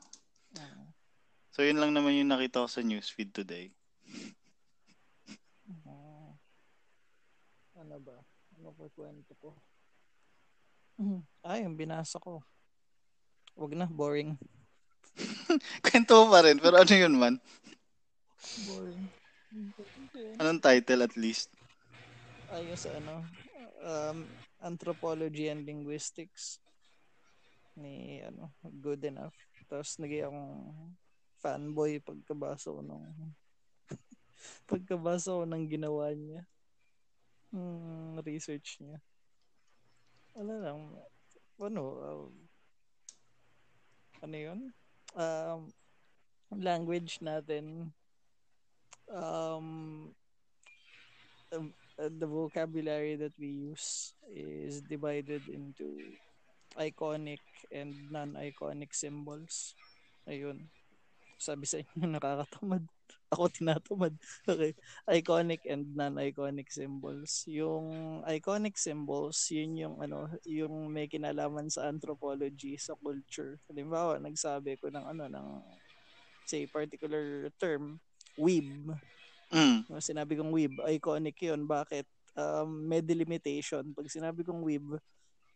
So, 1.49 1.65
yun 1.65 1.81
lang 1.81 1.97
naman 1.97 2.13
yung 2.13 2.29
nakita 2.29 2.61
ko 2.61 2.69
sa 2.69 2.85
newsfeed 2.85 3.33
today. 3.33 3.73
Ah. 5.89 6.37
Ano 7.81 7.97
ba? 7.97 8.21
Ano 8.61 8.69
pa 8.77 8.85
kwento 8.93 9.33
ko? 9.41 9.57
Mhm. 11.01 11.25
Ay, 11.41 11.65
yung 11.65 11.73
binasa 11.73 12.21
ko. 12.21 12.45
Wag 13.57 13.73
na, 13.73 13.89
boring. 13.89 14.37
Kwento 15.87 16.29
pa 16.29 16.45
rin, 16.45 16.61
pero 16.61 16.77
ano 16.77 16.93
yun 16.93 17.15
man? 17.17 17.35
Boring. 18.69 19.03
Anong 20.37 20.61
title 20.61 21.07
at 21.07 21.15
least? 21.17 21.49
Ayos 22.51 22.85
ano. 22.85 23.25
Um, 23.81 24.27
anthropology 24.59 25.47
and 25.49 25.63
linguistics 25.65 26.59
ni 27.75 28.23
ano 28.23 28.51
good 28.81 29.03
enough. 29.03 29.35
Tapos 29.67 29.99
naging 29.99 30.27
akong 30.27 30.55
fanboy 31.39 31.99
pagkabasa 32.01 32.71
ko 32.71 32.81
nung 32.81 33.05
pagkabasa 34.71 35.35
ko 35.35 35.43
ng 35.43 35.65
ginawa 35.67 36.11
niya. 36.15 36.43
Hmm, 37.51 38.19
research 38.23 38.79
niya. 38.81 38.99
Ano 40.35 40.53
lang. 40.59 40.79
Ano 41.59 41.81
um, 42.03 42.33
ano 44.19 44.35
yun? 44.35 44.59
Um, 45.15 45.71
language 46.51 47.23
natin. 47.23 47.91
Um, 49.07 50.11
uh, 51.53 52.09
the 52.09 52.27
vocabulary 52.27 53.15
that 53.15 53.33
we 53.39 53.71
use 53.71 54.13
is 54.33 54.81
divided 54.81 55.47
into 55.47 55.95
iconic 56.79 57.41
and 57.71 57.95
non-iconic 58.11 58.91
symbols. 58.91 59.75
Ayun. 60.27 60.67
Sabi 61.35 61.67
sa 61.67 61.79
inyo, 61.79 62.07
nakakatamad. 62.15 62.83
Ako 63.33 63.51
tinatamad. 63.51 64.15
Okay. 64.49 64.77
Iconic 65.09 65.65
and 65.65 65.91
non-iconic 65.97 66.69
symbols. 66.69 67.43
Yung 67.49 68.21
iconic 68.29 68.77
symbols, 68.77 69.41
yun 69.49 69.75
yung 69.75 69.95
ano, 69.99 70.29
yung 70.45 70.93
may 70.93 71.09
kinalaman 71.09 71.67
sa 71.67 71.89
anthropology, 71.89 72.77
sa 72.77 72.93
culture. 73.01 73.57
Halimbawa, 73.67 74.21
nagsabi 74.21 74.77
ko 74.77 74.93
ng 74.93 75.05
ano, 75.17 75.25
ng 75.27 75.47
say 76.45 76.69
particular 76.69 77.49
term, 77.57 77.97
weeb. 78.37 78.93
Mm. 79.49 79.89
Sinabi 79.97 80.37
kong 80.37 80.53
weeb, 80.53 80.73
iconic 80.85 81.37
yun. 81.41 81.65
Bakit? 81.65 82.05
Um, 82.35 82.85
may 82.85 83.01
delimitation. 83.01 83.95
Pag 83.95 84.11
sinabi 84.11 84.45
kong 84.45 84.61
weeb, 84.61 84.85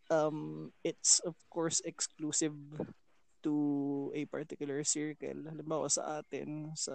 um, 0.10 0.70
it's 0.84 1.22
of 1.24 1.38
course 1.50 1.82
exclusive 1.86 2.58
to 3.46 3.56
a 4.14 4.26
particular 4.28 4.84
circle. 4.84 5.48
Halimbawa 5.48 5.88
sa 5.88 6.20
atin, 6.20 6.76
sa 6.76 6.94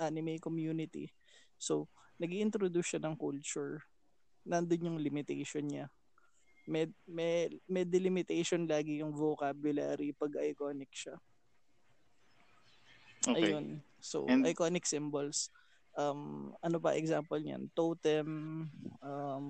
anime 0.00 0.40
community. 0.40 1.12
So, 1.60 1.90
nag 2.16 2.32
introduce 2.32 2.96
siya 2.96 3.04
ng 3.04 3.18
culture. 3.18 3.84
Nandun 4.48 4.88
yung 4.88 4.98
limitation 5.02 5.68
niya. 5.68 5.86
May, 6.64 6.88
may, 7.04 7.50
may 7.68 7.84
delimitation 7.84 8.64
lagi 8.64 9.04
yung 9.04 9.12
vocabulary 9.12 10.16
pag 10.16 10.32
iconic 10.40 10.88
siya. 10.94 11.16
Okay. 13.26 13.52
Ayun. 13.52 13.84
So, 14.00 14.24
And- 14.24 14.48
iconic 14.48 14.88
symbols. 14.88 15.52
Um, 15.98 16.54
ano 16.62 16.78
ba 16.80 16.96
example 16.96 17.36
niyan? 17.36 17.68
Totem, 17.76 18.70
um, 19.02 19.46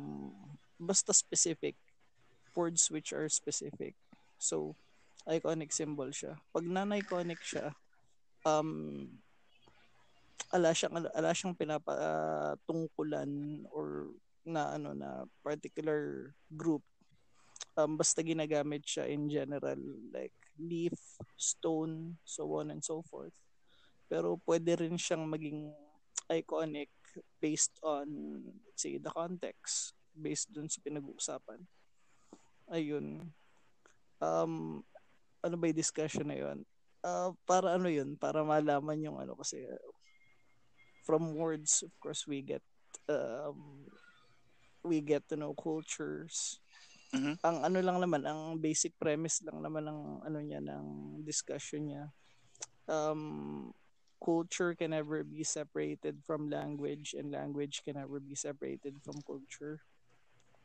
basta 0.81 1.13
specific. 1.15 1.77
Words 2.55 2.91
which 2.91 3.13
are 3.13 3.29
specific. 3.29 3.95
So, 4.39 4.75
iconic 5.29 5.73
symbol 5.73 6.11
siya. 6.11 6.37
Pag 6.51 6.67
non-iconic 6.67 7.41
siya, 7.45 7.73
um, 8.47 9.07
ala 10.51 10.75
siyang, 10.75 11.07
ala 11.15 11.31
siyang 11.31 11.55
pinapatungkulan 11.55 13.31
or 13.71 14.11
na 14.43 14.75
ano 14.75 14.97
na 14.97 15.29
particular 15.45 16.33
group 16.57 16.81
um, 17.77 17.95
basta 18.01 18.25
ginagamit 18.25 18.83
siya 18.83 19.07
in 19.07 19.29
general 19.29 19.79
like 20.11 20.35
leaf, 20.61 20.97
stone, 21.41 22.21
so 22.25 22.45
on 22.61 22.69
and 22.69 22.85
so 22.85 23.01
forth. 23.07 23.37
Pero 24.11 24.41
pwede 24.45 24.77
rin 24.81 24.99
siyang 24.99 25.25
maging 25.29 25.71
iconic 26.29 26.91
based 27.43 27.75
on 27.83 28.07
say 28.75 28.99
the 28.99 29.11
context 29.11 29.95
based 30.15 30.51
dun 30.51 30.69
sa 30.69 30.83
pinag-uusapan. 30.83 31.63
Ayun. 32.71 33.35
Um 34.23 34.83
ano 35.43 35.55
ba 35.59 35.67
yung 35.71 35.81
discussion 35.81 36.31
na 36.31 36.39
yun? 36.39 36.63
Uh, 37.03 37.33
para 37.49 37.75
ano 37.75 37.89
yun? 37.91 38.15
Para 38.15 38.45
malaman 38.47 39.01
yung 39.03 39.19
ano 39.19 39.35
kasi 39.35 39.65
from 41.03 41.35
words 41.35 41.83
of 41.83 41.93
course 42.01 42.27
we 42.29 42.43
get 42.45 42.63
um, 43.09 43.89
we 44.85 45.01
get 45.01 45.25
to 45.29 45.37
know 45.37 45.57
cultures 45.57 46.61
Mhm. 47.13 47.41
ang 47.43 47.65
ano 47.65 47.81
lang 47.81 47.99
naman 47.99 48.23
ang 48.29 48.61
basic 48.61 48.93
premise 49.01 49.41
lang 49.43 49.65
naman 49.65 49.89
ng 49.89 50.01
ano 50.29 50.39
niya 50.45 50.61
ng 50.61 51.19
discussion 51.25 51.89
niya 51.89 52.05
um 52.89 53.73
culture 54.21 54.77
can 54.77 54.93
never 54.93 55.25
be 55.25 55.41
separated 55.43 56.21
from 56.25 56.53
language 56.53 57.17
and 57.17 57.33
language 57.33 57.81
can 57.85 57.97
never 57.97 58.21
be 58.21 58.37
separated 58.37 59.01
from 59.03 59.17
culture 59.25 59.81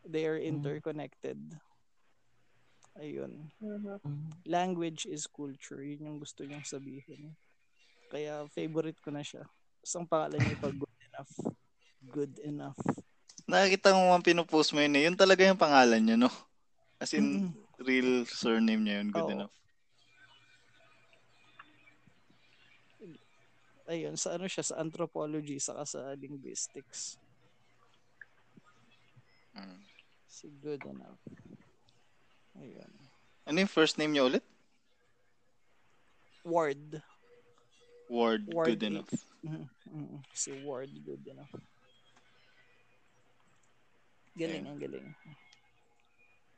they 0.03 0.27
are 0.27 0.39
Mhm. 0.49 0.79
interconnected 0.79 1.39
ayun 2.95 3.51
Mhm. 3.59 3.99
language 4.47 5.05
is 5.09 5.27
culture 5.27 5.81
yun 5.83 6.05
yung 6.07 6.17
gusto 6.21 6.43
niyang 6.43 6.63
sabihin 6.65 7.33
kaya 8.07 8.45
favorite 8.53 8.97
ko 9.03 9.11
na 9.11 9.23
siya 9.25 9.43
isang 9.83 10.07
pangalan 10.07 10.39
niya 10.41 10.57
pa 10.57 10.69
good 10.71 10.95
enough 11.11 11.31
good 12.01 12.35
enough 12.43 12.79
Nakikita 13.45 13.93
mo 13.93 14.09
ang 14.09 14.25
pinupost 14.25 14.73
mo 14.73 14.81
yun 14.81 14.97
eh. 14.97 15.05
Yun 15.05 15.13
talaga 15.13 15.45
yung 15.45 15.59
pangalan 15.59 16.01
niya, 16.01 16.17
no? 16.17 16.33
As 16.97 17.13
in, 17.13 17.53
Mm-mm. 17.53 17.61
real 17.77 18.25
surname 18.25 18.81
niya 18.81 19.05
yun. 19.05 19.13
Good 19.13 19.29
Oo. 19.29 19.35
enough. 19.37 19.53
ayun 23.85 24.17
sa 24.17 24.33
ano 24.33 24.49
siya 24.49 24.65
sa 24.65 24.81
anthropology 24.81 25.61
saka 25.61 25.85
sa 25.85 25.99
linguistics 26.17 27.21
Mm. 29.55 29.87
si 30.25 30.49
good 30.59 30.81
enough 30.83 31.21
ayun 32.59 32.91
Ano 33.45 33.57
yung 33.61 33.69
first 33.69 34.01
name 34.01 34.09
niya 34.15 34.25
ulit? 34.25 34.45
Ward. 36.45 37.01
Ward, 38.09 38.45
Ward 38.53 38.69
good 38.77 38.83
enough. 38.85 39.09
Si 40.33 40.49
Ward 40.65 40.89
good 41.05 41.25
enough. 41.25 41.49
Galing 44.37 44.65
ang 44.65 44.77
galing. 44.77 45.09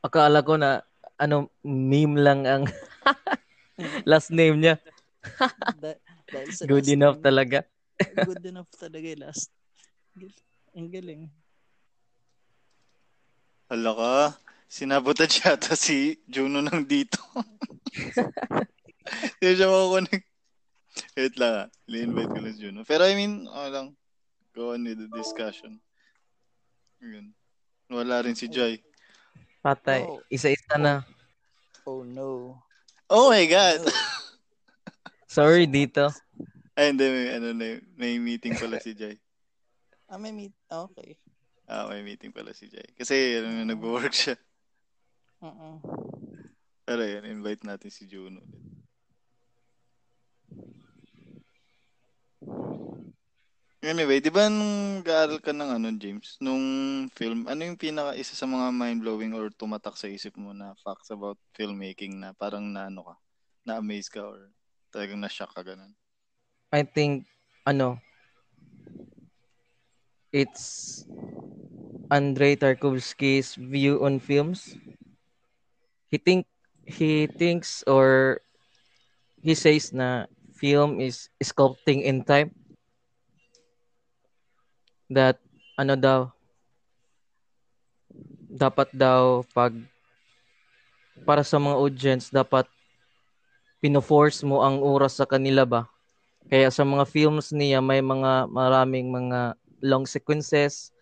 Akala 0.03 0.43
ko 0.43 0.55
na 0.59 0.83
ano 1.19 1.51
meme 1.63 2.19
lang 2.19 2.43
ang 2.47 2.63
last 4.09 4.31
name 4.31 4.59
niya. 4.59 4.75
Da- 5.83 5.99
Good 6.67 6.87
enough 6.91 7.19
name, 7.19 7.23
talaga. 7.23 7.59
good 8.27 8.43
enough 8.43 8.67
talaga 8.75 9.07
yung 9.07 9.23
last. 9.23 9.47
Ang 10.75 10.87
galing. 10.91 11.23
Hala 13.71 13.91
ka, 13.95 14.11
sinabotage 14.67 15.41
yata 15.43 15.75
si 15.75 16.19
Juno 16.27 16.61
ng 16.61 16.83
dito. 16.85 17.17
Hindi 19.39 19.55
siya 19.55 19.71
makakonect. 19.71 20.25
Wait 21.15 21.35
lang 21.39 21.53
ah. 21.55 21.67
I-invite 21.87 22.29
ko 22.29 22.39
lang 22.43 22.53
si 22.53 22.61
Juno. 22.61 22.79
Pero 22.83 23.07
I 23.07 23.15
mean, 23.15 23.47
okay 23.47 23.71
lang. 23.71 23.87
Go 24.51 24.73
on 24.73 24.83
with 24.83 24.99
the 24.99 25.09
discussion. 25.13 25.79
Yun. 26.99 27.31
Wala 27.87 28.25
rin 28.25 28.35
si 28.35 28.51
Joy. 28.51 28.81
Patay. 29.63 30.03
Oh. 30.03 30.19
Isa-isa 30.27 30.75
na. 30.75 31.05
oh 31.87 32.03
no 32.03 32.59
Oh 33.07 33.31
my 33.31 33.47
God! 33.47 33.87
Sorry 35.31 35.63
dito. 35.63 36.11
Ay, 36.75 36.91
hindi. 36.91 37.07
May, 37.07 37.25
ano, 37.31 37.47
na, 37.55 37.79
may 37.95 38.19
meeting 38.19 38.59
pala 38.59 38.83
si 38.83 38.91
Joy. 38.91 39.15
ah 40.07 40.15
may 40.15 40.31
meet 40.31 40.55
okay 40.67 41.19
Ah, 41.67 41.83
may 41.87 41.99
meeting 41.99 42.31
pala 42.31 42.55
si 42.55 42.67
Joy. 42.67 42.83
Kasi 42.95 43.39
ano, 43.39 43.63
nag-work 43.63 44.11
siya. 44.11 44.35
Uh 45.41 45.77
Pero 46.87 47.03
yun, 47.03 47.27
invite 47.27 47.67
natin 47.67 47.91
si 47.91 48.07
Juno. 48.07 48.39
Anyway, 53.77 54.17
di 54.19 54.33
ba 54.33 54.49
nung 54.49 55.05
gaaral 55.05 55.37
ka 55.37 55.53
ng 55.53 55.77
ano, 55.77 55.87
James, 55.95 56.35
nung 56.41 56.65
film, 57.13 57.45
ano 57.45 57.61
yung 57.61 57.77
pinaka 57.77 58.17
isa 58.17 58.33
sa 58.33 58.49
mga 58.49 58.73
mind-blowing 58.73 59.37
or 59.37 59.53
tumatak 59.53 59.93
sa 59.95 60.09
isip 60.09 60.33
mo 60.33 60.49
na 60.51 60.73
facts 60.81 61.13
about 61.13 61.37
filmmaking 61.53 62.17
na 62.17 62.33
parang 62.33 62.65
na 62.67 62.89
ano 62.89 63.05
ka, 63.05 63.15
na-amaze 63.63 64.09
ka 64.09 64.25
or 64.25 64.49
talagang 64.89 65.21
na-shock 65.21 65.53
ka 65.53 65.61
ganun? 65.61 65.93
I 66.73 66.83
think 66.83 67.29
ano 67.63 68.01
it's 70.35 71.05
Andrei 72.11 72.55
Tarkovsky's 72.55 73.55
view 73.55 74.03
on 74.03 74.19
films. 74.19 74.75
He 76.07 76.17
think 76.17 76.47
he 76.87 77.27
thinks 77.27 77.83
or 77.83 78.39
he 79.43 79.53
says 79.53 79.91
na 79.91 80.25
film 80.55 81.03
is 81.03 81.29
sculpting 81.43 82.03
in 82.03 82.23
time. 82.23 82.55
That 85.11 85.39
ano 85.75 85.95
daw 85.95 86.19
dapat 88.47 88.89
daw 88.95 89.43
pag 89.53 89.75
para 91.27 91.43
sa 91.43 91.59
mga 91.59 91.75
audience 91.75 92.31
dapat 92.31 92.65
pino-force 93.77 94.41
mo 94.41 94.65
ang 94.65 94.81
oras 94.81 95.19
sa 95.19 95.29
kanila 95.29 95.67
ba 95.67 95.85
kaya 96.47 96.71
sa 96.71 96.87
mga 96.87 97.03
films 97.11 97.51
niya 97.51 97.83
may 97.83 97.99
mga 97.99 98.47
maraming 98.47 99.11
mga 99.11 99.59
long 99.83 100.07
sequences, 100.07 100.95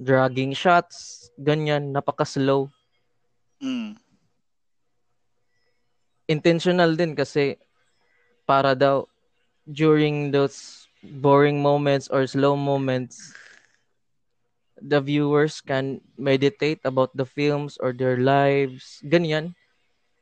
dragging 0.00 0.56
shots, 0.56 1.28
ganyan, 1.36 1.92
napaka-slow. 1.92 2.72
Mm. 3.60 4.00
Intentional 6.28 6.94
din 6.94 7.14
kasi 7.14 7.58
para 8.46 8.74
daw 8.74 9.06
during 9.66 10.30
those 10.30 10.86
boring 11.02 11.62
moments 11.62 12.06
or 12.10 12.26
slow 12.26 12.54
moments 12.54 13.34
the 14.80 15.00
viewers 15.00 15.60
can 15.60 16.00
meditate 16.18 16.80
about 16.84 17.10
the 17.16 17.24
films 17.24 17.78
or 17.80 17.92
their 17.92 18.20
lives. 18.20 19.00
Ganyan. 19.04 19.54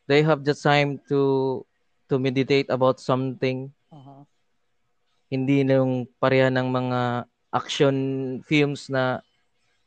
They 0.06 0.22
have 0.22 0.44
the 0.44 0.54
time 0.54 1.00
to 1.10 1.64
to 2.08 2.18
meditate 2.20 2.68
about 2.70 3.00
something. 3.00 3.72
Mhm. 3.90 4.26
hindi 5.32 5.66
na 5.66 5.82
yung 5.82 6.06
pareha 6.22 6.46
ng 6.52 6.68
mga 6.70 7.00
action 7.50 7.96
films 8.46 8.86
na 8.86 9.18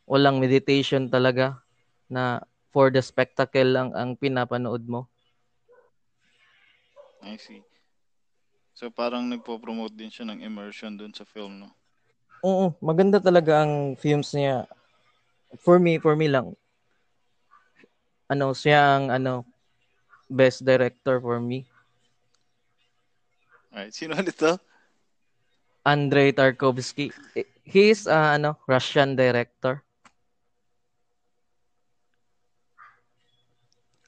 walang 0.07 0.39
meditation 0.43 1.07
talaga 1.07 1.59
na 2.11 2.43
for 2.71 2.91
the 2.91 2.99
spectacle 2.99 3.67
lang 3.67 3.95
ang 3.95 4.15
pinapanood 4.19 4.83
mo 4.87 5.07
I 7.27 7.35
see. 7.35 7.59
So 8.71 8.87
parang 8.87 9.27
nagpo-promote 9.27 9.91
din 9.91 10.07
siya 10.07 10.31
ng 10.31 10.39
immersion 10.39 10.95
dun 10.95 11.11
sa 11.11 11.27
film, 11.27 11.59
no? 11.59 11.75
Oo, 12.45 12.71
maganda 12.79 13.19
talaga 13.19 13.67
ang 13.67 13.99
films 13.99 14.31
niya. 14.31 14.63
For 15.59 15.75
me, 15.75 15.99
for 15.99 16.15
me 16.15 16.31
lang. 16.31 16.55
Ano, 18.31 18.55
siya 18.55 18.95
ang 18.95 19.11
ano 19.11 19.43
best 20.31 20.63
director 20.63 21.19
for 21.19 21.43
me. 21.43 21.67
Alright, 23.73 23.91
sino 23.91 24.15
ulit 24.19 24.35
to? 24.39 24.55
Andrei 25.87 26.31
Tarkovsky. 26.31 27.11
He 27.63 27.91
is 27.91 28.07
uh, 28.07 28.35
ano, 28.35 28.59
Russian 28.67 29.15
director. 29.15 29.83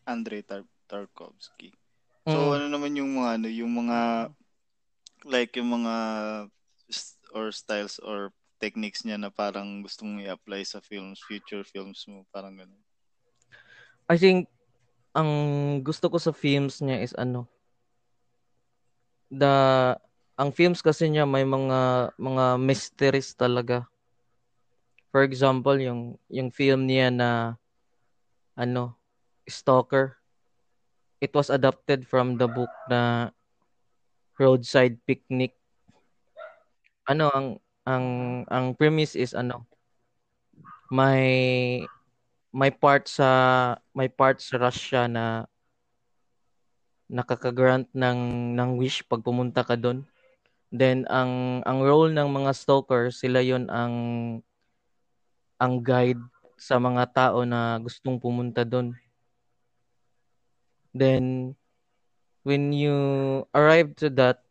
Andrei 0.04 0.44
Tar- 0.44 0.68
Tarkovsky. 0.88 1.79
So 2.28 2.52
Mm. 2.52 2.52
ano 2.58 2.66
naman 2.68 2.98
yung 3.00 3.12
mga 3.16 3.30
ano, 3.40 3.48
yung 3.48 3.72
mga 3.72 4.00
like 5.28 5.54
yung 5.56 5.72
mga 5.76 5.96
or 7.36 7.52
styles 7.54 8.00
or 8.02 8.34
techniques 8.60 9.06
niya 9.08 9.16
na 9.22 9.32
parang 9.32 9.86
gusto 9.86 10.04
mong 10.04 10.26
i-apply 10.26 10.62
sa 10.68 10.84
films, 10.84 11.22
future 11.24 11.64
films 11.64 12.04
mo, 12.10 12.28
parang 12.34 12.58
ganun. 12.60 12.82
I 14.10 14.18
think 14.18 14.50
ang 15.14 15.32
gusto 15.86 16.10
ko 16.10 16.18
sa 16.22 16.34
films 16.34 16.82
niya 16.82 17.02
is 17.04 17.14
ano 17.18 17.50
the 19.32 19.94
ang 20.40 20.50
films 20.50 20.82
kasi 20.82 21.06
niya 21.12 21.30
may 21.30 21.46
mga 21.46 22.12
mga 22.18 22.46
mysteries 22.58 23.36
talaga. 23.38 23.86
For 25.14 25.26
example, 25.26 25.78
yung 25.82 26.18
yung 26.30 26.50
film 26.54 26.86
niya 26.90 27.10
na 27.14 27.30
ano 28.58 28.98
Stalker. 29.50 30.19
It 31.20 31.36
was 31.36 31.52
adapted 31.52 32.08
from 32.08 32.40
the 32.40 32.48
book 32.48 32.72
na 32.88 33.32
Roadside 34.40 35.04
Picnic. 35.04 35.52
Ano 37.04 37.28
ang 37.36 37.48
ang 37.84 38.06
ang 38.48 38.66
premise 38.80 39.20
is 39.20 39.36
ano 39.36 39.68
may 40.90 41.84
may 42.50 42.72
part 42.74 43.06
sa 43.06 43.30
may 43.94 44.08
part 44.10 44.42
sa 44.42 44.58
Russia 44.58 45.06
na 45.12 45.46
nakaka-grant 47.10 47.90
ng 47.94 48.54
ng 48.56 48.72
wish 48.78 49.02
pag 49.06 49.26
pumunta 49.26 49.66
ka 49.66 49.76
doon. 49.76 50.06
Then 50.70 51.10
ang 51.10 51.66
ang 51.66 51.80
role 51.82 52.14
ng 52.14 52.30
mga 52.30 52.54
stalker, 52.54 53.10
sila 53.10 53.42
'yon 53.42 53.68
ang 53.68 53.94
ang 55.60 55.74
guide 55.82 56.22
sa 56.56 56.78
mga 56.78 57.04
tao 57.12 57.44
na 57.44 57.82
gustong 57.82 58.22
pumunta 58.22 58.64
doon. 58.64 58.94
Then 60.96 61.54
when 62.46 62.74
you 62.74 62.96
arrive 63.54 63.94
to 64.02 64.10
that 64.20 64.42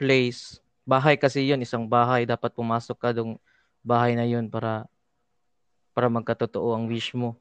place, 0.00 0.60
bahay 0.88 1.16
kasi 1.20 1.46
'yon, 1.46 1.62
isang 1.64 1.86
bahay, 1.88 2.24
dapat 2.26 2.52
pumasok 2.56 2.98
ka 2.98 3.10
dong 3.14 3.38
bahay 3.84 4.16
na 4.16 4.24
'yon 4.26 4.48
para 4.50 4.88
para 5.96 6.08
magkatotoo 6.08 6.72
ang 6.72 6.88
wish 6.88 7.12
mo. 7.12 7.36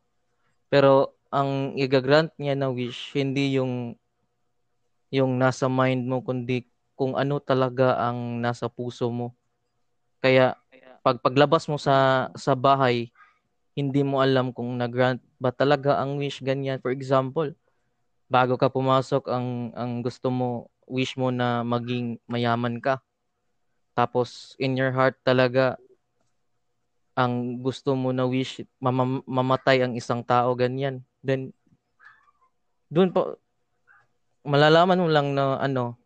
Pero 0.68 1.16
ang 1.32 1.76
igagrant 1.80 2.32
niya 2.36 2.56
na 2.60 2.68
wish 2.72 3.16
hindi 3.16 3.56
yung 3.56 3.96
yung 5.12 5.36
nasa 5.36 5.68
mind 5.68 6.08
mo 6.08 6.24
kundi 6.24 6.64
kung 6.96 7.20
ano 7.20 7.44
talaga 7.44 8.00
ang 8.00 8.40
nasa 8.40 8.72
puso 8.72 9.12
mo. 9.12 9.36
Kaya 10.24 10.56
pag 11.04 11.20
paglabas 11.20 11.68
mo 11.68 11.76
sa 11.76 12.30
sa 12.40 12.56
bahay, 12.56 13.12
hindi 13.76 14.04
mo 14.08 14.24
alam 14.24 14.56
kung 14.56 14.76
nag-grant 14.80 15.20
ba 15.40 15.52
talaga 15.52 16.00
ang 16.00 16.20
wish 16.20 16.40
ganyan. 16.44 16.80
For 16.80 16.92
example, 16.96 17.52
bago 18.32 18.56
ka 18.56 18.72
pumasok 18.72 19.28
ang 19.28 19.76
ang 19.76 20.00
gusto 20.00 20.32
mo 20.32 20.72
wish 20.88 21.20
mo 21.20 21.36
na 21.36 21.68
maging 21.68 22.16
mayaman 22.32 22.80
ka. 22.80 23.04
Tapos 23.92 24.56
in 24.56 24.80
your 24.80 24.96
heart 24.96 25.20
talaga 25.28 25.76
ang 27.12 27.60
gusto 27.60 27.92
mo 27.92 28.16
na 28.16 28.24
wish 28.24 28.64
mamam- 28.80 29.28
mamatay 29.28 29.84
ang 29.84 30.00
isang 30.00 30.24
tao 30.24 30.56
ganyan. 30.56 31.04
Then 31.20 31.52
doon 32.88 33.12
pa 33.12 33.36
malalaman 34.48 35.04
mo 35.04 35.12
lang 35.12 35.36
na 35.36 35.60
ano 35.60 36.00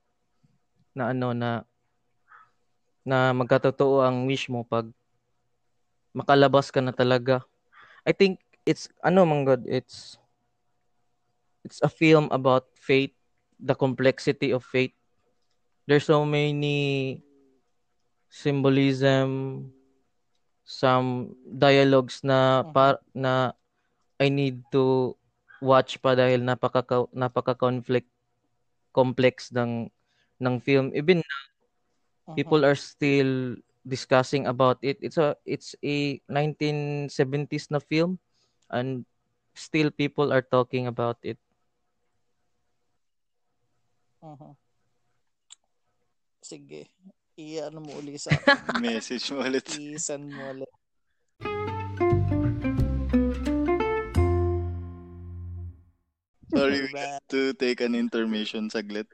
na 0.98 1.14
ano 1.14 1.30
na 1.38 1.62
na 3.06 3.38
magkatotoo 3.38 4.02
ang 4.02 4.26
wish 4.26 4.50
mo 4.50 4.66
pag 4.66 4.90
makalabas 6.10 6.74
ka 6.74 6.82
na 6.82 6.90
talaga. 6.90 7.46
I 8.02 8.18
think 8.18 8.42
it's 8.66 8.90
ano 9.06 9.30
man 9.30 9.46
God, 9.46 9.70
it's 9.70 10.18
it's 11.66 11.82
a 11.82 11.89
film 11.89 12.30
about 12.32 12.70
faith, 12.78 13.11
the 13.59 13.76
complexity 13.76 14.51
of 14.53 14.63
faith. 14.63 14.93
There's 15.88 16.05
so 16.05 16.26
many 16.26 17.22
symbolism, 18.30 19.72
some 20.66 21.36
dialogues 21.45 22.22
na 22.24 22.63
par, 22.63 22.99
na 23.13 23.53
I 24.20 24.30
need 24.30 24.63
to 24.72 25.16
watch 25.61 25.99
pa 26.03 26.13
dahil 26.16 26.43
napaka 26.43 26.84
napaka 27.16 27.55
conflict 27.57 28.09
complex 28.93 29.51
ng 29.55 29.89
ng 30.41 30.55
film 30.61 30.91
even 30.93 31.24
Mhm. 32.28 32.36
people 32.36 32.66
are 32.66 32.76
still 32.78 33.55
discussing 33.86 34.45
about 34.49 34.78
it 34.82 34.97
it's 35.01 35.18
a 35.18 35.38
it's 35.45 35.76
a 35.86 36.20
1970s 36.28 37.70
na 37.70 37.80
film 37.80 38.18
and 38.74 39.05
still 39.53 39.89
people 39.93 40.34
are 40.34 40.41
talking 40.41 40.88
about 40.89 41.18
it 41.22 41.38
Mhm. 44.26 44.52
Sige. 46.42 46.90
I-ano 47.38 47.78
mo 47.84 47.92
uli 48.02 48.18
sa. 48.18 48.32
Message 48.82 49.30
mo 49.30 49.46
ulit. 49.46 49.66
I-send 49.78 50.34
mo 50.34 50.50
ulit. 50.50 50.72
Sorry, 56.56 56.78
we 56.82 56.88
Diba? 56.90 57.20
got 57.20 57.22
to 57.30 57.54
take 57.54 57.82
an 57.82 57.94
intermission 57.94 58.70
saglit. 58.72 59.10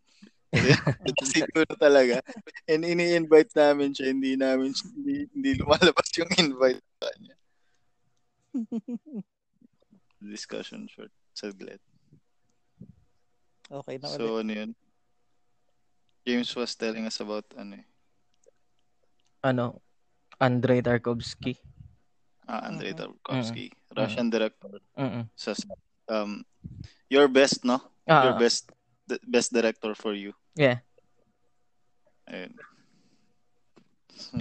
Kasi 1.19 1.41
siguro 1.47 1.71
talaga. 1.79 2.19
And 2.67 2.83
ini-invite 2.83 3.55
namin 3.55 3.95
siya, 3.95 4.11
hindi 4.11 4.35
namin 4.35 4.75
siya- 4.75 4.93
hindi, 4.93 5.15
hindi 5.31 5.51
lumalabas 5.57 6.07
yung 6.19 6.31
invite 6.37 6.83
sa 6.99 7.07
kanya. 7.07 7.35
Discussion 10.21 10.85
short. 10.91 11.09
Saglit. 11.33 11.79
Okay 13.71 13.95
na 13.97 14.07
ulit. 14.11 14.19
So, 14.19 14.43
ano 14.43 14.51
yun? 14.51 14.71
James 16.21 16.53
was 16.53 16.77
telling 16.77 17.05
us 17.05 17.17
about 17.19 17.45
ano 17.57 17.81
eh. 17.81 17.85
ano 19.41 19.81
Andrei 20.37 20.81
Tarkovsky 20.81 21.57
Ah, 22.51 22.67
Andrei. 22.67 22.91
Tarkovsky. 22.91 23.71
Russian 23.95 24.27
director. 24.27 24.81
mm 24.97 25.23
Sa, 25.39 25.55
um, 26.11 26.43
your 27.07 27.31
best, 27.31 27.63
no? 27.63 27.79
ah, 28.09 28.27
Your 28.27 28.35
best 28.35 28.67
the 29.07 29.17
best 29.23 29.55
director 29.55 29.95
for 29.95 30.11
you. 30.13 30.35
yeah 30.53 30.83
Ayun. 32.27 32.53
So, 34.13 34.37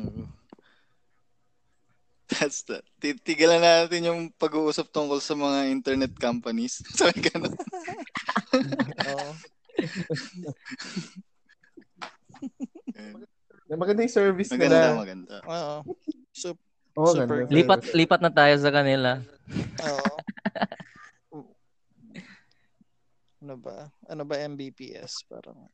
that's 2.34 2.62
that. 2.70 2.84
Titigilan 3.00 3.62
natin 3.62 4.06
yung 4.06 4.20
pag-uusap 4.36 4.90
tungkol 4.90 5.18
sa 5.22 5.34
mga 5.34 5.70
internet 5.70 6.12
companies. 6.18 6.82
Sabi 6.98 7.24
ganun. 7.24 7.54
Oo. 9.10 9.32
Maganda 13.70 14.02
yung 14.02 14.12
service 14.14 14.50
Maganda, 14.50 14.76
nila. 14.76 14.98
maganda. 14.98 15.36
Oo. 15.46 15.76
So, 16.34 16.58
Oo, 16.98 17.14
Super 17.14 17.46
ganda. 17.46 17.54
lipat 17.54 17.80
lipat 17.94 18.20
na 18.20 18.32
tayo 18.34 18.54
sa 18.58 18.70
kanila 18.74 19.22
oo. 19.80 20.16
ano 23.40 23.54
ba? 23.56 23.88
Ano 24.04 24.22
ba 24.28 24.36
MBPS? 24.36 25.24
Parang 25.26 25.70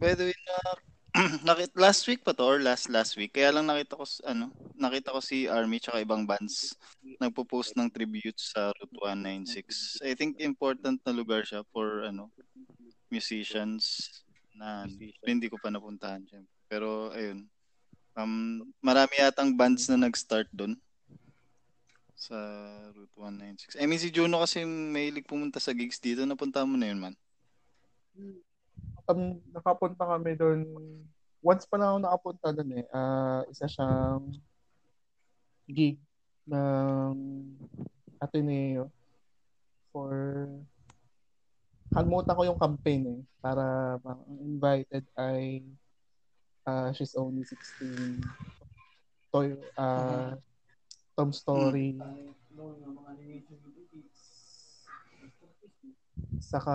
By 0.00 0.16
the 0.16 0.32
way, 0.32 0.38
na, 0.48 0.56
nakita, 1.52 1.76
last 1.76 2.08
week 2.08 2.24
pa 2.24 2.32
to 2.32 2.42
or 2.46 2.58
last 2.62 2.88
last 2.88 3.18
week, 3.18 3.36
kaya 3.36 3.52
lang 3.52 3.68
nakita 3.68 3.98
ko 3.98 4.08
ano, 4.24 4.48
nakita 4.78 5.12
ko 5.12 5.20
si 5.20 5.44
Army 5.44 5.76
tsaka 5.82 6.00
ibang 6.00 6.24
bands 6.24 6.72
nagpo-post 7.20 7.76
ng 7.76 7.92
tributes 7.92 8.56
sa 8.56 8.72
Route 8.80 8.96
196. 8.96 10.00
I 10.00 10.16
think 10.16 10.40
important 10.40 11.02
na 11.04 11.12
lugar 11.12 11.44
siya 11.44 11.60
for 11.68 12.08
ano 12.08 12.32
musicians 13.10 14.08
na 14.54 14.86
hindi 15.26 15.50
ko 15.50 15.58
pa 15.58 15.68
napuntahan 15.68 16.24
siya. 16.26 16.40
Pero 16.70 17.10
ayun. 17.12 17.46
Um, 18.18 18.66
marami 18.82 19.22
yatang 19.22 19.54
bands 19.54 19.86
na 19.86 19.96
nag-start 19.96 20.50
doon 20.50 20.74
sa 22.20 22.36
Route 22.92 23.16
196. 23.16 23.80
I 23.80 23.88
mean 23.88 23.96
si 23.96 24.12
Juno 24.12 24.44
kasi 24.44 24.66
may 24.66 25.08
pumunta 25.24 25.56
sa 25.56 25.72
gigs 25.72 25.96
dito. 25.96 26.20
Napunta 26.28 26.66
mo 26.68 26.76
na 26.76 26.92
yun 26.92 27.00
man. 27.00 27.14
Um, 29.08 29.40
nakapunta 29.50 30.04
kami 30.04 30.36
doon. 30.36 30.68
Once 31.40 31.64
pa 31.64 31.80
lang 31.80 31.96
ako 31.96 31.98
nakapunta 32.04 32.46
doon 32.52 32.70
eh. 32.76 32.86
Uh, 32.92 33.40
isa 33.48 33.64
siyang 33.64 34.36
gig 35.64 35.96
ng 36.44 37.16
Ateneo 38.20 38.92
for 39.88 40.44
kalimutan 41.90 42.36
ko 42.38 42.42
yung 42.46 42.60
campaign 42.60 43.02
eh 43.18 43.20
para 43.42 43.98
ang 43.98 44.22
invited 44.38 45.04
ay 45.18 45.66
uh, 46.66 46.94
she's 46.94 47.18
only 47.18 47.42
16 47.42 48.22
toy 49.30 49.58
uh, 49.78 50.34
Tom 51.18 51.30
Story. 51.34 51.98
Saka 56.40 56.74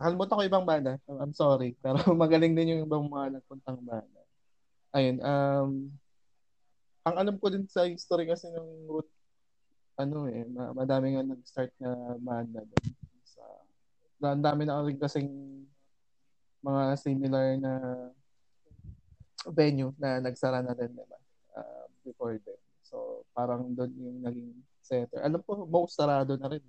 kalimutan 0.00 0.36
ko 0.38 0.42
ibang 0.46 0.66
banda. 0.66 0.96
I'm 1.10 1.34
sorry 1.34 1.74
pero 1.84 2.00
magaling 2.14 2.54
din 2.54 2.78
yung 2.78 2.82
ibang 2.86 3.06
mga 3.10 3.38
nagpuntang 3.38 3.82
banda. 3.82 4.22
Ayun 4.94 5.18
um 5.22 5.70
ang 7.00 7.16
alam 7.16 7.36
ko 7.40 7.50
din 7.50 7.66
sa 7.66 7.88
history 7.88 8.28
kasi 8.28 8.46
ng 8.52 8.86
root 8.86 9.08
ano 10.00 10.24
eh, 10.32 10.48
madami 10.72 11.12
nga 11.12 11.24
nag-start 11.26 11.76
na 11.76 12.16
banda 12.16 12.64
doon. 12.64 12.99
Sa, 14.20 14.36
ang 14.36 14.44
dami 14.44 14.68
na 14.68 14.84
rin 14.84 15.00
kasing 15.00 15.32
mga 16.60 16.82
similar 17.00 17.56
na 17.56 17.72
venue 19.48 19.96
na 19.96 20.20
nagsara 20.20 20.60
na 20.60 20.76
din, 20.76 20.92
diba? 20.92 21.18
Uh, 21.56 21.88
before 22.04 22.36
then. 22.44 22.60
So, 22.84 23.24
parang 23.32 23.72
doon 23.72 23.92
yung 23.96 24.20
naging 24.20 24.52
center. 24.84 25.24
Alam 25.24 25.40
ko, 25.40 25.64
most 25.64 25.96
sarado 25.96 26.36
na 26.36 26.52
rin. 26.52 26.64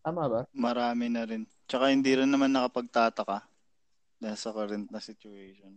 Tama 0.00 0.24
ba? 0.28 0.40
Marami 0.56 1.12
na 1.12 1.28
rin. 1.28 1.44
Tsaka 1.68 1.92
hindi 1.92 2.16
rin 2.16 2.32
naman 2.32 2.52
nakapagtataka 2.52 3.44
dahil 4.20 4.38
sa 4.40 4.52
current 4.56 4.88
na 4.88 5.00
situation. 5.04 5.76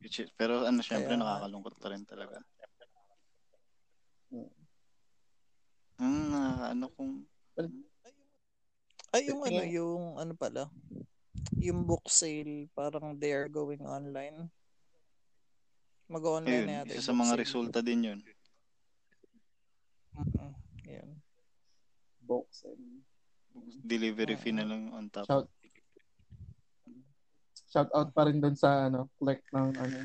Which 0.00 0.24
is, 0.24 0.32
pero 0.32 0.64
ano, 0.64 0.80
syempre 0.80 1.12
Kaya, 1.12 1.20
nakakalungkot 1.20 1.74
pa 1.76 1.88
rin 1.92 2.04
talaga. 2.08 2.40
Hmm, 6.00 6.32
ano 6.72 6.86
kung... 6.96 7.28
Ay, 9.12 9.28
yung 9.28 9.44
ano, 9.44 9.60
yung 9.68 10.04
ano 10.16 10.32
pala, 10.32 10.72
yung 11.60 11.84
book 11.84 12.08
sale, 12.08 12.72
parang 12.72 13.12
they 13.12 13.36
are 13.36 13.44
going 13.52 13.84
online. 13.84 14.48
Mag-online 16.08 16.64
na 16.64 16.74
yata. 16.80 16.96
Isa 16.96 17.12
sa 17.12 17.16
mga 17.16 17.36
sale. 17.36 17.42
resulta 17.44 17.78
din 17.84 18.08
yun. 18.08 18.20
Mm-hmm. 20.16 20.50
Yan. 20.88 21.10
Book 22.24 22.48
sale. 22.56 23.04
Delivery 23.84 24.32
uh, 24.32 24.40
fee 24.40 24.56
na 24.56 24.64
lang 24.64 24.88
on 24.96 25.12
top. 25.12 25.28
Shout, 25.28 25.48
shout 27.68 27.90
out 27.92 28.16
pa 28.16 28.24
rin 28.32 28.40
doon 28.40 28.56
sa 28.56 28.88
ano, 28.88 29.12
click 29.20 29.44
ng 29.52 29.68
ano, 29.76 29.98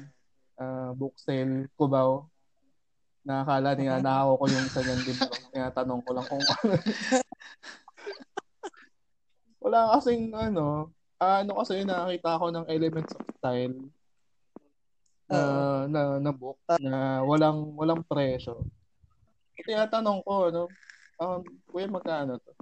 uh, 0.59 0.91
book 0.99 1.15
sale 1.15 1.71
Cubao. 1.79 2.27
Nakakala 3.23 3.71
niya 3.75 4.03
na 4.03 4.23
ako 4.23 4.31
ko 4.39 4.45
yung 4.51 4.67
isa 4.67 4.79
niyang 4.83 5.03
libro. 5.03 5.31
Kaya 5.51 5.67
tanong 5.71 6.01
ko 6.03 6.11
lang 6.11 6.27
kung 6.27 6.43
ano. 6.43 6.75
Wala 9.67 9.99
kasing 9.99 10.31
ano, 10.31 10.95
uh, 11.19 11.43
ano 11.43 11.59
kasi 11.59 11.83
nakakita 11.83 12.39
ko 12.39 12.45
ng 12.55 12.65
elements 12.71 13.11
of 13.19 13.27
style 13.35 13.75
uh, 15.27 15.83
na, 15.91 16.23
na 16.23 16.31
book 16.31 16.55
na 16.79 17.19
walang 17.27 17.75
walang 17.75 17.99
presyo. 18.07 18.63
Kaya 19.59 19.83
tanong 19.91 20.23
ko, 20.23 20.47
ano, 20.47 20.71
um, 21.19 21.43
kuya 21.67 21.91
magkano 21.91 22.39
to? 22.39 22.55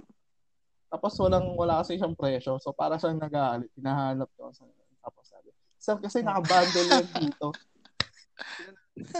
Tapos 0.90 1.14
walang 1.22 1.54
wala 1.54 1.78
kasi 1.86 1.94
siyang 1.94 2.18
presyo. 2.18 2.58
So 2.58 2.74
para 2.74 2.98
siyang 2.98 3.22
nag-aalit, 3.22 3.70
hinahanap 3.78 4.26
ko 4.34 4.50
sa 4.50 4.66
tapos 5.06 5.24
sabi. 5.30 5.54
Sabi 5.78 6.00
kasi 6.10 6.26
naka-bundle 6.26 6.90
yan 6.90 7.06
dito. 7.22 7.54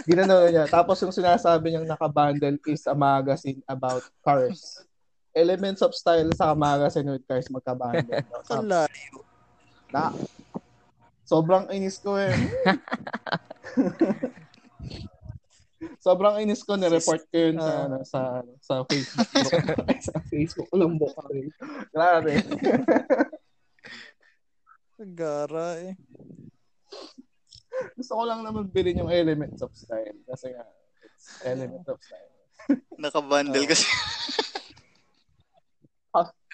Ginano 0.03 0.43
niya. 0.51 0.67
Tapos 0.67 0.99
yung 0.99 1.15
sinasabi 1.15 1.71
niyang 1.71 1.87
naka-bundle 1.87 2.59
is 2.67 2.83
a 2.83 2.95
magazine 2.97 3.63
about 3.63 4.03
cars. 4.19 4.83
Elements 5.37 5.85
of 5.85 5.93
style 5.93 6.33
sa 6.33 6.57
magazine 6.57 7.13
with 7.13 7.21
cars 7.29 7.45
magka-bundle. 7.53 8.25
Kalayo. 8.49 9.21
Na, 9.93 10.09
sobrang 11.21 11.69
inis 11.69 12.01
ko 12.01 12.17
eh. 12.17 12.33
sobrang 16.01 16.41
inis 16.41 16.65
ko 16.65 16.73
ni-report 16.73 17.21
ko 17.29 17.37
yun 17.37 17.61
sa, 17.61 17.73
uh, 17.85 18.01
sa, 18.01 18.21
sa 18.63 18.73
Facebook. 18.89 19.29
sa 20.09 20.17
Facebook 20.25 20.69
lang 20.73 20.97
mo 20.97 21.05
kami. 21.13 21.53
Grabe. 21.93 22.33
Gara 24.97 25.77
eh. 25.85 25.93
Gusto 27.93 28.17
ko 28.17 28.23
lang 28.25 28.41
naman 28.41 28.73
bilhin 28.73 29.05
yung 29.05 29.13
elements 29.13 29.61
of 29.61 29.69
style. 29.77 30.17
Kasi 30.25 30.49
nga, 30.49 30.65
it's 31.05 31.45
element 31.45 31.85
of 31.85 32.01
style. 32.01 32.33
Naka-bundle 32.97 33.61
uh, 33.61 33.69
kasi. 33.69 33.85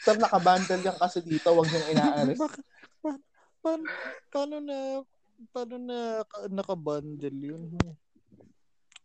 Ah, 0.04 0.12
sir, 0.12 0.16
naka-bundle 0.20 0.84
yan 0.84 0.98
kasi 1.00 1.24
dito. 1.24 1.48
Huwag 1.56 1.68
niyong 1.72 1.90
inaalis. 1.96 2.40
pa, 3.04 3.12
pa, 3.64 3.72
paano 4.28 4.60
na 4.60 4.78
paano 5.56 5.76
na 5.80 5.98
naka-bundle 6.52 7.40
yun? 7.40 7.72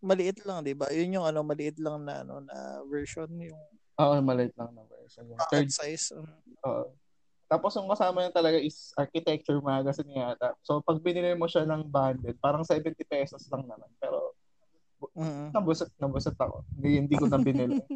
Maliit 0.02 0.42
lang, 0.42 0.66
'di 0.66 0.74
ba? 0.74 0.90
Yun 0.90 1.22
yung 1.22 1.26
ano, 1.26 1.46
maliit 1.46 1.78
lang 1.78 2.02
na 2.02 2.26
ano 2.26 2.42
na 2.42 2.82
version 2.90 3.30
yung 3.38 3.62
Oo, 3.98 4.14
maliit 4.22 4.54
lang 4.54 4.70
na 4.74 4.86
version. 4.86 5.26
Yung 5.26 5.42
third 5.50 5.70
size. 5.74 6.14
Um, 6.14 6.26
Oo. 6.66 6.94
Tapos 7.48 7.74
yung 7.74 7.88
kasama 7.88 8.22
niya 8.22 8.30
talaga 8.30 8.60
is 8.60 8.92
architecture 8.94 9.58
magazine 9.58 10.12
yata. 10.12 10.54
So 10.62 10.84
pag 10.84 11.00
binili 11.00 11.34
mo 11.34 11.48
siya 11.48 11.64
ng 11.66 11.88
bundle, 11.88 12.36
parang 12.38 12.62
70 12.62 12.94
pesos 13.08 13.48
lang 13.50 13.64
naman. 13.64 13.88
Pero 13.98 14.36
mm-hmm. 15.16 15.56
nabusat, 15.56 15.90
nabusat 15.96 16.36
ako. 16.36 16.62
Hindi, 16.76 16.88
hindi 17.02 17.14
ko 17.16 17.26
na 17.26 17.40
binili. 17.40 17.80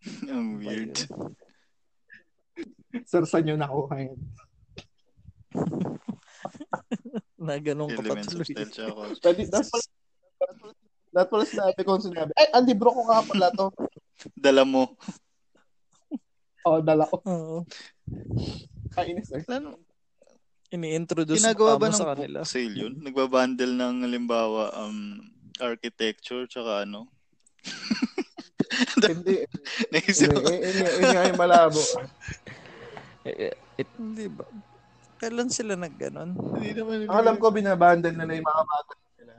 Ang 0.32 0.60
weird. 0.60 0.96
Sir, 3.06 3.22
saan 3.28 3.44
nyo 3.46 3.56
nakuha 3.56 3.96
yun? 4.00 4.20
na 7.40 7.56
ganun 7.56 7.90
ka 7.92 8.02
pa 8.04 8.20
tuloy. 8.20 8.44
Pwede, 9.20 9.42
that's 9.48 9.70
pala, 9.72 9.84
that's 11.12 11.30
pala 11.30 11.44
sinabi 11.48 11.80
ko 11.84 11.98
sinabi. 12.00 12.32
Ay, 12.36 12.48
ang 12.52 12.64
libro 12.68 12.92
ko 12.92 13.00
nga 13.08 13.24
pala 13.24 13.48
to. 13.52 13.66
Dala 14.36 14.62
mo. 14.68 14.96
Oo, 16.68 16.76
oh, 16.76 16.80
dala 16.84 17.08
ko. 17.08 17.16
Oo. 17.24 17.58
Kainis 18.92 19.32
eh. 19.32 19.44
Ano? 19.48 19.80
Ini-introduce 20.70 21.40
Ginagawa 21.40 21.80
ba 21.80 21.88
ng 21.90 21.98
sa 21.98 22.14
kanila? 22.14 22.44
book 22.44 22.52
sale 22.52 22.76
yun? 22.76 22.94
Nagbabundle 23.00 23.74
ng 23.74 23.96
halimbawa 24.06 24.70
um, 24.76 25.18
architecture 25.58 26.46
tsaka 26.46 26.86
ano? 26.86 27.10
hindi. 29.12 29.36
Naisip 29.92 30.30
ko. 30.32 30.48
Yung 30.50 31.40
malabo. 31.40 31.80
Eh, 33.24 33.52
eh, 33.52 33.54
it, 33.76 33.90
hindi 34.00 34.26
ba? 34.32 34.44
Kailan 35.20 35.52
sila 35.52 35.76
nagganon? 35.76 36.32
Hindi 36.56 36.72
naman. 36.72 37.04
Ang 37.04 37.18
alam 37.20 37.36
ko, 37.36 37.52
binabundle 37.52 38.16
na 38.16 38.24
na 38.24 38.34
yung 38.40 38.48
mga 38.48 38.62
magazine 38.64 39.12
nila. 39.20 39.34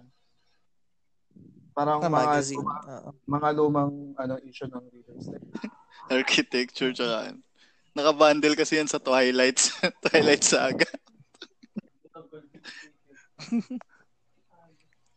Parang 1.74 2.00
ah, 2.00 2.06
mga, 2.06 2.14
magazine. 2.14 2.66
Mga 3.26 3.50
lumang 3.58 3.94
ano, 4.22 4.34
issue 4.46 4.70
ng 4.70 4.86
Reader's 4.94 5.26
Digest 5.26 5.74
architecture 6.12 6.92
tsaka 6.92 7.34
Naka-bundle 7.92 8.56
kasi 8.56 8.80
yan 8.80 8.88
sa 8.88 9.04
Twilight 9.04 9.60
Twilight 10.08 10.48
Saga. 10.48 10.88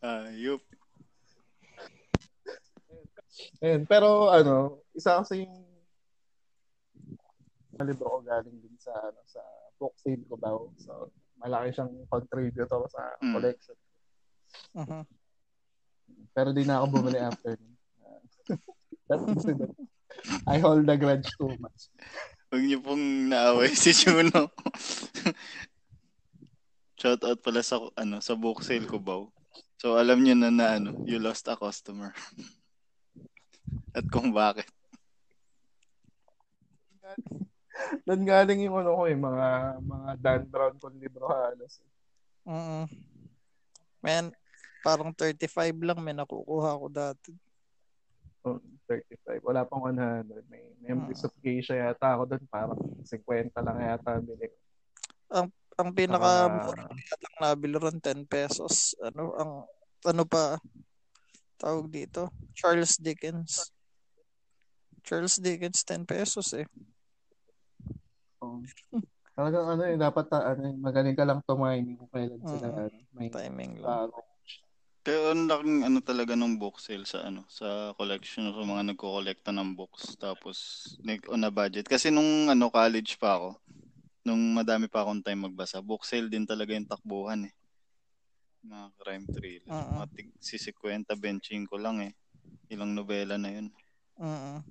Ayup. 0.03 0.59
Ayun, 3.63 3.83
pero 3.87 4.31
ano, 4.31 4.83
isa 4.95 5.19
kasi 5.21 5.45
yung 5.45 5.55
libro 7.83 8.07
ko 8.07 8.17
galing 8.23 8.55
din 8.63 8.75
sa 8.79 8.95
ano 8.95 9.19
sa 9.27 9.43
book 9.75 9.95
sale 9.99 10.23
ko 10.27 10.35
ba. 10.39 10.55
So, 10.79 11.11
malaki 11.43 11.75
siyang 11.75 11.93
contributor 12.07 12.87
sa 12.87 13.19
mm. 13.19 13.33
collection. 13.35 13.77
Uh-huh. 14.75 15.03
Pero 16.31 16.55
di 16.55 16.63
na 16.63 16.79
ako 16.79 16.85
bumili 16.99 17.19
after. 17.19 17.59
Incident. 19.11 19.75
I 20.51 20.57
hold 20.57 20.87
the 20.87 20.95
grudge 20.95 21.27
too 21.37 21.51
much. 21.59 21.91
Huwag 22.49 22.63
niyo 22.63 22.79
pong 22.79 23.29
naaway 23.29 23.75
si 23.77 23.91
Juno. 23.91 24.49
Shout 26.95 27.21
out 27.27 27.43
pala 27.43 27.61
sa 27.61 27.83
ano 27.99 28.23
sa 28.23 28.33
book 28.33 28.63
sale 28.63 28.87
ko 28.87 28.97
ba. 28.97 29.27
So 29.77 29.99
alam 29.99 30.23
niyo 30.23 30.39
na 30.39 30.49
na 30.49 30.79
ano, 30.79 31.03
you 31.03 31.19
lost 31.19 31.51
a 31.51 31.59
customer. 31.59 32.15
At 33.95 34.05
kung 34.11 34.31
bakit. 34.31 34.67
Doon 38.07 38.23
galing 38.23 38.65
yung 38.65 38.81
ano 38.81 38.97
ko 38.97 39.03
eh, 39.05 39.17
mga, 39.17 39.47
mga 39.83 40.09
Dan 40.17 40.43
Brown 40.47 40.75
kong 40.79 40.97
libro 40.97 41.27
halos. 41.27 41.83
Mm. 42.47 42.85
Man, 43.99 44.25
parang 44.81 45.11
35 45.11 45.73
lang 45.81 45.99
may 45.99 46.13
nakukuha 46.13 46.77
ko 46.77 46.87
dati. 46.89 47.31
Oh, 48.45 48.61
35. 48.85 49.41
Wala 49.41 49.65
pang 49.65 49.81
100. 49.89 50.45
May 50.45 50.61
Memories 50.85 51.25
Ah. 51.25 51.27
of 51.27 51.33
Geisha 51.41 51.73
yata 51.73 52.13
ako 52.13 52.29
doon. 52.29 52.43
Parang 52.45 52.77
50 53.01 53.49
lang 53.65 53.77
yata 53.81 54.21
bili 54.21 54.45
ko. 54.45 54.57
Ang 55.75 55.91
pinaka 55.91 56.47
Saka, 56.47 56.85
lang 57.19 57.35
nabili 57.41 57.75
ron 57.75 57.97
10 57.97 58.23
pesos. 58.29 58.93
Ano 59.01 59.33
ang 59.35 59.51
ano 60.05 60.23
pa 60.23 60.61
tawag 61.65 61.89
dito? 61.89 62.29
Charles 62.53 63.01
Dickens. 63.01 63.73
Charles 65.01 65.41
Dickens 65.41 65.81
10 65.81 66.05
pesos 66.05 66.53
eh. 66.53 66.69
oh, 68.45 68.61
talagang 69.33 69.65
ano 69.73 69.83
eh, 69.89 69.97
dapat 69.97 70.25
ta, 70.29 70.53
ano, 70.53 70.61
eh, 70.69 70.75
magaling 70.77 71.17
ka 71.17 71.25
lang 71.25 71.41
tumiming 71.45 71.97
kung 71.97 72.11
kailan 72.13 72.41
sila 72.45 72.67
Mm. 72.69 72.77
ano, 72.77 72.97
may 73.17 73.29
Timing 73.33 73.73
lang. 73.81 73.89
bago. 73.89 74.21
Kaya 75.05 75.37
ang 75.37 75.45
laking 75.45 75.85
ano 75.85 75.99
talaga 76.01 76.33
ng 76.33 76.57
book 76.57 76.81
sale 76.81 77.05
sa 77.05 77.29
ano 77.29 77.45
sa 77.45 77.93
collection 77.93 78.49
sa 78.49 78.65
mga 78.65 78.89
nagko-kolekta 78.89 79.53
ng 79.53 79.77
books 79.77 80.17
tapos 80.17 80.57
like, 81.05 81.21
on 81.29 81.45
a 81.45 81.53
budget 81.53 81.85
kasi 81.85 82.09
nung 82.09 82.49
ano 82.49 82.73
college 82.73 83.13
pa 83.21 83.37
ako 83.37 83.49
nung 84.25 84.57
madami 84.57 84.89
pa 84.89 85.05
akong 85.05 85.21
time 85.21 85.45
magbasa 85.45 85.77
book 85.77 86.01
sale 86.01 86.25
din 86.25 86.49
talaga 86.49 86.73
yung 86.73 86.89
takbuhan 86.89 87.45
eh 87.45 87.53
mga 88.65 88.87
crime 88.97 89.25
thriller 89.29 89.69
Oo. 89.69 90.01
mga 90.01 90.07
tig 90.11 90.27
si 90.41 90.57
50 90.57 91.13
benching 91.15 91.65
ko 91.65 91.77
lang 91.77 92.01
eh 92.01 92.13
ilang 92.69 92.91
nobela 92.91 93.37
na 93.37 93.49
yun 93.49 93.69
Mm. 94.15 94.63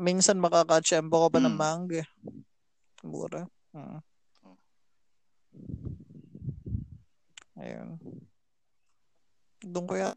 Minsan 0.00 0.40
makakatsyempo 0.40 1.12
ko 1.12 1.28
pa 1.28 1.40
ng 1.40 1.52
Mm. 1.52 1.60
manga. 1.60 2.04
Mura. 3.04 3.44
Mm. 3.76 4.00
Ayun. 7.58 7.88
Doon 9.60 9.84
ko 9.84 9.94
ya 9.98 10.16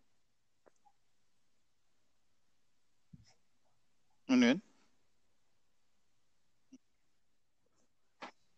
ano 4.29 4.55
yun 4.55 4.59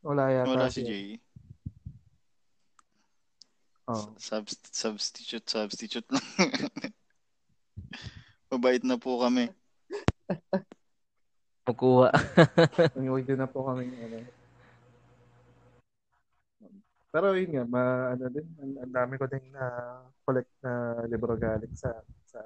Wala 0.04 0.30
yata. 0.30 0.50
wala 0.52 0.68
si. 0.70 0.84
Jay 0.84 1.23
Oh. 3.84 4.16
Subst- 4.16 4.72
substitute 4.72 5.44
substitute 5.44 6.08
lang 6.08 6.24
mabait 8.54 8.80
na 8.80 8.96
po 8.96 9.20
kami 9.20 9.52
Kukuha. 11.64 12.12
Huwag 13.00 13.24
din 13.24 13.40
na 13.40 13.48
po 13.48 13.64
kami 13.64 13.88
ano. 13.88 14.20
Pero 17.14 17.28
yun 17.40 17.56
nga, 17.56 17.64
ma, 17.64 17.84
ano 18.12 18.26
din, 18.28 18.48
ang, 18.60 18.74
ang 18.84 18.92
dami 18.92 19.16
ko 19.16 19.26
din 19.32 19.48
na 19.54 19.66
collect 20.28 20.52
na 20.60 21.00
libro 21.08 21.40
galing 21.40 21.72
sa 21.78 22.04
sa 22.28 22.42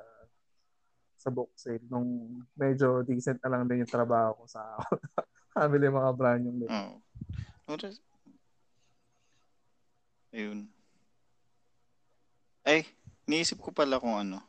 sa 1.18 1.30
book 1.34 1.50
sale 1.58 1.82
nung 1.90 2.46
medyo 2.54 3.02
decent 3.02 3.42
na 3.42 3.58
lang 3.58 3.66
din 3.66 3.82
yung 3.82 3.90
trabaho 3.90 4.38
ko 4.38 4.44
sa 4.46 4.78
Family 5.58 5.90
mga 5.90 6.14
brand 6.14 6.44
yung 6.46 6.60
libro. 6.62 6.78
Oo. 6.78 6.96
Oras. 7.74 7.98
Ayun. 10.30 10.70
Ay, 12.68 12.84
niisip 13.24 13.64
ko 13.64 13.72
pala 13.72 13.96
kung 13.96 14.20
ano, 14.20 14.44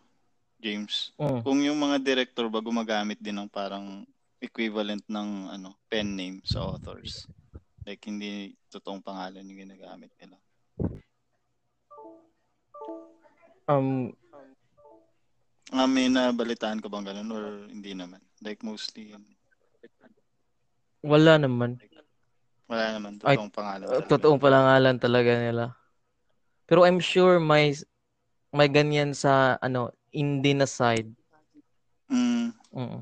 James. 0.58 1.14
Mm. 1.22 1.40
Kung 1.46 1.62
yung 1.62 1.78
mga 1.78 2.02
director 2.02 2.50
ba 2.50 2.58
gumagamit 2.58 3.22
din 3.22 3.38
ng 3.38 3.46
parang 3.46 4.02
equivalent 4.42 5.06
ng 5.06 5.54
ano, 5.54 5.78
pen 5.86 6.18
name 6.18 6.42
sa 6.42 6.66
authors. 6.66 7.30
Like 7.86 8.02
hindi 8.10 8.58
totoong 8.74 9.06
pangalan 9.06 9.46
yung 9.46 9.70
ginagamit 9.70 10.10
nila. 10.18 10.34
Um, 13.70 14.10
Ah, 15.68 15.84
may 15.84 16.08
nabalitaan 16.08 16.80
ka 16.80 16.88
bang 16.88 17.06
ganun 17.06 17.28
or 17.28 17.44
hindi 17.70 17.92
naman? 17.92 18.24
Like 18.42 18.64
mostly 18.64 19.14
wala 21.04 21.38
naman. 21.38 21.78
wala 22.66 22.98
naman 22.98 23.20
Ay, 23.22 23.38
totoong 23.38 23.52
pangalan. 23.54 23.86
Uh, 23.86 24.00
talaga. 24.00 24.10
totoong 24.10 24.40
palangalan 24.42 24.96
talaga 24.98 25.32
nila. 25.38 25.64
Pero 26.66 26.82
I'm 26.88 26.98
sure 26.98 27.36
may 27.36 27.76
may 28.54 28.68
ganyan 28.68 29.12
sa 29.12 29.56
ano 29.60 29.92
indie 30.12 30.56
na 30.56 30.68
side. 30.68 31.12
Mm, 32.08 32.56
Mm. 32.68 33.00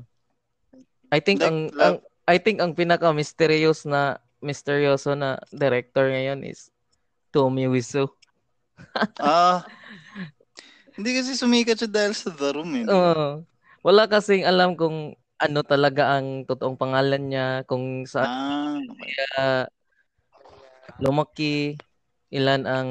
I 1.11 1.19
think 1.19 1.43
Like, 1.43 1.47
ang, 1.51 1.57
ang 1.79 1.95
I 2.27 2.37
think 2.39 2.59
ang 2.59 2.75
pinaka 2.75 3.11
mysterious 3.11 3.83
na 3.87 4.19
misteryoso 4.43 5.15
na 5.15 5.39
director 5.51 6.07
ngayon 6.07 6.43
is 6.43 6.71
Tomi 7.31 7.67
Wiseau. 7.67 8.11
ah, 9.23 9.63
hindi 10.95 11.19
kasi 11.19 11.35
sumikat 11.35 11.79
siya 11.79 11.89
dahil 11.91 12.13
sa 12.15 12.31
The 12.31 12.49
Room 12.55 12.71
eh. 12.79 12.85
Oo. 12.87 13.43
wala 13.83 14.03
kasing 14.07 14.43
alam 14.43 14.75
kung 14.75 15.15
ano 15.37 15.59
talaga 15.63 16.17
ang 16.17 16.43
totoong 16.43 16.75
pangalan 16.75 17.23
niya, 17.29 17.47
kung 17.69 18.03
sa 18.09 18.25
Ah, 18.25 18.75
okay. 18.81 19.11
uh, 19.37 19.63
lumaki, 20.97 21.77
ilan 22.33 22.65
ang 22.65 22.89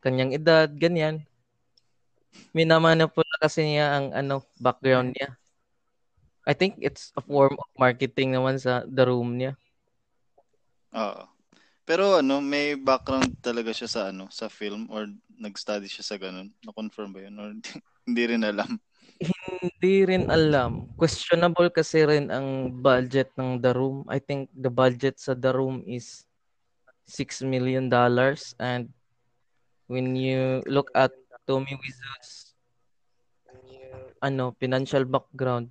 kanyang 0.00 0.32
edad, 0.32 0.70
ganyan. 0.70 1.26
Minamanipula 2.52 3.36
kasi 3.40 3.76
niya 3.76 3.98
ang 3.98 4.06
ano 4.12 4.44
background 4.58 5.14
niya. 5.14 5.36
I 6.48 6.56
think 6.56 6.80
it's 6.80 7.12
a 7.12 7.20
form 7.20 7.60
of 7.60 7.68
marketing 7.76 8.32
naman 8.32 8.56
sa 8.56 8.80
the 8.88 9.04
room 9.04 9.36
niya. 9.36 9.52
Oo. 10.96 11.28
Pero 11.88 12.20
ano, 12.20 12.40
may 12.40 12.76
background 12.76 13.36
talaga 13.40 13.72
siya 13.72 13.88
sa 13.88 14.00
ano, 14.12 14.28
sa 14.28 14.48
film 14.48 14.88
or 14.92 15.08
nag-study 15.40 15.88
siya 15.88 16.04
sa 16.04 16.16
ganun. 16.16 16.52
Na-confirm 16.64 17.12
ba 17.12 17.20
yun 17.24 17.36
or 17.36 17.52
hindi 18.08 18.24
rin 18.28 18.44
alam? 18.44 18.80
Hindi 19.20 19.96
rin 20.04 20.24
alam. 20.28 20.88
Questionable 20.96 21.68
kasi 21.72 22.04
rin 22.04 22.28
ang 22.32 22.72
budget 22.80 23.32
ng 23.36 23.60
The 23.60 23.72
Room. 23.72 24.04
I 24.08 24.20
think 24.20 24.52
the 24.52 24.72
budget 24.72 25.20
sa 25.20 25.32
The 25.36 25.52
Room 25.52 25.84
is 25.84 26.28
6 27.08 27.40
million 27.44 27.88
dollars 27.88 28.52
and 28.60 28.92
when 29.88 30.12
you 30.12 30.60
look 30.68 30.92
at 30.92 31.08
Tommy 31.48 31.72
Wiseau's 31.80 32.48
ano, 34.20 34.54
financial 34.58 35.06
background, 35.06 35.70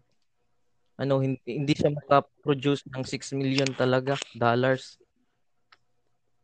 ano, 0.98 1.22
hindi, 1.22 1.40
hindi 1.46 1.74
siya 1.78 1.94
makaproduce 1.94 2.88
ng 2.90 3.04
6 3.06 3.38
million 3.38 3.70
talaga 3.78 4.18
dollars. 4.34 4.98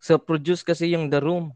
So, 0.04 0.20
produce 0.20 0.62
kasi 0.62 0.94
yung 0.94 1.08
The 1.08 1.20
Room. 1.24 1.56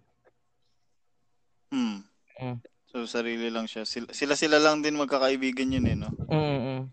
Hmm. 1.69 2.07
Mm. 2.39 2.57
So, 2.87 3.03
sarili 3.03 3.51
lang 3.51 3.67
siya. 3.67 3.83
Sila, 3.83 4.09
sila-sila 4.15 4.57
lang 4.57 4.79
din 4.79 4.95
magkakaibigan 4.95 5.75
yun 5.75 5.85
eh, 5.85 5.97
no? 5.99 6.09
Mm. 6.31 6.87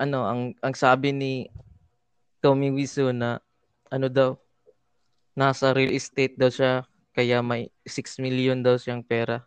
Ano, 0.00 0.18
ang 0.24 0.42
ang 0.64 0.72
sabi 0.72 1.12
ni 1.12 1.32
Tommy 2.40 2.72
Wiseau 2.72 3.12
na 3.12 3.36
ano 3.92 4.08
daw 4.08 4.40
nasa 5.36 5.76
real 5.76 5.92
estate 5.92 6.40
daw 6.40 6.48
siya 6.48 6.88
kaya 7.10 7.42
may 7.42 7.70
6 7.86 8.22
million 8.22 8.62
daw 8.62 8.78
siyang 8.78 9.02
pera. 9.02 9.42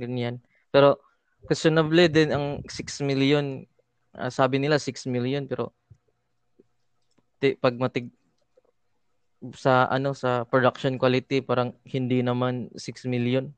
Ganyan. 0.00 0.40
Pero 0.72 1.00
questionable 1.44 2.08
din 2.08 2.32
ang 2.32 2.60
6 2.68 3.04
million. 3.04 3.64
Ah, 4.16 4.32
sabi 4.32 4.56
nila 4.56 4.80
6 4.80 5.04
million 5.08 5.44
pero 5.44 5.76
ti, 7.36 7.52
pag 7.56 7.76
matig 7.76 8.08
sa 9.52 9.84
ano 9.92 10.16
sa 10.16 10.48
production 10.48 10.96
quality 10.96 11.44
parang 11.44 11.76
hindi 11.84 12.24
naman 12.24 12.72
6 12.72 13.04
million. 13.04 13.52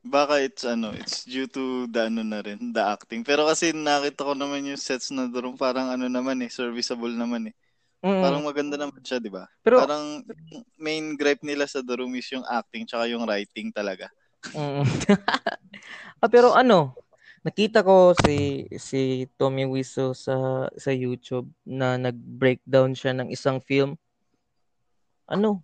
Baka 0.00 0.42
it's 0.42 0.66
ano, 0.66 0.90
it's 0.96 1.28
due 1.28 1.46
to 1.46 1.86
the 1.86 2.08
ano 2.08 2.24
na 2.24 2.40
rin, 2.42 2.72
the 2.74 2.82
acting. 2.82 3.22
Pero 3.22 3.46
kasi 3.46 3.70
nakita 3.70 4.26
ko 4.26 4.32
naman 4.34 4.66
yung 4.66 4.80
sets 4.80 5.12
na 5.12 5.28
doon, 5.28 5.54
parang 5.54 5.92
ano 5.92 6.08
naman 6.08 6.40
eh, 6.42 6.50
serviceable 6.50 7.12
naman 7.14 7.52
eh. 7.52 7.54
Mm. 8.00 8.22
Parang 8.24 8.42
maganda 8.44 8.76
naman 8.80 9.04
siya, 9.04 9.20
di 9.20 9.28
ba? 9.28 9.44
pero 9.60 9.84
Parang 9.84 10.24
main 10.80 11.12
gripe 11.20 11.44
nila 11.44 11.68
sa 11.68 11.84
The 11.84 12.00
Room 12.00 12.16
is 12.16 12.24
yung 12.32 12.48
acting 12.48 12.88
tsaka 12.88 13.04
yung 13.12 13.28
writing 13.28 13.68
talaga. 13.68 14.08
Mm. 14.56 14.88
ah, 16.24 16.28
pero 16.32 16.56
ano, 16.56 16.96
nakita 17.44 17.84
ko 17.84 18.16
si 18.24 18.64
si 18.80 19.28
Tommy 19.36 19.68
Wiseau 19.68 20.16
sa 20.16 20.68
sa 20.72 20.90
YouTube 20.92 21.52
na 21.68 22.00
nag-breakdown 22.00 22.96
siya 22.96 23.12
ng 23.20 23.28
isang 23.28 23.60
film. 23.60 24.00
Ano? 25.28 25.60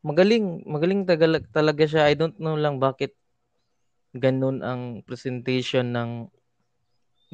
Magaling, 0.00 0.64
magaling 0.64 1.04
tagal, 1.04 1.44
talaga 1.52 1.84
siya. 1.84 2.08
I 2.08 2.16
don't 2.16 2.40
know 2.40 2.56
lang 2.56 2.80
bakit 2.80 3.12
ganun 4.16 4.64
ang 4.64 5.04
presentation 5.04 5.92
ng 5.92 6.10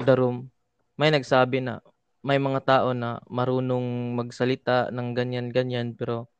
The 0.03 0.13
Room. 0.19 0.51
May 0.99 1.15
nagsabi 1.15 1.63
na 1.63 1.79
may 2.23 2.39
mga 2.39 2.63
tao 2.63 2.95
na 2.95 3.19
marunong 3.27 4.15
magsalita 4.15 4.89
ng 4.95 5.11
ganyan-ganyan 5.11 5.91
pero 5.93 6.31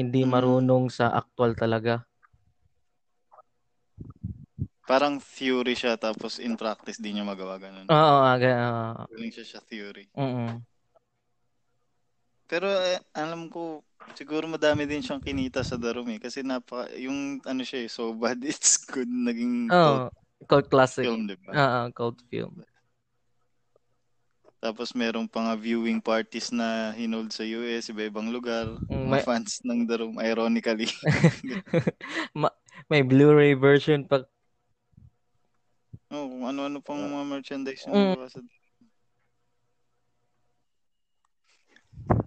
hindi 0.00 0.24
Mm. 0.24 0.32
marunong 0.32 0.88
sa 0.88 1.12
actual 1.12 1.52
talaga. 1.54 2.08
Parang 4.88 5.20
theory 5.22 5.76
siya 5.76 5.94
tapos 6.00 6.40
in 6.42 6.56
practice 6.56 6.98
di 6.98 7.12
niya 7.14 7.22
magawa 7.22 7.60
ganun. 7.60 7.86
Oo, 7.86 8.16
aga. 8.26 8.50
Uh, 8.50 9.06
Galing 9.12 9.30
siya 9.30 9.46
sa 9.46 9.60
theory. 9.62 10.08
mm 10.16 10.64
Pero 12.50 12.66
eh, 12.66 12.98
alam 13.14 13.46
ko 13.46 13.84
siguro 14.18 14.50
madami 14.50 14.82
din 14.82 14.98
siyang 14.98 15.22
kinita 15.22 15.62
sa 15.62 15.78
Room 15.78 16.10
eh 16.10 16.18
kasi 16.18 16.42
napaka 16.42 16.90
yung 16.98 17.38
ano 17.46 17.62
siya 17.62 17.86
eh, 17.86 17.90
so 17.92 18.10
bad 18.10 18.42
it's 18.42 18.82
good 18.90 19.06
naging 19.06 19.70
Oh, 19.70 20.10
cult 20.50 20.66
classic. 20.66 21.06
film, 21.06 21.30
di 21.30 21.38
ba? 21.38 21.54
Ah, 21.54 21.86
ah, 21.86 21.86
cult 21.94 22.18
film. 22.26 22.58
Tapos 24.60 24.92
merong 24.92 25.24
pang 25.24 25.48
viewing 25.56 26.04
parties 26.04 26.52
na 26.52 26.92
hinold 26.92 27.32
sa 27.32 27.48
US, 27.48 27.88
iba-ibang 27.88 28.28
lugar. 28.28 28.68
Mm, 28.92 29.08
may- 29.08 29.24
fans 29.24 29.64
ng 29.64 29.88
The 29.88 30.04
Room, 30.04 30.20
ironically. 30.20 30.84
May 32.92 33.00
Blu-ray 33.00 33.56
version 33.56 34.04
pa. 34.04 34.28
oh, 36.12 36.26
kung 36.28 36.44
ano-ano 36.44 36.84
pang 36.84 37.00
mga 37.00 37.24
merchandise 37.24 37.88
yung 37.88 38.20
Mm. 38.20 38.28
sa 38.28 38.40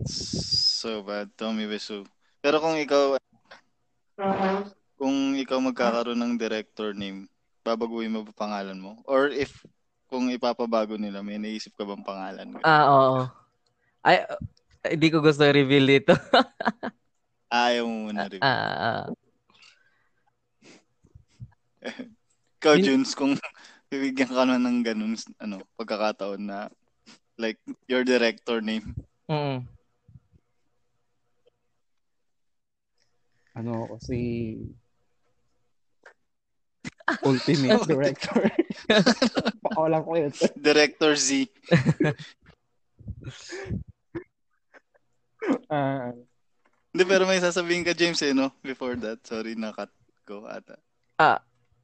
So 0.10 1.06
bad, 1.06 1.30
Tommy 1.38 1.70
Wiseau. 1.70 2.04
Pero 2.44 2.60
kung 2.60 2.76
ikaw, 2.76 3.16
kung 4.98 5.38
ikaw 5.38 5.62
magkakaroon 5.62 6.20
ng 6.20 6.34
director 6.36 6.92
name, 6.98 7.30
babaguhin 7.64 8.12
mo 8.12 8.26
ba 8.26 8.34
pangalan 8.36 8.82
mo? 8.82 9.00
Or 9.08 9.30
if 9.32 9.64
kung 10.14 10.30
ipapabago 10.30 10.93
nila, 10.93 11.26
may 11.26 11.41
naisip 11.41 11.74
ka 11.74 11.82
bang 11.82 12.05
pangalan? 12.05 12.61
Ah, 12.61 12.86
oo. 12.86 13.26
Ay, 14.05 14.22
uh, 14.30 14.38
hindi 14.86 15.09
ko 15.09 15.26
gusto 15.26 15.41
i-reveal 15.41 15.89
dito. 15.89 16.14
Ayaw 17.49 17.89
mo 17.89 18.14
muna 18.14 18.30
rin. 18.30 18.38
Ah, 18.38 18.78
ah. 18.78 19.03
Ikaw, 22.61 22.78
Yun- 22.78 22.86
Junes, 22.86 23.18
kung 23.18 23.34
bibigyan 23.89 24.30
ka 24.30 24.45
na 24.45 24.61
ng 24.61 24.86
ganun, 24.86 25.18
ano, 25.41 25.66
pagkakataon 25.82 26.45
na, 26.45 26.70
like, 27.41 27.57
your 27.89 28.05
director 28.05 28.61
name. 28.61 28.93
Mm. 29.26 29.66
Ano 33.57 33.89
ako 33.89 33.97
si 33.97 34.20
Ultimate 37.26 37.82
Director. 37.89 38.45
Pakawalan 39.64 40.02
ko 40.04 40.12
yun. 40.18 40.32
Director 40.68 41.14
Z. 41.16 41.48
Ah, 45.68 46.14
Hindi, 46.94 47.04
pero 47.04 47.26
may 47.28 47.42
sasabihin 47.42 47.84
ka, 47.84 47.92
James, 47.92 48.22
eh, 48.24 48.32
no? 48.32 48.54
Before 48.64 48.96
that. 49.02 49.20
Sorry, 49.28 49.58
nakat 49.58 49.90
ko 50.24 50.46
ata. 50.48 50.78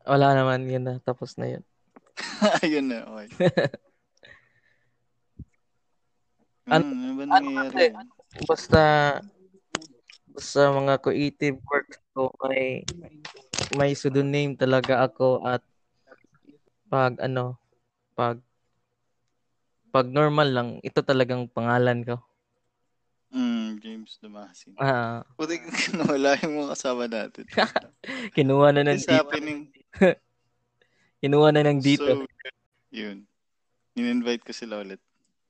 Wala 0.10 0.34
naman 0.34 0.66
yun 0.70 0.86
na. 0.86 0.96
Tapos 1.04 1.36
na 1.36 1.50
yun. 1.50 1.64
Ayun 2.64 2.88
na, 2.88 3.04
okay. 3.10 3.30
Ano- 6.70 6.86
Hmm, 6.86 7.02
ano 7.02 7.14
ba 7.18 7.24
ano 7.26 7.32
nangyayari? 7.50 8.06
Basta 8.46 8.82
sa 10.38 10.62
mga 10.72 10.94
creative 11.02 11.58
works 11.66 11.98
ko, 12.14 12.30
may 12.46 12.86
may 13.76 13.92
pseudonym 13.98 14.54
talaga 14.54 15.10
ako 15.10 15.42
at 15.44 15.66
pag 16.90 17.22
ano, 17.22 17.56
pag 18.18 18.42
pag 19.90 20.06
normal 20.06 20.50
lang, 20.54 20.70
ito 20.86 21.02
talagang 21.02 21.50
pangalan 21.50 22.06
ko. 22.06 22.16
Hmm, 23.30 23.78
James 23.78 24.18
Damascene. 24.22 24.78
Ah, 24.78 25.22
Puti 25.38 25.62
nawala 25.98 26.34
yung 26.42 26.66
mga 26.66 26.70
kasama 26.74 27.06
natin. 27.06 27.46
kinuha 28.38 28.74
na 28.74 28.86
ng 28.86 28.98
It's 28.98 29.06
dito. 29.06 29.14
happening. 29.14 29.70
Kinuha 31.22 31.50
na 31.54 31.62
ng 31.66 31.78
dito. 31.84 32.06
So, 32.06 32.26
yun. 32.90 33.28
In-invite 33.94 34.42
ko 34.46 34.54
sila 34.56 34.82
ulit. 34.82 35.02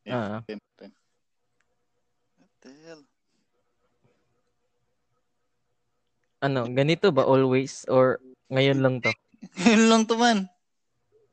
Ah. 0.10 0.42
Yeah, 0.48 0.60
ten- 0.76 0.96
What 2.40 2.52
the 2.64 2.72
hell? 2.84 3.04
ano, 6.40 6.64
ganito 6.72 7.12
ba 7.12 7.28
always 7.28 7.84
or 7.92 8.18
ngayon 8.48 8.80
lang 8.80 8.96
to? 9.04 9.12
Yun 9.60 9.92
lang 9.92 10.04
to 10.08 10.16
man. 10.16 10.48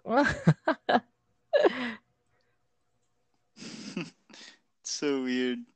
so 4.87 5.27
weird. 5.27 5.67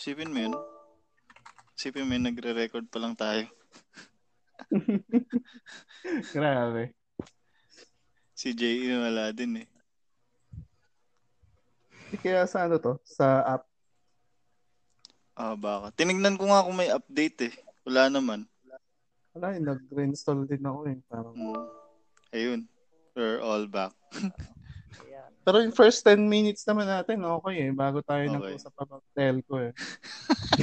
Isipin 0.00 0.32
mo 0.32 0.40
yun. 0.40 0.56
Isipin 1.76 2.08
mo 2.08 2.16
yun, 2.16 2.24
nagre-record 2.24 2.88
pa 2.88 2.98
lang 3.00 3.16
tayo. 3.16 3.48
grabe. 6.32 6.92
Si 8.32 8.56
J.E. 8.56 8.96
wala 8.96 9.32
din 9.32 9.56
eh. 9.64 9.68
Kaya 12.20 12.44
sa 12.48 12.64
ano 12.64 12.80
to? 12.80 12.96
Sa 13.04 13.44
app. 13.44 13.73
Ah, 15.34 15.58
baka. 15.58 15.90
Tinignan 15.98 16.38
ko 16.38 16.46
nga 16.46 16.62
kung 16.62 16.78
may 16.78 16.90
update 16.94 17.50
eh. 17.50 17.54
Wala 17.82 18.06
naman. 18.06 18.46
Wala 19.34 19.58
yun, 19.58 19.66
nag-reinstall 19.66 20.46
din 20.46 20.62
ako 20.62 20.80
eh. 20.86 20.98
Parang... 21.10 21.34
Hmm. 21.34 21.66
Ayun. 22.30 22.60
We're 23.14 23.42
all 23.42 23.66
back. 23.66 23.94
Pero 25.44 25.60
yung 25.60 25.76
first 25.76 26.00
10 26.08 26.24
minutes 26.24 26.64
naman 26.64 26.88
natin, 26.88 27.20
okay 27.20 27.68
eh. 27.68 27.70
Bago 27.74 28.00
tayo 28.00 28.24
Okay. 28.24 28.32
nag-usap 28.32 28.74
about 28.80 29.04
telco 29.12 29.60
eh. 29.60 29.72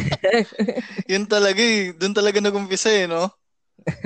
Yun 1.12 1.30
talaga 1.30 1.62
eh. 1.62 1.94
Doon 1.94 2.18
talaga 2.18 2.42
nag-umpisa 2.42 2.90
eh, 2.90 3.06
no? 3.06 3.30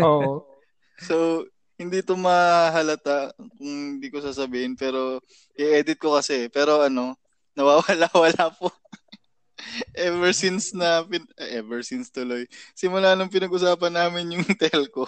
Oo. 0.04 0.44
So, 0.96 1.44
hindi 1.76 2.00
to 2.08 2.16
mahalata 2.16 3.36
kung 3.60 4.00
hindi 4.00 4.08
ko 4.08 4.24
sasabihin. 4.24 4.80
Pero, 4.80 5.20
i-edit 5.60 6.00
ko 6.00 6.16
kasi. 6.16 6.48
Pero 6.48 6.80
ano, 6.80 7.20
nawawala-wala 7.52 8.48
po. 8.56 8.72
ever 9.98 10.32
since 10.32 10.74
na, 10.74 11.04
pin- 11.04 11.32
eh, 11.38 11.60
ever 11.62 11.82
since 11.82 12.10
tuloy. 12.10 12.46
Simula 12.78 13.14
nung 13.14 13.32
pinag-usapan 13.32 13.94
namin 13.94 14.40
yung 14.40 14.46
telco, 14.62 15.06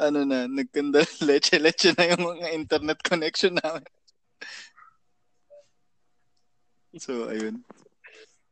ano 0.00 0.24
na, 0.24 0.48
nagkanda 0.48 1.04
leche-leche 1.28 1.92
na 1.96 2.04
yung 2.14 2.22
mga 2.36 2.46
internet 2.56 2.98
connection 3.04 3.56
namin. 3.58 3.86
So, 6.98 7.30
ayun. 7.30 7.62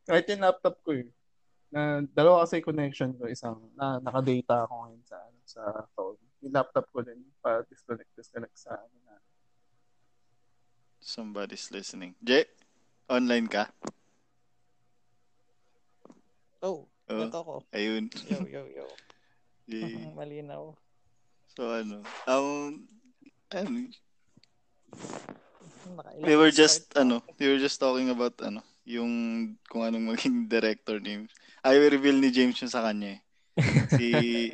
Kahit 0.06 0.30
yung 0.30 0.44
laptop 0.46 0.78
ko 0.86 0.94
eh. 0.94 1.10
Na, 1.68 2.00
dalawa 2.14 2.46
kasi 2.46 2.62
connection 2.62 3.12
ko. 3.18 3.26
Isang 3.26 3.58
na, 3.74 3.98
naka-data 3.98 4.64
ako 4.64 4.74
ngayon 4.86 5.04
sa, 5.04 5.16
ano, 5.18 5.38
sa 5.44 5.62
phone. 5.92 6.20
Yung 6.46 6.54
laptop 6.54 6.86
ko 6.94 7.02
din 7.02 7.18
pa 7.42 7.66
disconnect 7.66 8.14
disconnect 8.14 8.54
sa 8.54 8.78
ano 8.78 8.96
na. 9.02 9.18
Somebody's 11.02 11.66
listening. 11.74 12.14
Jay, 12.22 12.46
online 13.10 13.50
ka? 13.50 13.74
Oh, 16.62 16.90
Oh, 17.08 17.24
ito 17.24 17.40
ko. 17.40 17.56
ayun. 17.72 18.04
Yo, 18.28 18.44
yo, 18.44 18.68
yo. 18.68 18.86
Jay. 19.70 19.96
Malinaw. 20.18 20.76
So, 21.56 21.72
ano, 21.72 22.04
um, 22.28 22.84
ano, 23.48 23.68
Nakailang 25.88 26.26
we 26.28 26.34
were 26.36 26.52
just, 26.52 26.92
ano, 26.94 27.24
we 27.40 27.48
were 27.48 27.56
just 27.58 27.80
talking 27.80 28.12
about, 28.12 28.36
ano, 28.44 28.60
yung 28.84 29.10
kung 29.66 29.82
anong 29.88 30.14
maging 30.14 30.44
director 30.52 31.00
name. 31.00 31.26
I 31.64 31.80
will 31.80 31.90
reveal 31.90 32.20
ni 32.20 32.28
James 32.30 32.60
yung 32.60 32.70
sa 32.70 32.84
kanya 32.84 33.18
eh. 33.18 33.20
Si, 33.88 34.08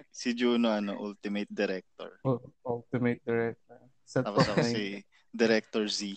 si 0.09 0.33
Juno, 0.33 0.71
ano, 0.71 0.97
ultimate 0.97 1.51
director. 1.51 2.23
Oh, 2.25 2.41
ultimate 2.65 3.21
director. 3.27 3.83
Set 4.07 4.25
Tapos 4.25 4.47
of 4.47 4.57
ako 4.57 4.63
si 4.71 5.03
Director 5.35 5.85
Z. 5.91 6.15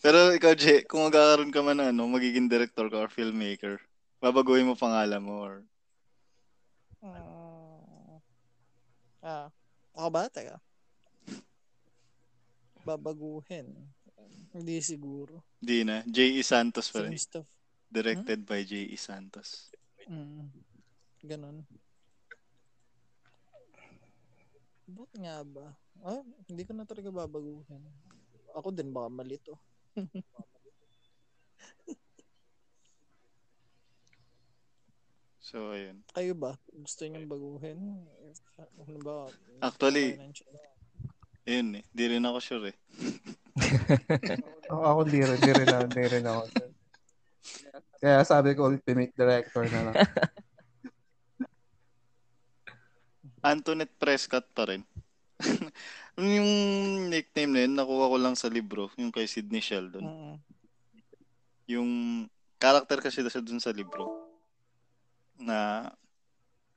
Pero 0.00 0.32
ikaw, 0.32 0.56
Jay, 0.56 0.80
kung 0.88 1.04
magkakaroon 1.04 1.52
ka 1.52 1.60
man 1.60 1.76
na, 1.76 1.92
ano, 1.92 2.08
magiging 2.08 2.48
director 2.48 2.88
ka 2.88 3.04
or 3.04 3.10
filmmaker, 3.12 3.76
babaguhin 4.16 4.64
mo 4.64 4.72
pangalan 4.72 5.20
mo 5.20 5.36
or 5.44 5.54
Mm. 7.00 8.20
ah, 9.24 9.48
ako 9.96 10.08
ba? 10.12 10.28
Teka. 10.28 10.60
Babaguhin. 12.84 13.72
Hindi 14.52 14.84
siguro. 14.84 15.40
di 15.56 15.80
na. 15.80 16.04
J.E. 16.04 16.44
Santos 16.44 16.92
pa 16.92 17.08
rin. 17.08 17.16
Stuff. 17.16 17.48
Directed 17.88 18.44
by 18.44 18.60
J.E. 18.68 18.96
Santos. 19.00 19.72
Mm. 20.04 20.52
Ganon. 21.24 21.64
Ba't 24.90 25.12
nga 25.16 25.40
ba? 25.40 25.72
Ah, 26.04 26.20
hindi 26.52 26.68
ko 26.68 26.72
na 26.76 26.84
talaga 26.84 27.08
babaguhin. 27.08 27.80
Ako 28.52 28.74
din 28.76 28.92
baka 28.92 29.08
mali 29.08 29.40
to. 29.40 29.56
So, 35.40 35.74
ayun. 35.74 36.06
Kayo 36.14 36.38
ba? 36.38 36.54
Gusto 36.70 37.02
niyong 37.10 37.26
baguhin? 37.26 38.06
Ano 38.86 38.98
ba? 39.02 39.26
Actually? 39.66 40.14
Ayun 41.42 41.82
eh. 41.82 41.84
Di 41.90 42.04
rin 42.06 42.22
ako 42.22 42.38
sure 42.38 42.70
eh. 42.70 42.76
Ako, 44.70 44.82
ako 44.94 45.00
di 45.10 45.18
rin, 45.26 45.38
di 45.42 45.50
rin, 45.50 45.66
ako- 45.66 45.90
di 45.90 46.04
rin 46.06 46.22
ako. 46.22 46.42
Kaya 47.98 48.22
sabi 48.22 48.54
ko, 48.54 48.70
ultimate 48.70 49.10
director 49.18 49.66
na 49.66 49.90
lang. 49.90 49.96
Antoinette 53.42 53.96
Prescott 53.98 54.46
pa 54.54 54.70
rin. 54.70 54.84
yung 56.26 56.50
nickname 57.08 57.52
na 57.54 57.60
yun, 57.64 57.74
nakuha 57.78 58.10
ko 58.10 58.16
lang 58.18 58.34
sa 58.34 58.50
libro, 58.50 58.90
yung 58.98 59.14
kay 59.14 59.24
Sidney 59.30 59.62
Sheldon. 59.62 60.04
Mm. 60.04 60.36
Yung 61.70 61.90
character 62.60 62.98
kasi 63.00 63.22
siya 63.24 63.40
dun 63.40 63.62
sa 63.62 63.72
libro 63.72 64.28
na 65.40 65.88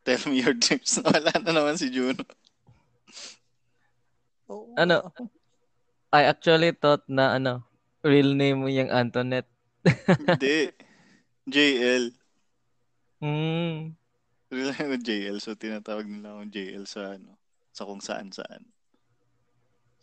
Tell 0.03 0.19
me 0.27 0.43
your 0.43 0.51
dreams. 0.51 0.99
Wala 1.03 1.31
na 1.31 1.51
naman 1.51 1.79
si 1.79 1.87
Juno. 1.87 2.27
Ano? 4.75 5.15
I 6.11 6.27
actually 6.27 6.75
thought 6.75 7.07
na 7.07 7.39
ano, 7.39 7.63
real 8.03 8.35
name 8.35 8.59
mo 8.59 8.69
yung 8.69 8.91
Antoinette. 8.91 9.49
Hindi. 10.27 10.75
JL. 11.47 12.11
Mm. 13.23 13.95
Real 14.51 14.71
name 14.75 14.99
JL. 14.99 15.39
So, 15.39 15.55
tinatawag 15.55 16.05
nila 16.05 16.35
akong 16.35 16.51
JL 16.51 16.83
sa 16.83 17.15
ano, 17.15 17.39
sa 17.71 17.87
kung 17.87 18.03
saan 18.03 18.29
saan. 18.35 18.67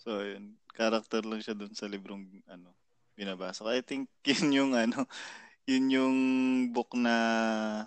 So, 0.00 0.24
yun. 0.24 0.56
Character 0.72 1.20
lang 1.20 1.44
siya 1.44 1.52
dun 1.52 1.76
sa 1.76 1.84
librong 1.84 2.24
ano, 2.48 2.72
binabasa 3.12 3.68
ko. 3.68 3.68
I 3.68 3.84
think 3.84 4.08
yun 4.28 4.48
yung 4.48 4.72
ano, 4.72 5.04
yun 5.68 5.86
yung 5.92 6.16
book 6.72 6.96
na 6.96 7.14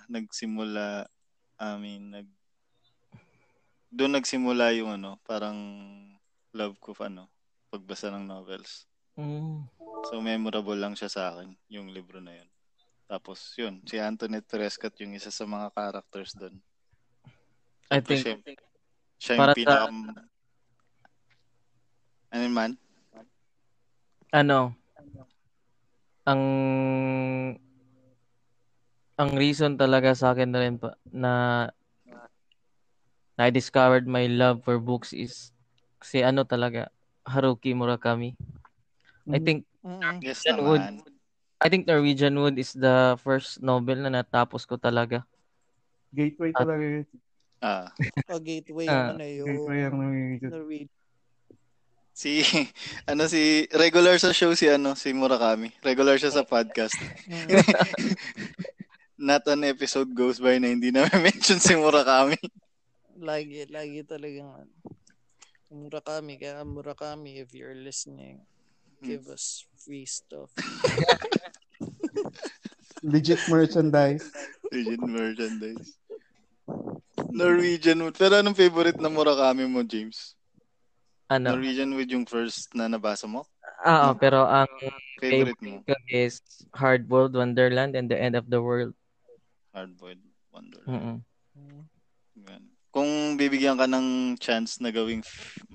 nagsimula, 0.06 1.10
I 1.58 1.74
mean, 1.82 2.14
nag, 2.14 2.30
doon 3.90 4.14
nagsimula 4.14 4.78
yung 4.78 4.94
ano, 4.94 5.18
parang 5.26 5.58
love 6.54 6.78
ko 6.78 6.94
ano, 7.02 7.30
pagbasa 7.74 8.14
ng 8.14 8.30
novels. 8.30 8.86
Mm. 9.18 9.66
So, 10.10 10.22
memorable 10.22 10.78
lang 10.78 10.94
siya 10.94 11.10
sa 11.10 11.34
akin, 11.34 11.58
yung 11.74 11.90
libro 11.90 12.22
na 12.22 12.38
yun. 12.38 12.50
Tapos, 13.10 13.58
yun, 13.58 13.82
si 13.90 13.98
Antoinette 13.98 14.50
Prescott 14.50 14.94
yung 15.02 15.18
isa 15.18 15.34
sa 15.34 15.50
mga 15.50 15.74
characters 15.74 16.38
doon. 16.38 16.62
I 17.90 18.02
think 18.02 18.22
siya, 18.22 18.38
siya 19.18 19.34
yung 19.38 19.58
pinaka... 19.58 19.90
Ano 22.34 22.50
yun 22.50 22.56
man? 22.58 22.72
ano 24.34 24.74
ang 26.26 26.42
ang 29.14 29.30
reason 29.38 29.78
talaga 29.78 30.18
sa 30.18 30.34
akin 30.34 30.50
na 30.50 30.60
rin 30.66 30.76
pa 30.82 30.98
na 31.14 31.32
na 33.38 33.42
I 33.46 33.52
discovered 33.54 34.10
my 34.10 34.26
love 34.26 34.66
for 34.66 34.78
books 34.82 35.14
is 35.14 35.54
kasi 36.02 36.26
ano 36.26 36.42
talaga 36.46 36.90
Haruki 37.26 37.72
Murakami. 37.78 38.34
I 39.30 39.38
Mm. 39.38 39.46
think 39.46 39.60
Mm-mm. 39.86 40.18
Yes 40.26 40.42
Norwegian 40.50 40.98
Wood. 41.06 41.14
I 41.64 41.68
think 41.70 41.88
Norwegian 41.88 42.36
Wood 42.36 42.58
is 42.60 42.74
the 42.76 43.16
first 43.22 43.62
novel 43.64 44.04
na 44.04 44.12
natapos 44.12 44.66
ko 44.68 44.76
talaga. 44.76 45.24
Gateway 46.14 46.52
talaga 46.54 46.84
yun. 46.84 47.06
Ah, 47.64 47.88
O 48.28 48.40
gateway 48.44 48.88
Ah, 48.92 49.16
yung 49.16 49.16
ano 49.16 49.24
Gateway 49.48 49.78
yung 49.80 49.88
ang 49.88 49.96
Norwegian. 50.02 50.52
Norwegian. 50.52 51.03
Si, 52.14 52.46
ano 53.12 53.26
si, 53.26 53.66
regular 53.74 54.16
sa 54.22 54.32
show 54.32 54.54
si 54.54 54.70
ano, 54.70 54.94
si 54.94 55.12
Murakami. 55.12 55.74
Regular 55.82 56.16
siya 56.22 56.32
sa 56.32 56.46
podcast. 56.46 56.96
Mm. 57.26 57.50
Not 59.28 59.44
an 59.50 59.66
episode 59.66 60.14
goes 60.14 60.38
by 60.38 60.62
na 60.62 60.70
hindi 60.70 60.94
na 60.94 61.10
mention 61.26 61.58
si 61.58 61.74
Murakami. 61.74 62.38
lagi, 63.18 63.66
lagi 63.68 64.06
talagang. 64.06 64.70
Murakami, 65.74 66.38
kaya 66.38 66.62
Murakami, 66.62 67.42
if 67.42 67.50
you're 67.58 67.74
listening, 67.74 68.46
give 69.02 69.26
us 69.26 69.66
free 69.74 70.06
stuff. 70.06 70.54
Legit 73.02 73.42
merchandise. 73.50 74.30
Norwegian 74.70 75.04
merchandise. 75.10 75.90
Norwegian 77.34 78.00
Wood. 78.06 78.16
Pero 78.16 78.40
anong 78.40 78.56
favorite 78.56 79.02
na 79.02 79.10
Murakami 79.10 79.66
mo, 79.66 79.82
James? 79.84 80.38
Ano? 81.32 81.56
Norwegian 81.56 81.96
Wood 81.96 82.12
yung 82.12 82.28
first 82.28 82.74
na 82.76 82.92
nabasa 82.92 83.28
mo? 83.28 83.48
Ah, 83.84 84.12
oh, 84.12 84.14
pero 84.16 84.48
ang 84.48 84.68
Favorite 85.20 85.60
favorite 85.60 85.62
mo? 85.64 85.80
ko 85.88 85.96
is 86.12 86.44
Hard 86.76 87.08
Boiled 87.08 87.36
Wonderland 87.36 87.96
and 87.96 88.12
the 88.12 88.20
End 88.20 88.36
of 88.36 88.48
the 88.52 88.60
World. 88.60 88.92
Hardboiled 89.72 90.24
Wonderland. 90.52 91.24
Mm. 91.56 91.84
Yan. 92.44 92.64
Kung 92.94 93.40
bibigyan 93.40 93.80
ka 93.80 93.90
ng 93.90 94.38
chance 94.38 94.78
na 94.78 94.94
gawing 94.94 95.26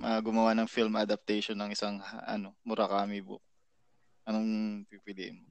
ah, 0.04 0.22
gumawa 0.22 0.54
ng 0.54 0.70
film 0.70 0.94
adaptation 0.94 1.58
ng 1.58 1.74
isang 1.74 1.98
ano 2.28 2.54
Murakami 2.62 3.18
book, 3.24 3.42
anong 4.28 4.84
pipiliin 4.86 5.40
mo? 5.40 5.48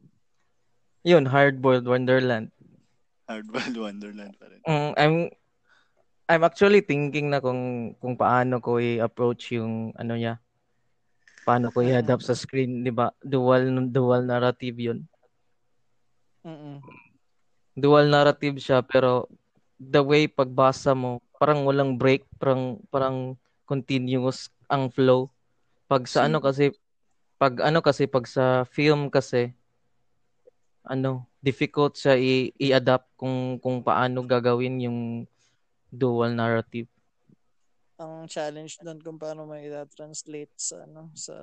Yun, 1.04 1.28
Hard 1.28 1.60
Boiled 1.60 1.88
Wonderland. 1.88 2.54
Hardboiled 3.28 3.76
Wonderland 3.76 4.34
pa 4.40 4.48
rin. 4.48 4.62
Mm, 4.64 4.92
I'm 4.96 5.16
I'm 6.28 6.44
actually 6.44 6.84
thinking 6.84 7.32
na 7.32 7.40
kung 7.40 7.96
kung 8.04 8.20
paano 8.20 8.60
ko 8.60 8.84
i-approach 8.84 9.56
yung 9.56 9.96
ano 9.96 10.20
niya. 10.20 10.44
Paano 11.48 11.72
ko 11.72 11.80
i-adapt 11.80 12.28
sa 12.28 12.36
screen, 12.36 12.84
'di 12.84 12.92
ba? 12.92 13.16
Dual 13.24 13.72
dual 13.88 14.28
narrative 14.28 14.76
'yun. 14.76 15.00
Mm-mm. 16.44 16.84
Dual 17.80 18.12
narrative 18.12 18.60
siya 18.60 18.84
pero 18.84 19.32
the 19.80 20.04
way 20.04 20.28
pagbasa 20.28 20.92
mo, 20.92 21.24
parang 21.40 21.64
walang 21.64 21.96
break, 21.96 22.28
parang 22.36 22.84
parang 22.92 23.40
continuous 23.64 24.52
ang 24.68 24.92
flow. 24.92 25.32
Pag 25.88 26.12
sa 26.12 26.28
ano 26.28 26.44
kasi 26.44 26.76
pag 27.40 27.64
ano 27.64 27.80
kasi 27.80 28.04
pag 28.04 28.28
sa 28.28 28.68
film 28.68 29.08
kasi 29.08 29.56
ano, 30.84 31.24
difficult 31.40 31.96
siya 31.96 32.20
i- 32.20 32.52
i-adapt 32.60 33.08
kung 33.16 33.56
kung 33.64 33.80
paano 33.80 34.28
gagawin 34.28 34.84
yung 34.84 35.00
dual 35.98 36.32
narrative. 36.38 36.86
Ang 37.98 38.30
challenge 38.30 38.78
doon 38.86 39.02
kung 39.02 39.18
paano 39.18 39.50
may 39.50 39.66
translate 39.98 40.54
sa 40.54 40.86
ano 40.86 41.10
sa 41.18 41.36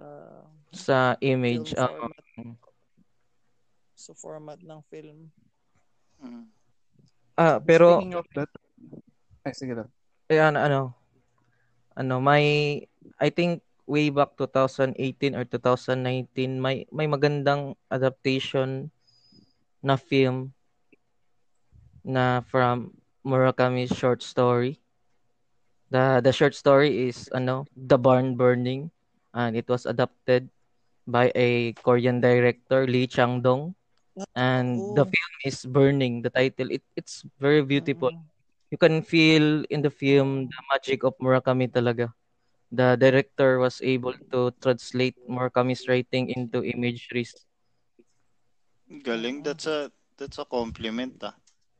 sa 0.70 0.98
image. 1.18 1.74
ah, 1.74 1.90
format. 1.90 2.24
sa 3.94 4.12
format 4.14 4.59
ng 4.62 4.81
film. 4.86 5.31
Mm. 6.22 6.47
ah, 7.35 7.59
pero 7.59 7.98
Speaking 7.98 8.14
of 8.14 8.26
that, 8.39 8.51
ay, 9.44 9.52
sige 9.52 9.74
lang. 9.74 9.90
eh, 10.31 10.40
ano, 10.40 10.59
ano, 10.62 10.81
ano, 11.98 12.14
may, 12.22 12.81
I 13.20 13.28
think 13.28 13.62
way 13.85 14.09
back 14.09 14.35
2018 14.40 15.36
or 15.36 15.44
2019, 15.44 16.59
may, 16.59 16.89
may 16.89 17.06
magandang 17.06 17.76
adaptation 17.93 18.89
na 19.85 20.01
film 20.01 20.56
na 22.05 22.40
from 22.48 22.97
Murakami's 23.27 23.97
short 23.97 24.23
story. 24.23 24.81
The 25.91 26.21
the 26.25 26.33
short 26.33 26.55
story 26.55 27.09
is 27.09 27.29
ano, 27.33 27.65
The 27.77 27.97
Barn 27.99 28.37
Burning 28.37 28.91
and 29.35 29.57
it 29.57 29.69
was 29.69 29.87
adapted 29.87 30.49
by 31.07 31.33
a 31.35 31.73
Korean 31.85 32.21
director 32.21 32.87
Lee 32.87 33.07
Chang-dong 33.07 33.75
and 34.37 34.95
the 34.97 35.05
Oh. 35.05 35.09
film 35.09 35.35
is 35.45 35.65
Burning 35.67 36.23
the 36.23 36.31
title 36.31 36.71
it 36.71 36.83
it's 36.97 37.25
very 37.41 37.63
beautiful 37.63 38.11
Mm-mm. 38.11 38.25
you 38.71 38.79
can 38.79 39.03
feel 39.03 39.65
in 39.71 39.83
the 39.83 39.91
film 39.91 40.47
the 40.49 40.61
magic 40.73 41.03
of 41.05 41.15
Murakami 41.21 41.69
talaga. 41.71 42.13
The 42.73 42.97
director 42.97 43.59
was 43.59 43.81
able 43.83 44.15
to 44.33 44.51
translate 44.63 45.17
Murakami's 45.29 45.87
writing 45.89 46.31
into 46.31 46.65
imageries. 46.65 47.35
Galing, 49.05 49.43
that's 49.43 49.67
a 49.67 49.93
that's 50.17 50.39
a 50.39 50.45
compliment 50.47 51.23
ah. 51.23 51.35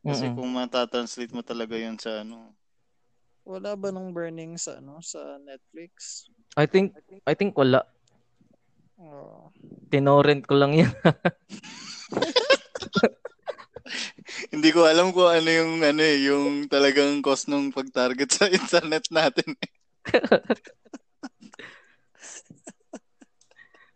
Kasi 0.05 0.29
Mm-mm. 0.29 0.37
kung 0.37 0.53
matatranslate 0.53 1.33
mo 1.33 1.41
talaga 1.41 1.81
yun 1.81 1.97
sa 1.97 2.21
ano, 2.21 2.53
Wala 3.45 3.77
ba 3.77 3.93
nung 3.93 4.17
burning 4.17 4.57
sa 4.57 4.81
ano 4.81 5.05
sa 5.05 5.37
Netflix? 5.37 6.25
I 6.57 6.65
think 6.65 6.97
I 7.29 7.37
think 7.37 7.53
wala. 7.53 7.85
Oh. 8.97 9.53
Tinorrent 9.93 10.49
ko 10.49 10.57
lang 10.57 10.73
yan. 10.73 10.89
hindi 14.55 14.71
ko 14.73 14.89
alam 14.89 15.13
kung 15.13 15.29
ano 15.29 15.45
yung 15.45 15.85
ano 15.85 16.01
eh, 16.01 16.25
yung 16.25 16.73
talagang 16.73 17.21
cost 17.21 17.53
nung 17.53 17.69
pag-target 17.69 18.33
sa 18.33 18.49
internet 18.49 19.05
natin. 19.13 19.53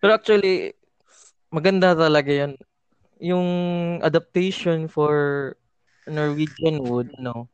Pero 0.05 0.12
actually 0.12 0.76
maganda 1.48 1.97
talaga 1.97 2.28
'yan. 2.28 2.52
Yung 3.24 3.48
adaptation 4.05 4.93
for 4.93 5.56
Norwegian 6.09 6.82
Wood, 6.82 7.12
no. 7.20 7.47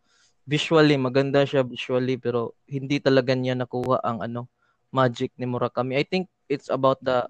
Visually 0.44 1.01
maganda 1.01 1.43
siya 1.48 1.64
visually 1.64 2.20
pero 2.20 2.52
hindi 2.68 3.01
talaga 3.01 3.32
niya 3.32 3.56
nakuha 3.56 4.01
ang 4.05 4.20
ano 4.20 4.47
magic 4.93 5.32
ni 5.40 5.48
Murakami. 5.48 5.98
I 5.98 6.05
think 6.05 6.28
it's 6.47 6.68
about 6.68 7.01
the 7.02 7.26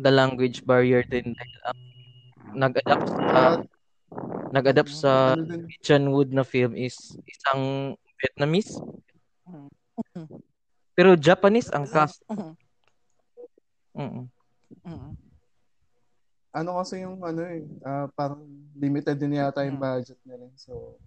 the 0.00 0.10
language 0.10 0.64
barrier 0.64 1.04
din 1.04 1.36
dahil 1.36 1.58
ang 1.68 1.80
nag-adapt 2.56 3.08
sa 3.08 3.40
nag-adapt 4.52 4.92
sa 4.92 5.12
Ano? 5.36 5.68
John 5.80 6.04
Wood 6.12 6.32
na 6.32 6.44
film 6.44 6.76
is 6.76 7.16
isang 7.28 7.94
Vietnamese. 8.20 8.76
Mm. 9.48 9.70
Pero 10.92 11.16
Japanese 11.16 11.72
ang 11.72 11.88
cast. 11.88 12.20
Mm. 12.28 12.56
Mm. 14.84 15.14
Mm. 16.52 16.58
Ano 16.60 16.70
kasi 16.76 17.00
yung 17.00 17.16
ano 17.24 17.42
eh, 17.48 17.64
ah, 17.82 18.06
parang 18.12 18.44
limited 18.76 19.16
din 19.16 19.40
yata 19.40 19.64
yung 19.64 19.80
Mm. 19.80 19.84
budget 19.88 20.20
nila. 20.28 20.46
So, 20.60 21.00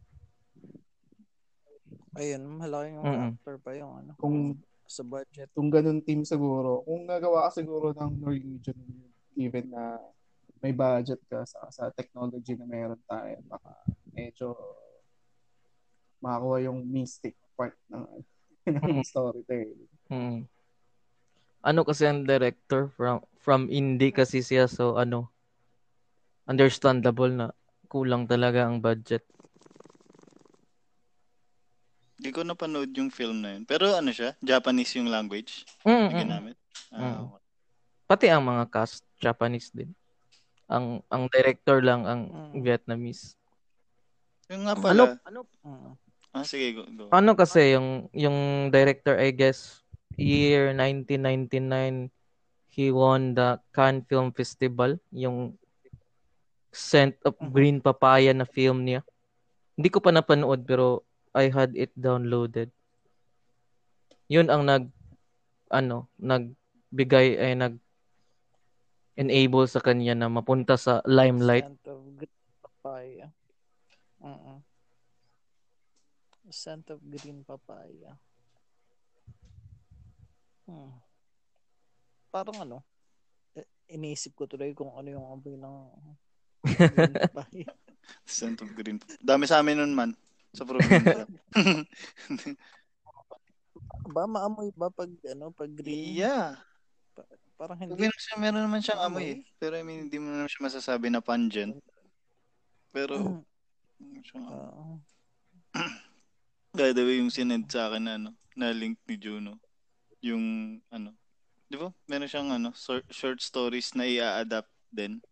Ayun, 2.16 2.48
malaking 2.48 3.04
Mm-mm. 3.04 3.32
factor 3.36 3.56
pa 3.60 3.76
yung 3.76 3.92
ano, 4.00 4.16
kung 4.16 4.56
sa 4.88 5.04
budget. 5.04 5.52
kung 5.52 5.68
ganun 5.68 6.00
team 6.00 6.24
siguro, 6.24 6.82
kung 6.88 7.04
gagawa 7.04 7.52
ka 7.52 7.60
siguro 7.60 7.92
ng 7.92 8.24
Norwegian 8.24 8.80
given 9.36 9.68
na 9.68 10.00
may 10.64 10.72
budget 10.72 11.20
ka 11.28 11.44
sa, 11.44 11.68
sa 11.68 11.92
technology 11.92 12.56
na 12.56 12.64
meron 12.64 13.02
tayo, 13.04 13.36
baka 13.52 13.72
medyo 14.16 14.56
makakuha 16.24 16.72
yung 16.72 16.88
mystic 16.88 17.36
part 17.60 17.76
ng, 17.92 18.08
ng 18.72 19.04
storytelling. 19.04 19.92
Mm. 20.08 20.48
Ano 21.66 21.82
kasi 21.84 22.08
ang 22.08 22.24
director 22.24 22.94
from 22.96 23.26
from 23.42 23.68
indie 23.68 24.14
kasi 24.16 24.40
siya 24.40 24.70
so 24.72 24.96
ano 24.96 25.35
understandable 26.46 27.30
na 27.30 27.48
kulang 27.90 28.26
talaga 28.26 28.66
ang 28.66 28.82
budget. 28.82 29.26
Hindi 32.16 32.30
ko 32.32 32.48
napanood 32.48 32.96
yung 32.96 33.12
film 33.12 33.44
na 33.44 33.60
yun. 33.60 33.64
Pero 33.68 33.92
ano 33.92 34.10
siya? 34.10 34.34
Japanese 34.40 34.96
yung 34.96 35.12
language 35.12 35.68
Mm, 35.84 36.08
na 36.08 36.16
ginamit. 36.16 36.58
Mm. 36.96 37.28
okay. 37.28 37.42
Pati 38.06 38.26
ang 38.30 38.46
mga 38.46 38.70
cast 38.72 39.04
Japanese 39.20 39.74
din. 39.74 39.92
Ang 40.70 41.04
ang 41.12 41.28
director 41.30 41.84
lang 41.84 42.08
ang 42.08 42.22
Mm. 42.56 42.64
Vietnamese. 42.64 43.36
Yung 44.50 44.64
nga 44.64 44.78
pala. 44.78 45.18
Mm. 45.66 45.94
Ah, 46.36 46.44
sige, 46.44 46.76
go. 46.76 46.84
go. 46.88 47.08
Ano 47.12 47.32
kasi 47.36 47.76
yung 47.76 48.08
yung 48.12 48.70
director 48.70 49.16
I 49.16 49.32
guess 49.32 49.84
year 50.16 50.72
1999 50.72 52.12
he 52.68 52.92
won 52.92 53.36
the 53.36 53.56
Cannes 53.72 54.04
Film 54.08 54.36
Festival 54.36 55.00
yung 55.12 55.56
Scent 56.76 57.16
of 57.24 57.40
Mhm. 57.40 57.52
Green 57.56 57.78
Papaya 57.80 58.36
na 58.36 58.44
film 58.44 58.84
niya. 58.84 59.00
Hindi 59.80 59.88
ko 59.88 60.04
pa 60.04 60.12
napanood 60.12 60.68
pero 60.68 61.08
I 61.32 61.48
had 61.48 61.72
it 61.80 61.96
downloaded. 61.96 62.68
Yun 64.28 64.52
ang 64.52 64.68
nag 64.68 64.92
ano, 65.72 66.12
nagbigay 66.20 67.40
ay 67.40 67.56
nag 67.56 67.80
enable 69.16 69.64
sa 69.72 69.80
kanya 69.80 70.12
na 70.12 70.28
mapunta 70.28 70.76
sa 70.76 71.00
limelight. 71.08 71.64
Scent 71.64 71.88
of 71.88 72.00
green 72.20 72.40
papaya. 72.60 73.28
Mm. 74.20 74.60
Scent 76.52 76.88
of 76.92 77.00
green 77.00 77.40
papaya. 77.48 78.20
Hmm. 80.66 80.98
Parang 82.34 82.58
ano, 82.68 82.78
eh, 83.56 83.64
iniisip 83.88 84.36
ko 84.36 84.50
tuloy 84.50 84.74
kung 84.76 84.92
ano 84.98 85.08
yung 85.08 85.26
amoy 85.30 85.56
ng. 85.56 85.78
Scent 88.26 88.62
of 88.62 88.70
green. 88.74 88.98
Dami 89.22 89.46
sa 89.46 89.62
amin 89.62 89.78
nun 89.82 89.94
man. 89.94 90.12
Sa 90.54 90.66
probinsya. 90.66 91.26
ba 94.06 94.24
maamoy 94.26 94.70
ba 94.76 94.90
pag 94.90 95.10
ano 95.28 95.50
pag 95.52 95.72
green? 95.74 96.18
yeah. 96.18 96.58
Parang 97.56 97.80
Pag 97.80 97.88
hindi. 97.88 97.96
binuksan, 98.04 98.36
meron 98.36 98.68
naman 98.68 98.84
siyang 98.84 99.00
amoy. 99.00 99.26
eh. 99.32 99.38
Pero 99.56 99.80
I 99.80 99.84
mean, 99.88 100.12
hindi 100.12 100.20
mo 100.20 100.28
naman 100.28 100.52
siya 100.52 100.68
masasabi 100.68 101.08
na 101.08 101.24
pungent. 101.24 101.80
Pero, 102.92 103.48
meron 103.96 104.24
siyang 104.28 104.48
amoy. 104.52 105.00
By 106.76 106.92
the 106.92 107.04
way, 107.08 107.24
yung 107.24 107.32
sinend 107.32 107.72
sa 107.72 107.88
akin 107.88 108.04
na, 108.04 108.14
ano, 108.20 108.36
na 108.60 108.76
link 108.76 109.00
ni 109.08 109.16
Juno. 109.16 109.56
Yung, 110.20 110.44
ano, 110.92 111.16
di 111.72 111.80
ba? 111.80 111.96
Meron 112.12 112.28
siyang, 112.28 112.52
ano, 112.52 112.76
short, 112.76 113.08
short 113.08 113.40
stories 113.40 113.96
na 113.96 114.04
i-adapt 114.04 114.68
din. 114.92 115.24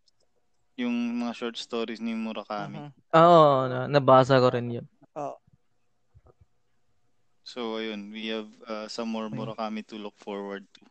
Yung 0.80 1.22
mga 1.22 1.34
short 1.38 1.58
stories 1.58 2.02
ni 2.02 2.18
Murakami. 2.18 2.90
mhm. 2.90 2.92
Oo, 3.14 3.70
na, 3.70 3.86
nabasa 3.86 4.42
ko 4.42 4.50
rin 4.50 4.82
yun. 4.82 4.86
Oo. 5.14 5.38
So, 7.44 7.78
ayun, 7.78 8.10
we 8.10 8.32
have 8.34 8.50
uh, 8.66 8.88
some 8.90 9.12
more 9.14 9.30
Murakami 9.30 9.86
to 9.86 10.00
look 10.00 10.18
forward 10.18 10.66
to. 10.74 10.82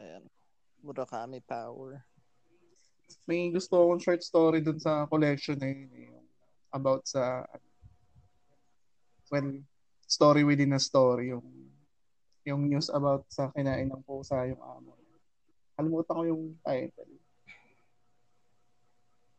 Ayan. 0.00 0.24
Murakami 0.80 1.42
Power. 1.44 2.00
May 3.26 3.50
gusto 3.50 3.74
akong 3.74 4.00
short 4.00 4.22
story 4.22 4.62
dun 4.62 4.78
sa 4.78 5.04
collection 5.10 5.58
na 5.58 5.66
yun. 5.66 5.90
eh, 5.92 6.14
about 6.72 7.02
sa 7.08 7.42
well, 9.32 9.50
story 10.06 10.46
within 10.46 10.76
a 10.76 10.80
story. 10.80 11.34
Yung 11.34 11.46
yung 12.46 12.70
news 12.70 12.86
about 12.94 13.26
sa 13.26 13.50
kinain 13.50 13.90
ng 13.90 14.02
pusa 14.06 14.46
yung 14.46 14.62
amo. 14.62 14.94
Kalimutan 15.74 16.14
ko 16.14 16.22
yung 16.22 16.42
title. 16.62 17.10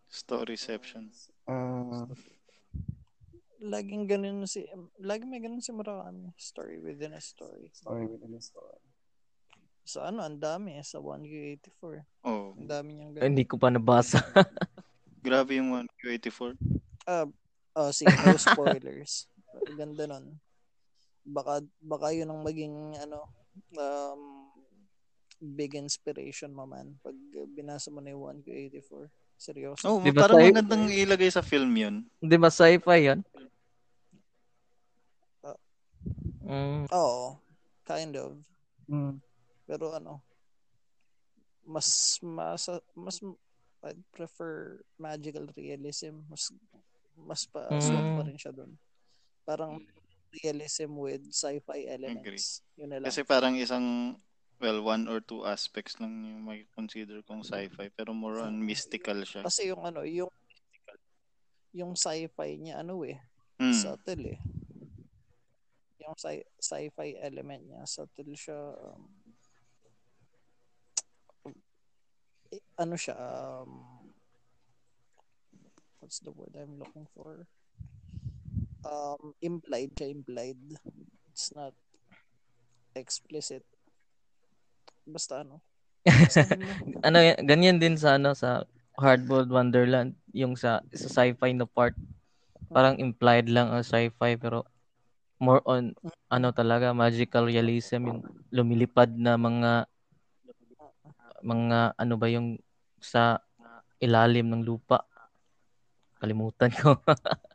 Storyception. 0.07 1.11
Ah, 1.47 2.07
Laging 3.57 4.05
ganun 4.05 4.45
si 4.45 4.69
laging 5.01 5.29
may 5.33 5.41
ganun 5.41 5.63
si 5.63 5.73
Murakami. 5.73 6.29
Story 6.37 6.77
within 6.77 7.17
a 7.17 7.21
story. 7.21 7.73
story 7.73 8.05
within 8.05 8.37
a 8.37 8.41
story. 8.41 8.79
Sa 9.87 10.11
ano, 10.11 10.21
ang 10.21 10.37
dami 10.37 10.77
eh, 10.77 10.83
sa 10.83 10.99
1Q84. 10.99 12.03
Oh, 12.27 12.53
Ang 12.59 12.67
dami 12.67 12.89
niyang 12.93 13.17
ganun. 13.17 13.25
Hindi 13.33 13.47
ko 13.47 13.55
pa 13.55 13.71
nabasa. 13.71 14.19
grabe 15.25 15.57
yung 15.59 15.73
1Q84. 15.73 16.55
Ah, 17.07 17.25
oh, 17.75 17.91
sige, 17.91 18.11
no 18.23 18.35
spoilers. 18.37 19.27
Ganda 19.79 20.05
nun. 20.05 20.37
Baka, 21.27 21.63
baka 21.83 22.15
yun 22.15 22.31
ang 22.31 22.43
maging, 22.43 22.95
ano, 22.99 23.27
um, 23.75 24.47
big 25.37 25.77
inspiration 25.77 26.49
mo 26.49 26.65
man 26.65 26.97
pag 27.05 27.13
binasa 27.53 27.93
mo 27.93 28.01
na 28.01 28.11
yung 28.13 28.41
1Q84. 28.43 29.07
Seryoso. 29.37 29.85
Oh, 29.85 30.01
Di 30.01 30.09
ba 30.09 30.25
parang 30.25 30.41
tayo- 30.41 30.49
magandang 30.49 30.89
ilagay 30.89 31.29
sa 31.29 31.45
film 31.45 31.69
yun. 31.71 31.95
Di 32.17 32.35
ba 32.35 32.49
sci-fi 32.49 32.99
yan? 33.05 33.19
Ah. 35.41 35.57
Mm, 36.41 36.89
Oo, 36.89 37.37
kind 37.85 38.13
of. 38.17 38.33
Mm. 38.89 39.21
Pero 39.63 39.93
ano, 39.93 40.23
mas, 41.63 42.17
mas, 42.19 42.65
mas, 42.95 43.17
I'd 43.85 44.01
prefer 44.09 44.81
magical 44.97 45.45
realism. 45.53 46.25
Mas, 46.27 46.49
mas 47.13 47.45
pa, 47.45 47.69
Mm. 47.69 47.81
swak 47.83 48.07
pa 48.17 48.21
rin 48.25 48.37
siya 48.37 48.51
dun. 48.51 48.73
Parang 49.45 49.77
realism 50.33 50.97
with 50.97 51.23
sci-fi 51.29 51.85
elements. 51.85 52.65
Yun 52.73 52.89
na 52.89 52.97
lang. 52.99 53.07
Kasi 53.07 53.21
parang 53.21 53.53
isang, 53.53 54.17
well, 54.59 54.81
one 54.81 55.05
or 55.07 55.21
two 55.21 55.45
aspects 55.45 55.97
lang 56.01 56.25
yung 56.25 56.43
may 56.45 56.65
consider 56.73 57.21
kong 57.21 57.45
sci-fi. 57.45 57.89
Pero 57.93 58.13
more 58.13 58.41
on 58.41 58.57
mystical 58.57 59.21
siya. 59.21 59.45
Kasi 59.45 59.69
yung 59.69 59.85
ano, 59.85 60.01
yung 60.01 60.29
yung 61.75 61.93
sci-fi 61.93 62.57
niya 62.57 62.81
ano 62.81 63.05
eh, 63.05 63.21
Hmm. 63.61 63.73
subtle 63.73 64.33
eh. 64.33 64.39
Yung 66.01 66.15
sci- 66.17 66.49
sci-fi 66.57 67.17
element 67.21 67.61
niya, 67.65 67.85
subtle 67.85 68.33
siya. 68.33 68.57
Um, 68.73 69.09
eh, 72.49 72.63
ano 72.79 72.95
siya, 72.97 73.13
um, 73.17 73.71
what's 75.99 76.17
the 76.23 76.31
word 76.33 76.55
I'm 76.57 76.79
looking 76.79 77.05
for? 77.13 77.45
Um, 78.87 79.35
implied 79.43 79.93
siya, 79.99 80.09
implied. 80.15 80.57
It's 81.29 81.51
not 81.53 81.75
explicit. 82.95 83.61
Basta 85.07 85.41
ano. 85.41 85.63
ano 87.07 87.17
yan- 87.19 87.41
ganyan 87.43 87.77
din 87.79 87.95
sa 87.99 88.15
ano 88.15 88.31
sa 88.35 88.63
Hardboiled 88.95 89.51
Wonderland 89.51 90.15
yung 90.31 90.55
sa 90.55 90.79
sa 90.95 91.07
sci-fi 91.11 91.51
na 91.51 91.67
part 91.67 91.95
parang 92.71 92.95
implied 92.99 93.47
lang 93.51 93.71
ang 93.71 93.83
sci-fi 93.83 94.39
pero 94.39 94.63
more 95.39 95.63
on 95.67 95.91
ano 96.31 96.47
talaga 96.51 96.95
magical 96.95 97.47
realism 97.47 98.07
yung 98.07 98.19
lumilipad 98.51 99.11
na 99.15 99.35
mga 99.35 99.87
mga 101.43 101.79
ano 101.95 102.13
ba 102.15 102.27
yung 102.31 102.57
sa 102.99 103.39
ilalim 104.01 104.47
ng 104.49 104.63
lupa 104.63 105.03
kalimutan 106.17 106.73
ko. 106.73 106.97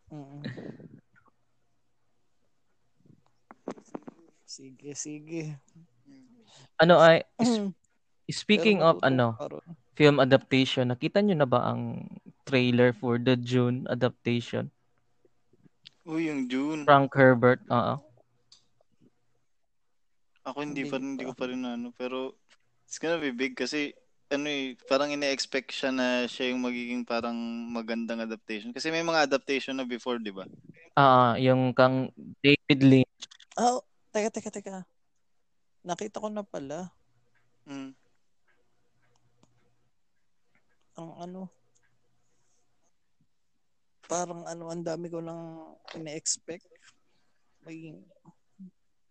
Sige, 4.53 4.93
sige. 4.93 5.57
Ano 6.83 6.99
ay 6.99 7.23
is- 7.39 7.71
Pero 8.27 8.35
speaking 8.35 8.79
of 8.83 8.99
ano 9.07 9.39
film 9.95 10.19
adaptation 10.19 10.91
nakita 10.91 11.23
nyo 11.23 11.37
na 11.39 11.49
ba 11.49 11.71
ang 11.71 12.11
trailer 12.43 12.91
for 12.91 13.23
the 13.23 13.39
June 13.39 13.87
adaptation 13.87 14.69
Uy, 16.03 16.27
yung 16.27 16.51
June. 16.51 16.83
Frank 16.83 17.15
Herbert 17.15 17.63
oo 17.71 18.03
Ako 20.43 20.59
hindi 20.67 20.83
Hindi 20.83 20.91
pa 20.91 20.97
rin, 20.99 21.09
hindi 21.15 21.25
ko 21.25 21.35
pa 21.39 21.47
rin 21.47 21.63
ano. 21.63 21.95
Pero, 21.95 22.35
it's 22.83 22.99
gonna 22.99 23.23
be 23.23 23.31
big 23.31 23.55
kasi, 23.55 23.95
ano 24.33 24.49
eh, 24.51 24.75
parang 24.91 25.15
ine-expect 25.15 25.71
siya 25.71 25.95
na 25.95 26.27
siya 26.27 26.51
yung 26.51 26.67
magiging 26.67 27.07
parang 27.07 27.37
magandang 27.71 28.19
adaptation. 28.19 28.75
Kasi 28.75 28.91
may 28.91 29.07
mga 29.07 29.31
adaptation 29.31 29.79
na 29.79 29.87
before, 29.87 30.19
di 30.19 30.35
ba? 30.35 30.43
Ah, 30.99 31.39
yung 31.39 31.71
kang 31.77 32.11
David 32.43 32.81
Lynch. 32.83 33.23
Oh, 33.55 33.87
teka, 34.11 34.35
teka, 34.35 34.51
teka. 34.51 34.77
Nakita 35.83 36.23
ko 36.23 36.31
na 36.31 36.47
pala. 36.47 36.95
Mm. 37.67 37.91
Ang 40.99 41.11
ano. 41.19 41.41
Parang 44.07 44.47
ano, 44.47 44.71
ang 44.71 44.83
dami 44.87 45.11
ko 45.11 45.19
nang 45.19 45.75
ine-expect. 45.99 46.67
Maging, 47.67 48.03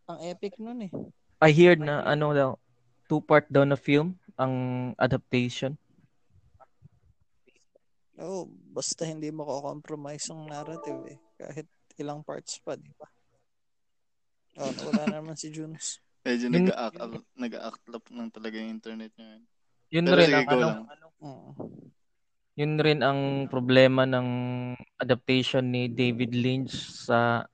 ang 0.08 0.20
epic 0.24 0.56
nun 0.60 0.88
eh. 0.88 0.92
I 1.42 1.52
heard 1.52 1.80
na 1.80 2.04
ano 2.04 2.36
daw, 2.36 2.50
two-part 3.08 3.48
daw 3.52 3.68
na 3.68 3.80
film 3.80 4.16
ang 4.40 4.54
adaptation. 4.96 5.76
Oo, 8.22 8.46
basta 8.72 9.02
hindi 9.08 9.34
mo 9.34 9.44
compromise 9.50 10.30
ang 10.30 10.46
narrative 10.46 11.02
eh. 11.10 11.18
Kahit 11.42 11.68
ilang 11.98 12.22
parts 12.22 12.62
pa, 12.62 12.78
di 12.78 12.94
ba? 12.94 13.10
Oh, 14.62 14.70
wala 14.92 15.10
na 15.10 15.24
naman 15.24 15.34
si 15.34 15.50
Junes. 15.50 15.98
Medyo 16.22 16.48
Yun- 16.48 16.56
nag-act, 16.70 16.98
nag-act 17.34 17.84
up 17.90 18.06
ng 18.14 18.30
talaga 18.30 18.56
yung 18.62 18.72
internet 18.78 19.12
niya. 19.18 19.42
Yun 19.92 20.06
Pero 20.06 20.18
rin 20.22 20.28
sige, 20.30 20.38
ang 20.38 20.48
ano, 20.48 20.60
lang. 20.62 20.80
Oo. 21.22 21.50
yun 22.52 22.74
rin 22.78 23.00
ang 23.02 23.22
problema 23.48 24.04
ng 24.06 24.28
adaptation 25.00 25.66
ni 25.66 25.88
David 25.90 26.36
Lynch 26.36 26.76
sa 26.76 27.48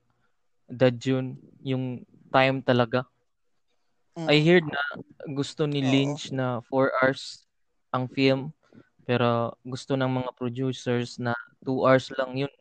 The 0.67 0.91
Dune, 0.91 1.39
yung 1.63 2.03
time 2.27 2.59
talaga. 2.59 3.07
Mm. 4.19 4.27
I 4.27 4.37
heard 4.43 4.65
na 4.67 4.83
gusto 5.31 5.63
ni. 5.63 5.79
Lynch 5.79 6.33
na 6.33 6.59
4 6.67 6.91
hours 6.99 7.47
ang 7.93 8.09
film 8.11 8.51
pero 9.07 9.55
gusto 9.63 9.95
ng 9.95 10.11
mga 10.11 10.31
producers 10.35 11.15
na 11.15 11.31
2 11.63 11.87
hours 11.87 12.11
lang 12.19 12.35
yun. 12.35 12.53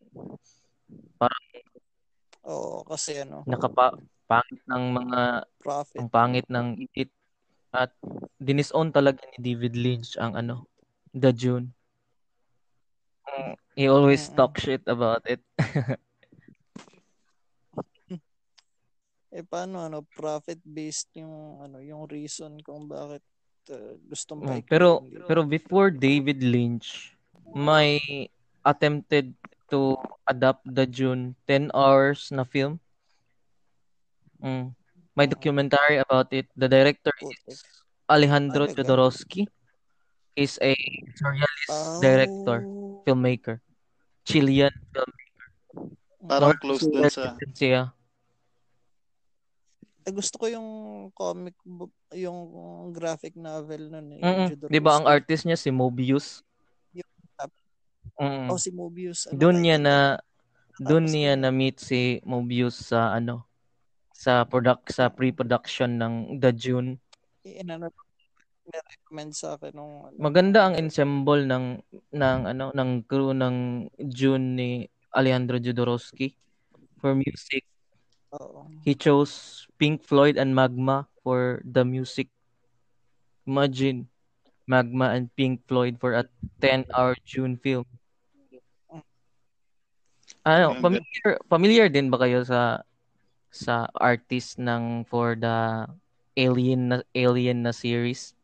Oo, 2.47 2.87
kasi 2.87 3.27
ano, 3.27 3.43
Nakapa 3.43 3.99
pangit 4.27 4.63
ng 4.69 4.85
mga 4.93 5.21
profit. 5.59 5.99
ang 5.99 6.09
pangit 6.13 6.47
ng 6.51 6.67
edit 6.83 7.11
at 7.73 7.93
dinisown 8.41 8.93
talaga 8.93 9.23
ni 9.35 9.39
David 9.53 9.75
Lynch 9.77 10.17
ang 10.19 10.35
ano, 10.37 10.69
The 11.15 11.33
Dune. 11.33 11.73
Mm, 13.27 13.55
He 13.77 13.89
always 13.89 14.29
Mm-mm. 14.29 14.37
talk 14.37 14.59
shit 14.59 14.83
about 14.87 15.23
it. 15.29 15.41
Eh 19.37 19.45
paano 19.45 19.83
ano, 19.85 20.01
profit 20.17 20.61
based 20.65 21.11
yung 21.19 21.61
ano, 21.61 21.83
yung 21.83 22.07
reason 22.09 22.57
kung 22.63 22.87
bakit 22.89 23.21
uh, 23.69 23.99
gustong 24.09 24.41
Mm, 24.41 24.49
paikutin 24.49 24.71
pero 24.71 24.89
dito. 24.97 25.25
pero 25.29 25.41
before 25.45 25.91
David 25.91 26.45
Lynch 26.45 27.17
may 27.57 28.01
attempted 28.63 29.33
to 29.71 29.97
adapt 30.27 30.63
the 30.67 30.85
Dune 30.87 31.35
10 31.49 31.71
hours 31.75 32.31
na 32.33 32.45
film. 32.45 32.79
Mm. 34.43 34.75
May 35.17 35.27
documentary 35.27 35.97
about 35.97 36.29
it. 36.33 36.47
The 36.53 36.69
director 36.69 37.13
Putik. 37.17 37.41
is 37.49 37.65
Alejandro? 38.05 38.69
Jodorowsky. 38.69 39.49
He's 40.37 40.61
a 40.61 40.77
surrealist 41.17 41.73
Oh. 41.73 42.01
director, 42.05 42.59
filmmaker. 43.09 43.57
Chilean 44.29 44.69
filmmaker. 44.93 45.49
Parang 46.27 46.53
North 46.53 46.61
close 46.61 46.85
dun 46.85 47.09
sa... 47.09 47.33
siya. 47.57 47.97
Eh, 50.07 50.13
gusto 50.13 50.37
ko 50.39 50.47
yung 50.47 50.69
comic 51.17 51.57
book, 51.65 51.91
yung 52.13 52.39
graphic 52.93 53.35
novel 53.35 53.89
nun 53.91 54.21
eh. 54.21 54.21
Jodorowsky. 54.53 54.71
'Di 54.71 54.81
ba 54.85 54.93
ang 55.01 55.07
artist 55.09 55.49
niya 55.49 55.57
si 55.59 55.73
Mobius? 55.73 56.45
Mm. 58.17 58.49
Oh, 58.49 58.57
si 58.57 58.73
Mobius. 58.73 59.29
Ano 59.29 59.37
Doon 59.37 59.57
niya 59.61 59.77
na 59.77 60.17
doon 60.81 61.05
niya 61.09 61.37
na 61.37 61.53
meet 61.53 61.81
si 61.81 62.21
Mobius 62.25 62.93
sa 62.93 63.13
ano 63.13 63.45
sa 64.17 64.49
product 64.49 64.89
sa 64.97 65.13
pre-production 65.13 66.01
ng 66.01 66.15
The 66.41 66.51
Dune. 66.57 66.97
Inano, 67.45 67.93
recommend 68.67 69.37
sa 69.37 69.55
akin 69.55 69.77
nung 69.77 70.09
ano, 70.09 70.17
Maganda 70.17 70.67
ang 70.67 70.75
ensemble 70.75 71.45
ng 71.45 71.85
ng 72.17 72.41
ano 72.49 72.73
ng 72.73 72.91
crew 73.05 73.37
ng 73.37 73.87
Dune 74.01 74.47
ni 74.57 74.71
Alejandro 75.13 75.61
Jodorowsky 75.61 76.33
for 76.99 77.13
music. 77.13 77.63
Oo. 78.35 78.67
He 78.83 78.97
chose 78.97 79.65
Pink 79.77 80.03
Floyd 80.03 80.41
and 80.41 80.57
Magma 80.57 81.07
for 81.21 81.63
the 81.63 81.85
music. 81.85 82.33
Imagine 83.47 84.11
Magma 84.67 85.15
and 85.15 85.31
Pink 85.39 85.63
Floyd 85.71 86.03
for 86.03 86.19
a 86.19 86.27
10-hour 86.59 87.15
Dune 87.23 87.55
film. 87.63 87.87
Ano, 90.47 90.75
Ang 90.75 90.83
familiar, 90.83 91.31
familiar 91.47 91.87
din 91.91 92.11
ba 92.11 92.19
kayo 92.23 92.43
sa 92.43 92.86
sa 93.57 93.89
artist 93.97 94.61
ng 94.61 95.09
for 95.09 95.33
the 95.33 95.89
Alien 96.37 96.93
na 96.93 96.97
Alien 97.17 97.65
na 97.65 97.73
series? 97.73 98.37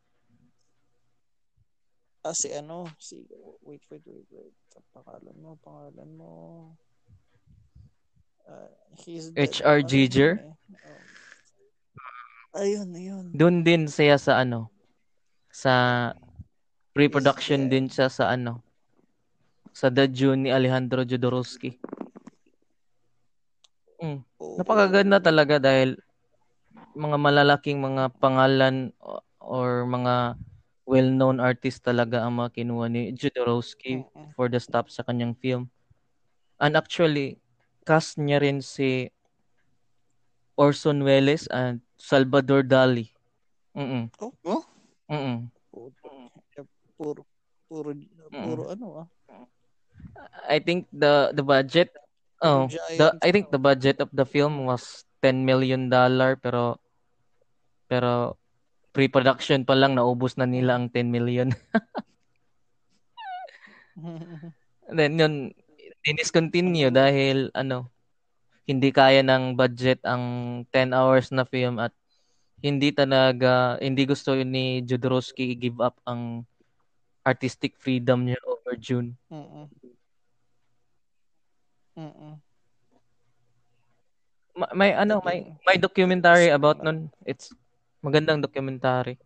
Ah, 2.24 2.32
si 2.32 2.48
ano, 2.54 2.88
si, 2.96 3.20
wait, 3.66 3.82
wait, 3.90 4.04
wait, 4.06 4.28
wait. 4.30 4.54
Pangalan 4.94 5.36
mo, 5.36 5.58
pangalan 5.60 6.10
mo. 6.16 6.30
Ah, 8.48 8.70
he's 9.04 9.34
H.R. 9.36 9.82
ano 9.82 9.88
Giger? 9.90 10.32
eh. 10.40 10.88
Oh. 10.88 11.02
Ayun, 12.56 12.88
ayun. 12.94 13.24
Doon 13.32 13.64
din 13.64 13.88
siya 13.88 14.16
sa 14.20 14.40
ano 14.40 14.68
sa 15.52 15.72
pre-production 16.92 17.68
din 17.68 17.88
siya 17.88 18.08
sa 18.08 18.32
ano 18.32 18.60
sa 19.72 19.88
The 19.88 20.04
Dune 20.04 20.46
ni 20.46 20.50
Alejandro 20.52 21.04
Jodorowsky. 21.04 21.80
Mm. 24.02 24.18
Oo. 24.42 24.58
Napakaganda 24.58 25.22
talaga 25.22 25.62
dahil 25.62 25.94
mga 26.98 27.16
malalaking 27.16 27.78
mga 27.78 28.10
pangalan 28.18 28.90
or 29.38 29.86
mga 29.86 30.34
well-known 30.82 31.38
artist 31.38 31.86
talaga 31.86 32.26
ang 32.26 32.42
mga 32.42 32.58
kinuha 32.58 32.90
ni 32.90 33.14
Jodorowsky 33.14 34.02
Mm-mm. 34.02 34.34
for 34.34 34.50
the 34.50 34.58
stop 34.58 34.90
sa 34.90 35.06
kanyang 35.06 35.38
film. 35.38 35.70
And 36.58 36.74
actually, 36.74 37.38
cast 37.86 38.18
niya 38.18 38.42
rin 38.42 38.58
si 38.58 39.14
Orson 40.58 41.06
Welles 41.06 41.46
and 41.48 41.80
Salvador 41.96 42.66
Dali. 42.66 43.08
Mm-mm. 43.78 44.10
Oh? 44.18 44.62
Mm-mm. 45.06 45.48
Puro, 46.98 47.24
puro, 47.70 47.90
puro 48.30 48.62
ano 48.68 49.06
ah. 49.06 49.08
I 50.46 50.58
think 50.60 50.90
the 50.92 51.32
the 51.32 51.42
budget 51.42 51.94
oh, 52.42 52.66
the 52.68 53.16
I 53.22 53.30
think 53.30 53.50
the 53.54 53.62
budget 53.62 54.02
of 54.02 54.10
the 54.12 54.26
film 54.26 54.66
was 54.66 55.06
10 55.22 55.46
million 55.46 55.86
dollar 55.88 56.34
pero 56.36 56.82
pero 57.86 58.36
pre-production 58.92 59.64
pa 59.64 59.72
lang 59.78 59.96
naubos 59.96 60.36
na 60.36 60.44
nila 60.44 60.76
ang 60.76 60.92
10 60.92 61.08
million. 61.08 61.48
Then 64.96 65.16
yun 65.16 65.34
diniscontinue 66.02 66.90
dahil 66.90 67.54
ano 67.54 67.86
hindi 68.66 68.90
kaya 68.90 69.22
ng 69.22 69.54
budget 69.54 70.02
ang 70.02 70.22
10 70.70 70.94
hours 70.94 71.30
na 71.30 71.46
film 71.46 71.78
at 71.78 71.94
hindi 72.62 72.94
talaga 72.94 73.78
hindi 73.82 74.06
gusto 74.06 74.34
ni 74.38 74.82
Jodorowsky 74.86 75.54
i-give 75.54 75.82
up 75.82 75.98
ang 76.06 76.46
artistic 77.22 77.78
freedom 77.78 78.26
niya 78.26 78.38
over 78.46 78.74
June. 78.78 79.14
Mm-mm. 79.30 79.66
Mm-mm. 81.96 82.36
Ma- 84.52 84.74
may 84.76 84.92
ano 84.92 85.24
may 85.24 85.48
may 85.64 85.80
documentary 85.80 86.52
about 86.52 86.84
nun. 86.84 87.08
It's 87.24 87.56
magandang 88.04 88.44
documentary. 88.44 89.16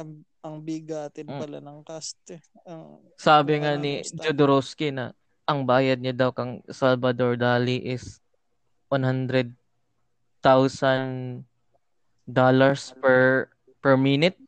Ang, 0.00 0.24
ang 0.40 0.64
bigatin 0.64 1.28
Mm. 1.28 1.40
pala 1.44 1.60
ng 1.60 1.84
cast 1.84 2.16
eh. 2.32 2.40
Ang, 2.64 3.04
Sabi 3.20 3.60
Yung 3.60 3.68
nga 3.68 3.76
ni. 3.76 4.00
Jodorowsky 4.00 4.88
na 4.88 5.12
ang 5.44 5.68
bayad 5.68 6.00
niya 6.00 6.16
daw 6.16 6.32
kang 6.32 6.64
Salvador 6.72 7.36
Dali 7.36 7.84
is 7.84 8.24
100,000 8.88 9.52
dollars 12.30 12.94
per 13.02 13.50
per 13.82 13.98
minute. 13.98 14.38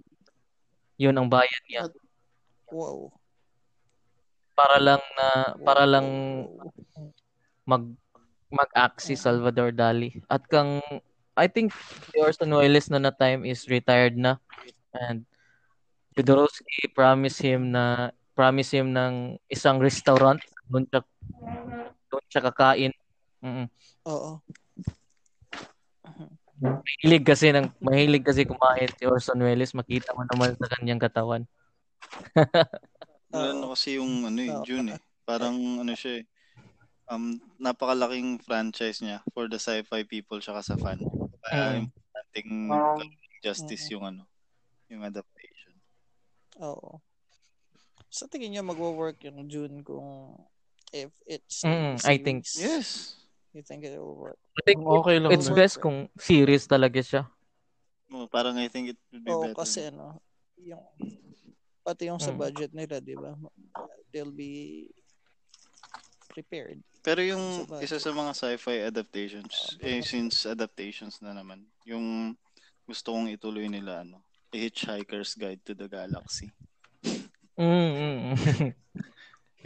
Yun 0.97 1.19
ang 1.19 1.29
bayad 1.29 1.63
niya 1.67 1.91
wow. 2.71 3.11
Para 4.53 4.77
lang 4.79 5.03
na 5.17 5.29
para 5.61 5.85
lang 5.89 6.07
mag 7.65 7.85
mag-act 8.53 9.01
si 9.01 9.17
Salvador 9.17 9.73
Dali. 9.73 10.21
At 10.29 10.45
kang 10.49 10.85
I 11.33 11.49
think 11.49 11.73
Orson 12.13 12.53
Welles 12.53 12.93
na 12.93 13.01
na 13.01 13.13
time 13.13 13.49
is 13.49 13.65
retired 13.73 14.21
na 14.21 14.37
and 14.93 15.25
Jodorowsky 16.13 16.93
promise 16.93 17.41
him 17.41 17.73
na 17.73 18.13
promise 18.37 18.69
him 18.77 18.93
ng 18.93 19.41
isang 19.49 19.81
restaurant 19.81 20.41
doon 20.69 20.85
siya 20.89 21.01
doon 22.13 22.25
siya 22.29 22.43
kakain. 22.53 22.93
Mm. 23.41 23.67
Oo. 24.09 24.45
Mahilig 26.63 27.25
kasi 27.27 27.51
ng 27.51 27.67
mahilig 27.83 28.23
kasi 28.23 28.47
kumain 28.47 28.87
si 28.95 29.09
Orson 29.09 29.41
Welles, 29.41 29.75
makita 29.75 30.15
mo 30.15 30.23
naman 30.29 30.55
sa 30.55 30.71
kanyang 30.79 31.01
katawan. 31.03 31.43
Ano 33.33 33.65
Oo. 33.65 33.73
kasi 33.73 33.97
yung 33.97 34.29
ano 34.29 34.41
eh. 34.45 34.53
June 34.69 34.93
eh. 34.93 35.01
Parang 35.25 35.57
ano 35.81 35.93
siya 35.97 36.21
eh. 36.21 36.25
Um, 37.09 37.41
napakalaking 37.57 38.41
franchise 38.45 39.01
niya 39.01 39.21
for 39.33 39.49
the 39.49 39.57
sci-fi 39.57 40.05
people 40.05 40.39
tsaka 40.41 40.61
sa 40.61 40.77
fan. 40.77 41.01
Kaya 41.45 41.81
Mm. 41.81 41.89
importanteng 41.89 42.49
Um, 42.69 43.09
justice 43.43 43.85
Mm. 43.89 43.93
yung 43.97 44.05
ano, 44.05 44.23
yung 44.93 45.03
adaptation. 45.03 45.73
Oo. 46.61 47.01
Sa 48.13 48.29
tingin 48.29 48.53
niyo 48.53 48.63
magwo-work 48.63 49.25
yung 49.25 49.49
June 49.49 49.81
kung 49.81 50.37
if 50.93 51.17
it's 51.25 51.65
Mm, 51.65 51.97
I 52.05 52.21
think-? 52.21 52.45
Yes. 52.57 53.17
You 53.53 53.65
think 53.65 53.85
it 53.85 53.97
will 53.97 54.17
work? 54.17 54.41
I 54.57 54.61
think 54.69 54.85
okay 54.85 55.17
lang. 55.17 55.33
it's 55.33 55.49
best 55.49 55.81
kung 55.81 56.09
series 56.21 56.69
talaga 56.69 57.01
siya. 57.01 57.23
Oh, 58.13 58.29
parang 58.29 58.57
I 58.61 58.69
think 58.69 58.93
it 58.93 58.99
would 59.13 59.25
be 59.25 59.33
Oo, 59.33 59.49
better. 59.49 59.57
kasi 59.57 59.89
ano, 59.89 60.21
yung 60.61 60.81
pati 61.83 62.09
yung 62.09 62.23
sa 62.23 62.31
Mm. 62.31 62.39
budget 62.39 62.73
nila, 62.73 63.03
di 63.03 63.19
ba? 63.19 63.35
They'll 64.15 64.35
be 64.35 64.87
prepared. 66.31 66.81
Pero 67.03 67.19
yung 67.21 67.67
Sa 67.67 67.83
isa 67.83 67.99
sa 67.99 68.15
mga 68.15 68.33
sci-fi 68.33 68.87
adaptations, 68.87 69.77
Ah, 69.83 69.91
eh, 69.91 70.01
since 70.07 70.47
adaptations 70.47 71.19
na 71.19 71.35
naman, 71.35 71.67
yung 71.83 72.39
gusto 72.87 73.11
kong 73.11 73.35
ituloy 73.35 73.67
nila, 73.67 74.07
ano, 74.07 74.23
A 74.53 74.57
Hitchhiker's 74.57 75.35
Guide 75.35 75.61
to 75.67 75.75
the 75.75 75.91
Galaxy. 75.91 76.55
Mm, 77.59 77.91
mm. 77.99 78.35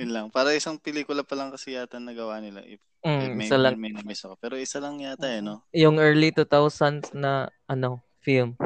Yun 0.01 0.11
lang. 0.13 0.27
Para 0.29 0.53
isang 0.53 0.77
pelikula 0.77 1.25
pa 1.25 1.37
lang 1.37 1.49
kasi 1.53 1.73
yata 1.77 1.97
nagawa 1.97 2.41
nila. 2.41 2.61
If, 2.65 2.81
if 3.01 3.05
mm, 3.05 3.33
may, 3.37 3.49
isa 3.49 3.57
lang. 3.57 3.77
may 3.81 3.93
na-miss 3.93 4.25
ako. 4.29 4.37
Pero 4.37 4.55
isa 4.61 4.81
lang 4.81 5.01
yata 5.01 5.29
eh, 5.29 5.41
no? 5.41 5.65
Yung 5.73 5.97
early 6.01 6.33
2000s 6.33 7.13
na 7.17 7.49
ano, 7.69 8.05
film. 8.21 8.57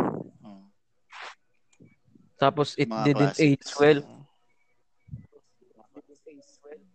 Oh. 2.40 2.48
Tapos 2.48 2.72
it 2.80 2.88
Mga 2.88 3.04
didn't 3.04 3.36
classics. 3.36 3.44
age 3.44 3.68
well. 3.76 4.00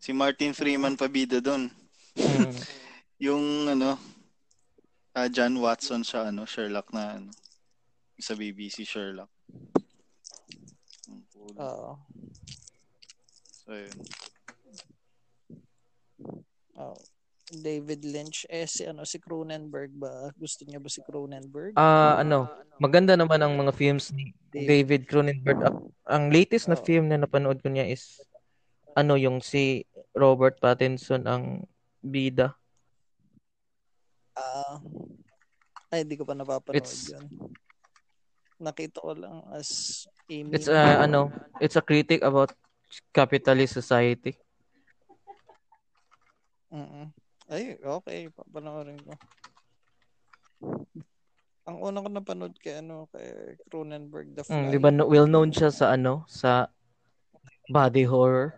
Si 0.02 0.10
Martin 0.10 0.58
Freeman 0.58 0.98
pabida 0.98 1.38
doon. 1.38 1.70
Mm. 2.18 2.50
Yung 3.30 3.70
ano, 3.70 3.98
ah, 5.14 5.30
John 5.30 5.54
Watson 5.62 6.02
siya, 6.02 6.34
ano, 6.34 6.50
Sherlock 6.50 6.90
na, 6.94 7.22
ano, 7.22 7.30
sa 8.18 8.34
BBC 8.34 8.86
Sherlock. 8.90 9.30
Oo. 11.62 11.94
So, 13.66 13.70
yun. 13.74 13.96
Oo. 16.76 16.98
David 17.54 18.02
Lynch. 18.02 18.50
Eh, 18.50 18.66
si, 18.66 18.86
ano, 18.90 19.06
si 19.06 19.22
Cronenberg 19.22 19.94
ba? 19.94 20.34
Gusto 20.34 20.66
niya 20.66 20.82
ba 20.82 20.90
si 20.90 21.02
Cronenberg? 21.06 21.78
Ah, 21.78 22.18
ano, 22.18 22.50
maganda 22.82 23.14
naman 23.14 23.38
ang 23.38 23.54
mga 23.54 23.70
films 23.76 24.10
ni 24.10 24.34
David 24.50 25.06
Cronenberg. 25.06 25.62
Ang- 25.62 25.94
Ang 26.06 26.30
latest 26.30 26.70
na 26.70 26.78
Oo. 26.78 26.86
film 26.86 27.10
na 27.10 27.18
napanood 27.18 27.66
ko 27.66 27.70
niya 27.70 27.90
is 27.90 28.22
ano 28.94 29.18
yung 29.18 29.42
si 29.42 29.82
Robert 30.14 30.62
Pattinson 30.62 31.26
ang 31.26 31.66
bida. 31.98 32.54
Ah, 34.38 34.78
ay, 35.90 36.06
hindi 36.06 36.14
ko 36.14 36.30
pa 36.30 36.38
napapanood 36.38 36.78
It's- 36.78 37.10
yun. 37.10 37.26
Nakita 38.62 39.02
ko 39.02 39.12
lang 39.18 39.44
as 39.52 40.06
Amy. 40.32 40.56
It's 40.56 40.70
a 40.70 41.04
ano, 41.04 41.28
it's 41.60 41.76
a 41.76 41.82
critic 41.84 42.22
about 42.22 42.54
capitalist 43.12 43.74
society. 43.76 44.38
Mm 46.70 47.25
Ay, 47.46 47.78
okay. 47.78 48.30
Papanoorin 48.34 48.98
ko. 49.02 49.14
Ang 51.66 51.78
una 51.82 52.02
ko 52.02 52.10
napanood 52.10 52.54
kay 52.62 52.86
ano 52.86 53.10
kay 53.10 53.58
Cronenberg 53.66 54.38
The 54.38 54.46
Fly. 54.46 54.54
Mm, 54.54 54.70
'di 54.70 54.80
ba 54.82 54.90
no, 54.94 55.10
well 55.10 55.26
known 55.26 55.50
siya 55.50 55.74
sa 55.74 55.98
ano, 55.98 56.22
sa 56.30 56.70
body 57.74 58.06
horror. 58.06 58.54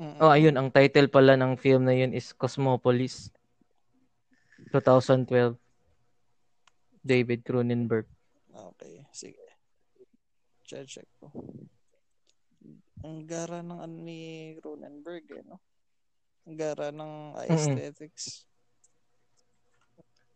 Mm-mm. 0.00 0.16
Oh, 0.22 0.32
ayun, 0.32 0.56
ang 0.56 0.72
title 0.72 1.12
pala 1.12 1.36
ng 1.36 1.60
film 1.60 1.84
na 1.84 1.92
yun 1.92 2.16
is 2.16 2.32
Cosmopolis. 2.32 3.28
2012. 4.72 5.60
David 7.04 7.44
Cronenberg. 7.44 8.08
Okay, 8.48 9.04
sige. 9.12 9.44
Check, 10.64 10.88
check 10.88 11.08
ko. 11.20 11.28
Ang 13.04 13.28
gara 13.28 13.60
ng 13.60 13.80
ano 13.80 13.96
ni 14.00 14.52
Cronenberg 14.60 15.24
eh, 15.36 15.44
no? 15.44 15.60
Ang 16.48 16.56
gara 16.56 16.88
ng 16.90 17.36
aesthetics. 17.46 18.48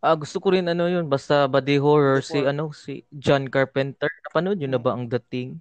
Ah, 0.05 0.13
gusto 0.13 0.37
ko 0.37 0.53
rin 0.53 0.69
ano 0.69 0.85
yun, 0.85 1.09
basta 1.09 1.49
body 1.49 1.81
horror 1.81 2.21
si 2.21 2.37
ano 2.45 2.69
si 2.69 3.01
John 3.09 3.49
Carpenter. 3.49 4.05
Napanood 4.29 4.61
yun 4.61 4.77
na 4.77 4.81
ba 4.81 4.93
ang 4.93 5.09
The 5.09 5.17
Thing? 5.17 5.57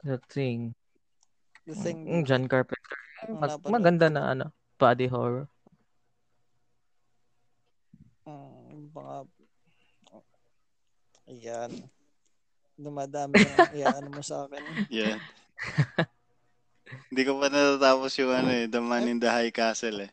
The 0.00 0.16
Thing. 0.24 0.72
The 1.68 1.76
thing, 1.76 2.08
Mm, 2.08 2.24
John 2.24 2.48
Carpenter. 2.48 2.98
Ang 3.28 3.36
Mag- 3.36 3.68
maganda 3.68 4.08
na 4.08 4.32
ano, 4.32 4.46
body 4.80 5.06
horror. 5.12 5.44
Mm, 8.24 8.88
mga 8.90 9.16
Ayan. 11.30 11.70
Dumadami 12.74 13.38
yung 13.38 13.54
iyaano 13.76 14.08
mo 14.10 14.22
sa 14.24 14.48
akin. 14.48 14.64
Yeah. 14.90 15.20
Hindi 16.90 17.22
ko 17.22 17.38
pa 17.38 17.46
natatapos 17.50 18.12
yung 18.18 18.32
ano 18.34 18.50
eh, 18.50 18.66
The 18.66 18.80
Man 18.82 19.06
in 19.06 19.18
the 19.22 19.30
High 19.30 19.54
Castle 19.54 20.06
eh. 20.06 20.10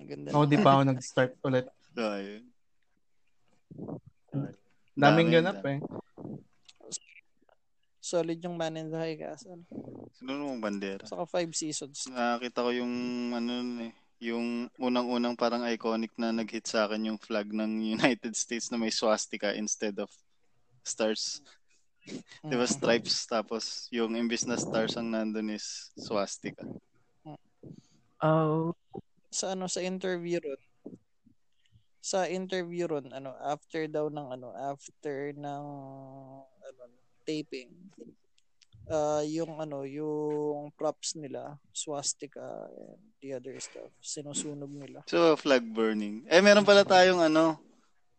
Ang 0.00 0.08
ganda. 0.08 0.28
Ako 0.32 0.44
ng- 0.44 0.50
di 0.52 0.58
pa 0.60 0.70
ako 0.76 0.82
nag-start 0.88 1.32
ulit. 1.44 1.66
So, 1.96 2.02
ayun. 2.04 2.44
Daming 4.96 5.28
Dami, 5.32 5.36
ganap 5.40 5.60
eh. 5.64 5.78
Solid 8.00 8.40
yung 8.42 8.56
Man 8.56 8.76
in 8.76 8.88
the 8.90 8.98
High 8.98 9.16
Castle. 9.20 9.62
Sino 10.16 10.30
namang 10.34 10.60
bandera? 10.60 11.04
Saka 11.06 11.24
five 11.28 11.52
seasons. 11.54 12.08
Nakakita 12.10 12.64
ko 12.66 12.70
yung 12.74 12.94
ano 13.32 13.50
nun 13.60 13.86
eh, 13.88 13.92
yung 14.20 14.68
unang-unang 14.76 15.36
parang 15.38 15.64
iconic 15.64 16.12
na 16.20 16.34
nag-hit 16.34 16.68
sa 16.68 16.84
akin 16.84 17.12
yung 17.12 17.20
flag 17.20 17.48
ng 17.52 17.80
United 17.96 18.36
States 18.36 18.68
na 18.68 18.76
may 18.76 18.92
swastika 18.92 19.56
instead 19.56 19.96
of 20.00 20.10
stars. 20.84 21.40
Di 22.40 22.56
ba 22.56 22.66
stripes 22.66 23.28
tapos 23.28 23.86
yung 23.92 24.16
imbis 24.16 24.48
na 24.48 24.56
stars 24.56 24.96
ang 24.96 25.12
nandun 25.12 25.52
is 25.52 25.92
swastika. 25.94 26.64
Oh, 28.20 28.74
Sa 29.30 29.54
ano, 29.56 29.70
sa 29.70 29.80
interview 29.80 30.42
ron, 30.42 30.62
sa 32.00 32.26
interview 32.28 32.88
ron, 32.88 33.08
ano, 33.12 33.32
after 33.40 33.86
daw 33.86 34.08
ng 34.10 34.28
ano, 34.34 34.52
after 34.56 35.32
ng 35.36 35.64
ano, 36.44 36.82
taping, 37.24 37.72
uh, 38.90 39.22
yung 39.24 39.56
ano, 39.62 39.86
yung 39.86 40.74
props 40.74 41.14
nila, 41.14 41.56
swastika 41.72 42.68
and 42.68 43.00
the 43.22 43.32
other 43.36 43.56
stuff, 43.62 43.88
sinusunog 44.02 44.72
nila. 44.72 45.00
So 45.08 45.38
flag 45.38 45.64
burning. 45.64 46.26
Eh 46.28 46.42
meron 46.42 46.66
pala 46.66 46.84
tayong 46.84 47.22
ano 47.24 47.69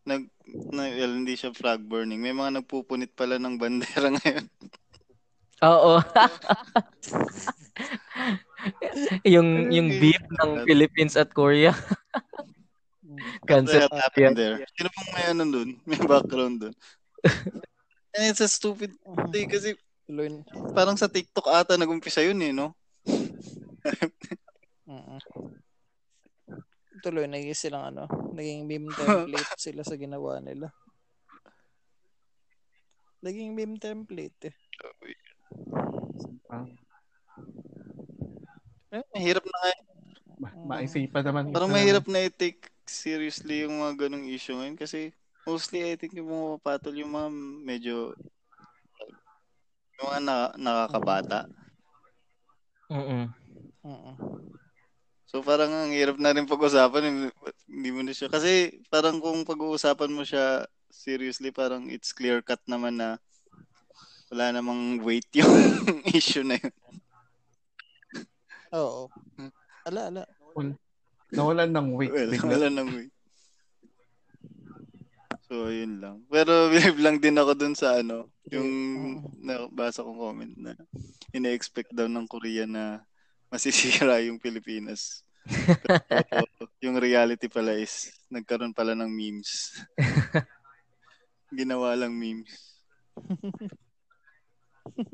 nag 0.06 0.28
na, 0.74 0.90
well, 0.92 1.14
hindi 1.16 1.38
siya 1.38 1.56
flag 1.56 1.86
burning. 1.86 2.20
May 2.20 2.36
mga 2.36 2.62
nagpupunit 2.62 3.16
pala 3.16 3.40
ng 3.40 3.56
bandera 3.56 4.12
ngayon. 4.18 4.46
oo. 5.62 6.02
yung 9.34 9.70
yung 9.70 9.88
beef 10.02 10.22
ng 10.42 10.66
Philippines 10.66 11.14
at 11.14 11.30
Korea. 11.32 11.78
Cancel. 13.46 13.86
happened 13.92 14.38
there? 14.38 14.58
Sino 14.74 14.90
pong 14.90 15.10
may 15.14 15.26
ano 15.30 15.44
dun? 15.46 15.70
May 15.90 16.02
background 16.02 16.66
dun. 16.66 16.74
And 18.12 18.28
it's 18.28 18.42
a 18.42 18.50
stupid 18.50 18.92
thing 19.32 19.48
kasi 19.48 19.78
parang 20.76 20.98
sa 20.98 21.08
TikTok 21.08 21.48
ata 21.48 21.80
nag-umpisa 21.80 22.26
yun 22.26 22.42
eh, 22.42 22.52
no? 22.52 22.76
Tuloy, 27.02 27.26
naging 27.26 27.58
silang 27.58 27.90
ano, 27.90 28.06
naging 28.38 28.70
meme 28.70 28.94
template 28.98 29.52
sila 29.58 29.82
sa 29.82 29.98
ginawa 29.98 30.38
nila. 30.38 30.70
Naging 33.22 33.54
meme 33.58 33.78
template 33.82 34.54
eh. 34.54 34.56
Ah, 36.50 36.66
Eh, 38.92 39.04
mahirap 39.16 39.46
na 39.48 39.56
nga. 39.56 39.72
ma- 40.36 40.58
maisipan 40.78 41.24
naman. 41.24 41.56
Parang 41.56 41.72
mahirap 41.72 42.04
na 42.12 42.28
i-take 42.28 42.68
seriously 42.84 43.64
yung 43.64 43.80
mga 43.80 44.06
ganong 44.08 44.28
issue 44.28 44.52
ngayon 44.52 44.76
kasi 44.76 45.16
mostly 45.48 45.80
I 45.80 45.96
think 45.96 46.12
yung 46.20 46.28
mga 46.28 46.60
papatol 46.60 46.92
yung 47.00 47.16
mga 47.16 47.30
medyo 47.64 47.96
yung 49.96 50.06
mga 50.12 50.20
na, 50.22 50.36
nakakabata. 50.60 51.48
Mm. 52.92 53.32
Mm-mm. 53.82 54.16
So 55.32 55.40
parang 55.40 55.72
ang 55.72 55.96
hirap 55.96 56.20
na 56.20 56.36
rin 56.36 56.44
pag-usapan, 56.44 57.32
hindi, 57.72 57.90
mo 57.96 58.04
na 58.04 58.12
siya. 58.12 58.28
Kasi 58.28 58.84
parang 58.92 59.24
kung 59.24 59.48
pag-uusapan 59.48 60.12
mo 60.12 60.28
siya 60.28 60.68
seriously, 60.92 61.56
parang 61.56 61.88
it's 61.88 62.12
clear 62.12 62.44
cut 62.44 62.60
naman 62.68 63.00
na 63.00 63.16
wala 64.28 64.52
namang 64.52 65.00
weight 65.00 65.32
yung 65.40 65.48
issue 66.12 66.44
na 66.44 66.60
yun. 66.60 66.76
Oo. 68.76 69.08
Ala, 69.88 70.12
ala. 70.12 70.24
Nawalan 71.32 71.72
ng 71.72 71.88
weight. 71.96 72.12
Well, 72.12 72.32
wala 72.52 72.68
nang 72.68 72.92
way. 72.92 73.08
So, 75.48 75.72
yun 75.72 76.04
lang. 76.04 76.28
Pero 76.28 76.52
believe 76.76 77.00
lang 77.00 77.24
din 77.24 77.40
ako 77.40 77.52
dun 77.56 77.76
sa 77.76 78.04
ano, 78.04 78.28
yung 78.52 78.68
nabasa 79.40 80.04
kong 80.04 80.20
comment 80.20 80.56
na 80.60 80.76
ina-expect 81.32 81.96
daw 81.96 82.12
ng 82.12 82.28
Korea 82.28 82.68
na 82.68 83.04
masisira 83.52 84.24
yung 84.24 84.40
Pilipinas. 84.40 85.28
Pero 86.08 86.48
yung 86.80 86.96
reality 86.96 87.52
pala 87.52 87.76
is 87.76 88.16
nagkaroon 88.32 88.72
pala 88.72 88.96
ng 88.96 89.12
memes. 89.12 89.76
Ginawa 91.52 91.92
lang 92.00 92.16
memes. 92.16 92.80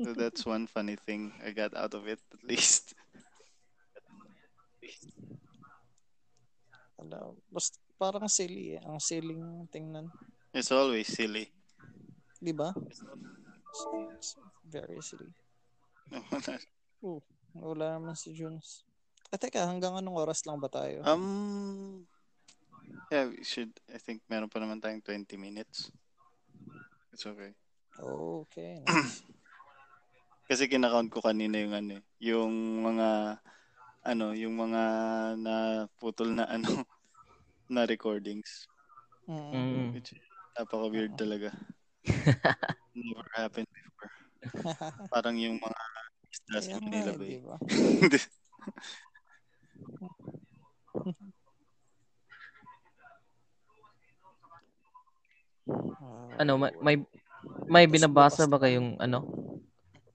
So 0.04 0.14
that's 0.14 0.46
one 0.46 0.70
funny 0.70 0.96
thing 1.02 1.34
I 1.42 1.50
got 1.50 1.74
out 1.74 1.98
of 1.98 2.06
it 2.06 2.22
at 2.30 2.42
least. 2.46 2.94
Ala, 7.02 7.34
basta 7.50 7.78
parang 7.98 8.30
silly 8.30 8.78
eh. 8.78 8.80
Ang 8.86 9.02
siling 9.02 9.66
tingnan. 9.74 10.06
It's 10.54 10.70
always 10.70 11.10
silly. 11.10 11.50
Di 12.38 12.54
ba? 12.54 12.70
It's 12.86 14.34
very 14.66 15.02
silly. 15.02 15.30
Wala 17.56 17.96
naman 17.96 18.16
si 18.18 18.36
Junes. 18.36 18.84
Ah, 19.32 19.40
teka, 19.40 19.64
hanggang 19.64 19.96
anong 19.96 20.16
oras 20.20 20.44
lang 20.44 20.60
ba 20.60 20.68
tayo? 20.68 21.04
um, 21.04 22.04
yeah, 23.12 23.28
we 23.28 23.44
should, 23.44 23.72
I 23.92 24.00
think 24.00 24.24
meron 24.28 24.48
pa 24.48 24.60
naman 24.60 24.80
tayong 24.80 25.04
20 25.04 25.36
minutes. 25.36 25.92
It's 27.12 27.24
okay. 27.24 27.52
Okay. 27.98 28.84
Nice. 28.88 29.24
Kasi 30.48 30.64
kinakount 30.64 31.12
ko 31.12 31.20
kanina 31.20 31.60
yung 31.60 31.76
ano, 31.76 32.00
eh, 32.00 32.02
yung 32.32 32.80
mga 32.80 33.36
ano, 34.00 34.32
yung 34.32 34.56
mga 34.56 34.82
naputol 35.36 36.32
na 36.32 36.48
ano 36.48 36.64
na 37.74 37.84
recordings. 37.84 38.64
Mm. 39.28 39.92
Which 39.92 40.16
napaka-weird 40.56 41.20
talaga. 41.20 41.52
Never 42.96 43.28
happened 43.36 43.68
before. 43.68 44.12
Parang 45.12 45.36
yung 45.36 45.60
mga 45.60 45.82
sa 46.48 46.60
Kaya 46.64 46.80
Manila 46.80 47.12
eh, 47.20 47.40
ba? 47.44 47.56
Ah, 55.98 56.40
Ano, 56.40 56.56
may, 56.56 56.96
may, 57.68 57.84
binabasa 57.90 58.46
ba 58.48 58.62
kayong 58.62 58.96
ano? 59.02 59.26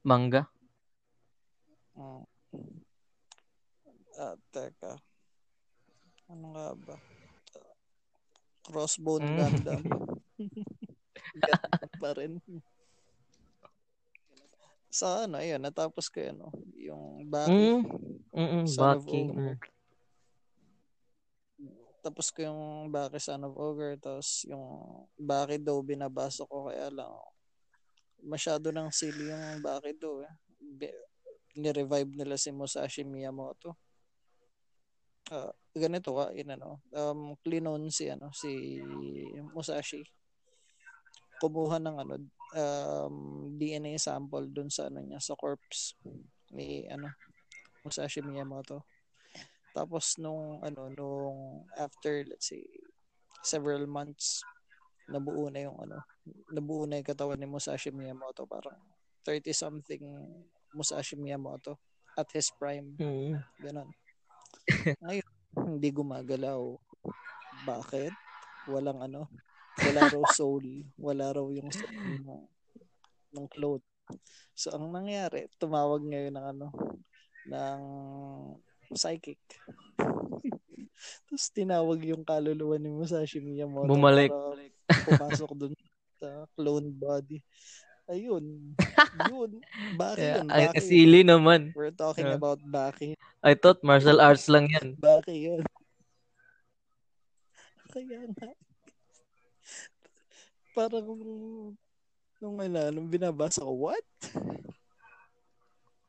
Manga? 0.01 0.47
Mm. 1.99 2.23
Ah, 4.18 4.35
teka. 4.53 4.97
Ano 6.31 6.45
nga 6.55 6.68
ba? 6.73 6.95
Crossbone 8.64 9.26
Mm. 9.27 9.38
Gundam. 9.38 9.81
Gundam 11.43 11.91
pa 11.99 12.10
rin. 12.15 12.34
Sa 14.94 15.26
ano, 15.26 15.41
ayun, 15.41 15.57
natapos 15.57 16.06
ko 16.14 16.22
yun, 16.22 16.38
no? 16.38 16.53
yung 16.78 17.26
Baki. 17.26 17.49
Mm. 17.49 17.82
Mm, 18.30 18.65
Son 18.70 18.94
of 18.94 19.02
Baki. 19.02 19.22
Ogre. 19.26 19.56
Mm. 21.57 21.78
Tapos 22.06 22.28
ko 22.30 22.40
yung 22.45 22.61
Baki 22.94 23.18
Son 23.18 23.41
of 23.41 23.57
Ogre, 23.57 23.98
tapos 23.98 24.45
yung 24.45 24.65
Baki 25.18 25.57
daw 25.57 25.82
binabasa 25.82 26.45
ko, 26.45 26.70
kaya 26.70 26.94
lang, 26.94 27.10
masyado 28.22 28.70
nang 28.70 28.94
silly 28.94 29.34
yung 29.34 29.65
Baki 29.65 29.98
daw, 29.98 30.22
eh. 30.22 30.34
Ni-revive 31.57 32.14
nila 32.14 32.38
si 32.38 32.53
Musashi 32.53 33.02
Miyamoto. 33.02 33.74
Ah, 35.34 35.57
ganito 35.74 36.14
ka, 36.14 36.30
yun 36.38 36.53
ano, 36.53 36.78
um, 36.94 37.34
klinon 37.41 37.90
si, 37.90 38.14
ano, 38.14 38.30
si 38.30 38.78
Musashi. 39.57 40.06
Kumuha 41.41 41.82
ng 41.82 41.98
ano, 41.98 42.14
um, 42.54 43.50
DNA 43.58 43.98
sample 43.98 44.48
dun 44.50 44.70
sa 44.70 44.88
ano 44.88 45.02
niya, 45.02 45.20
sa 45.20 45.34
corpse 45.38 45.98
ni 46.54 46.86
ano, 46.88 47.10
Musashi 47.84 48.24
Miyamoto. 48.24 48.86
Tapos 49.74 50.22
nung 50.22 50.62
ano 50.62 50.88
nung 50.94 51.66
after 51.74 52.22
let's 52.30 52.54
say 52.54 52.62
several 53.42 53.84
months 53.90 54.46
nabuo 55.10 55.50
na 55.52 55.68
yung 55.68 55.76
ano 55.82 56.00
nabuo 56.54 56.86
na 56.88 57.02
yung 57.02 57.10
katawan 57.10 57.36
ni 57.36 57.50
Musashi 57.50 57.90
Miyamoto 57.92 58.48
parang 58.48 58.78
30 59.26 59.52
something 59.52 60.00
Musashi 60.72 61.18
Miyamoto 61.20 61.76
at 62.16 62.30
his 62.32 62.54
prime 62.56 62.94
Mm. 63.02 63.42
ganun. 63.60 63.90
Ngayon 65.02 65.30
hindi 65.74 65.90
gumagalaw. 65.92 66.62
Bakit? 67.66 68.14
Walang 68.70 69.02
ano 69.04 69.28
wala 69.82 70.02
raw 70.06 70.24
soul, 70.30 70.66
wala 70.95 71.26
raw 71.34 71.48
yung 71.50 71.72
soul 71.74 71.94
ng, 71.94 72.45
ng 73.34 73.48
cloth. 73.50 73.86
So 74.54 74.70
ang 74.76 74.94
nangyari, 74.94 75.50
tumawag 75.58 76.04
ngayon 76.06 76.36
ng 76.36 76.48
ano 76.54 76.68
ng 77.44 77.82
psychic. 78.94 79.40
Tapos 81.28 81.45
tinawag 81.52 82.00
yung 82.06 82.24
kaluluwa 82.24 82.78
ni 82.78 82.88
Musashi 82.88 83.41
Miyamoto 83.41 83.90
Bumalik. 83.90 84.32
pumasok 85.04 85.52
dun 85.58 85.74
sa 86.22 86.45
clone 86.56 86.94
body. 86.94 87.41
Ayun. 88.08 88.76
Yun. 89.32 89.52
Baki 89.95 90.20
Yeah, 90.20 90.44
yun. 90.44 90.48
ay, 90.52 90.64
Baki 90.72 90.80
silly 90.84 91.22
naman. 91.24 91.72
We're 91.72 91.95
talking 91.95 92.28
Yeah. 92.28 92.36
about 92.40 92.60
Baki. 92.64 93.16
I 93.44 93.56
thought 93.56 93.80
martial 93.84 94.20
arts 94.20 94.48
lang 94.52 94.68
yan. 94.72 94.95
Baki 95.00 95.36
yun. 95.52 95.64
Kaya 97.91 98.20
nga. 98.36 98.50
Parang 100.74 101.06
nung 102.41 102.58
ano, 102.60 102.80
nung 102.91 103.08
binabasa 103.10 103.64
ko, 103.64 103.74
what? 103.90 104.06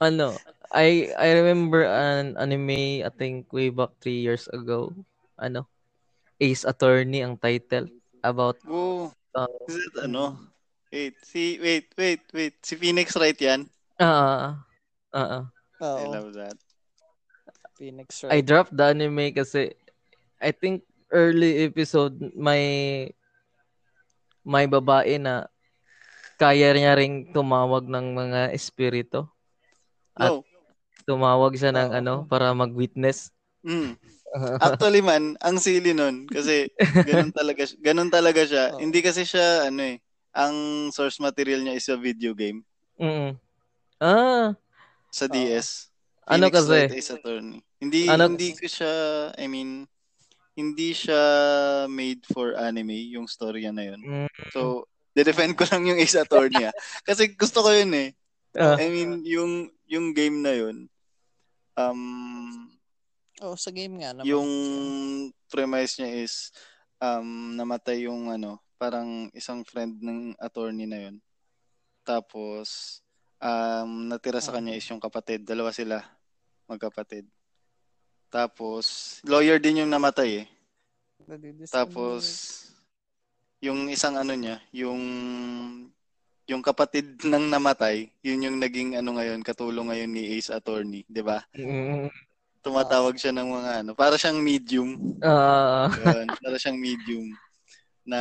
Ano, 0.02 0.36
I 0.74 1.12
I 1.16 1.28
remember 1.40 1.84
an 1.86 2.36
anime 2.36 3.02
I 3.06 3.10
think 3.14 3.52
way 3.54 3.70
back 3.70 3.94
three 4.02 4.20
years 4.20 4.46
ago. 4.52 4.92
Ano, 5.38 5.66
Ace 6.40 6.64
Attorney 6.66 7.22
ang 7.22 7.38
title 7.38 7.88
about 8.24 8.58
Whoa. 8.64 9.12
uh, 9.34 9.48
Is 9.68 9.76
it 9.76 9.94
ano? 10.02 10.36
Wait, 10.92 11.14
si 11.24 11.58
wait, 11.60 11.90
wait, 11.98 12.22
wait. 12.34 12.54
Si 12.64 12.74
Phoenix 12.76 13.16
Wright 13.16 13.38
'yan. 13.40 13.68
ah 14.00 14.64
ah 15.12 15.28
ah. 15.36 15.44
I 15.96 16.04
Oo, 16.04 16.06
love 16.06 16.32
that. 16.34 16.56
Phoenix 17.76 18.22
I 18.30 18.40
Wright. 18.40 18.42
dropped 18.42 18.76
the 18.76 18.84
anime 18.94 19.32
kasi 19.34 19.74
I 20.40 20.50
think 20.52 20.84
early 21.12 21.64
episode 21.64 22.18
may 22.34 23.10
may 24.44 24.64
babae 24.64 25.16
na 25.16 25.48
kaya 26.36 26.70
niya 26.70 26.94
ring 26.94 27.32
tumawag 27.32 27.84
ng 27.84 28.06
mga 28.12 28.40
espiritu. 28.52 29.24
At- 30.14 30.30
No. 30.30 30.44
Tumawag 31.04 31.52
siya 31.52 31.68
ng 31.68 31.90
ano 31.94 32.24
para 32.24 32.52
mag-witness. 32.52 33.28
Mm. 33.60 33.92
Actually 34.64 34.98
man, 34.98 35.36
ang 35.38 35.60
silly 35.60 35.92
nun 35.92 36.24
kasi 36.24 36.72
ganun 37.04 37.28
talaga 37.30 37.68
ganun 37.78 38.08
talaga 38.08 38.40
siya. 38.40 38.72
Oo. 38.72 38.80
Hindi 38.80 39.04
kasi 39.04 39.22
siya 39.22 39.68
ano 39.68 39.84
eh, 39.84 40.00
ang 40.32 40.54
source 40.90 41.20
material 41.20 41.60
niya 41.60 41.76
is 41.76 41.86
a 41.86 41.96
video 41.96 42.32
game 42.32 42.64
Mm. 42.96 43.36
Ah, 43.98 44.56
sa. 45.10 45.26
DS. 45.26 45.90
Ano 46.24 46.46
Phoenix 46.46 46.54
kasi? 46.56 46.72
Wright 46.72 46.94
Ace 46.94 47.12
Attorney. 47.12 47.60
Hindi 47.76 48.00
Ano- 48.08 48.30
hindi 48.30 48.48
ko 48.54 48.64
siya 48.64 48.92
I 49.34 49.44
mean 49.44 49.84
hindi 50.54 50.94
siya 50.94 51.20
made 51.86 52.22
for 52.30 52.54
anime 52.54 52.94
yung 53.10 53.26
storya 53.26 53.74
na 53.74 53.90
yun. 53.90 54.00
mm, 54.00 54.30
So, 54.50 54.86
de-defend 55.10 55.54
ko 55.54 55.66
lang 55.66 55.86
yung 55.86 55.98
Ace 55.98 56.14
Attorney. 56.16 56.62
Kasi 57.06 57.34
gusto 57.34 57.62
ko 57.62 57.70
yun 57.70 57.90
eh. 57.92 58.08
ah, 58.54 58.78
I 58.78 58.86
mean, 58.86 59.26
yung 59.26 59.52
yung 59.84 60.14
game 60.14 60.40
na 60.40 60.54
yun, 60.54 60.86
um, 61.74 62.70
Oh, 63.42 63.58
sa 63.58 63.74
game 63.74 63.98
nga 63.98 64.14
naman. 64.14 64.30
yung 64.30 64.50
premise 65.50 65.98
niya 65.98 66.22
is 66.22 66.54
um, 67.02 67.52
namatay 67.52 68.06
yung 68.06 68.30
ano, 68.30 68.62
parang 68.78 69.26
isang 69.34 69.66
friend 69.66 69.98
ng 69.98 70.38
attorney 70.38 70.86
na 70.86 71.10
yun. 71.10 71.16
Tapos, 72.06 73.00
um, 73.42 74.06
natira 74.06 74.38
sa 74.38 74.54
kanya 74.54 74.72
is 74.72 74.86
yung 74.86 75.02
kapatid. 75.02 75.42
Dalawa 75.42 75.74
sila, 75.74 75.98
magkapatid. 76.64 77.26
Tapos, 78.34 78.84
lawyer 79.22 79.62
din 79.62 79.86
yung 79.86 79.94
namatay 79.94 80.42
eh. 80.42 80.46
Tapos, 81.70 82.22
yung 83.62 83.86
isang 83.86 84.18
ano 84.18 84.34
niya, 84.34 84.58
yung 84.74 85.00
yung 86.50 86.60
kapatid 86.60 87.14
ng 87.24 87.46
namatay, 87.48 88.10
yun 88.26 88.44
yung 88.50 88.58
naging 88.58 88.98
ano 88.98 89.14
ngayon, 89.16 89.40
katulong 89.46 89.88
ngayon 89.88 90.10
ni 90.10 90.34
Ace 90.34 90.50
Attorney, 90.50 91.06
'di 91.06 91.22
ba? 91.22 91.46
mm, 91.54 92.10
Tumatawag 92.60 93.14
siya 93.16 93.30
ng 93.32 93.48
mga 93.54 93.70
ano, 93.86 93.90
para 93.94 94.18
siyang 94.18 94.42
medium. 94.42 94.98
ah, 95.22 95.86
Yun, 95.94 96.26
para 96.42 96.56
siyang 96.58 96.76
medium 96.76 97.30
na 98.04 98.20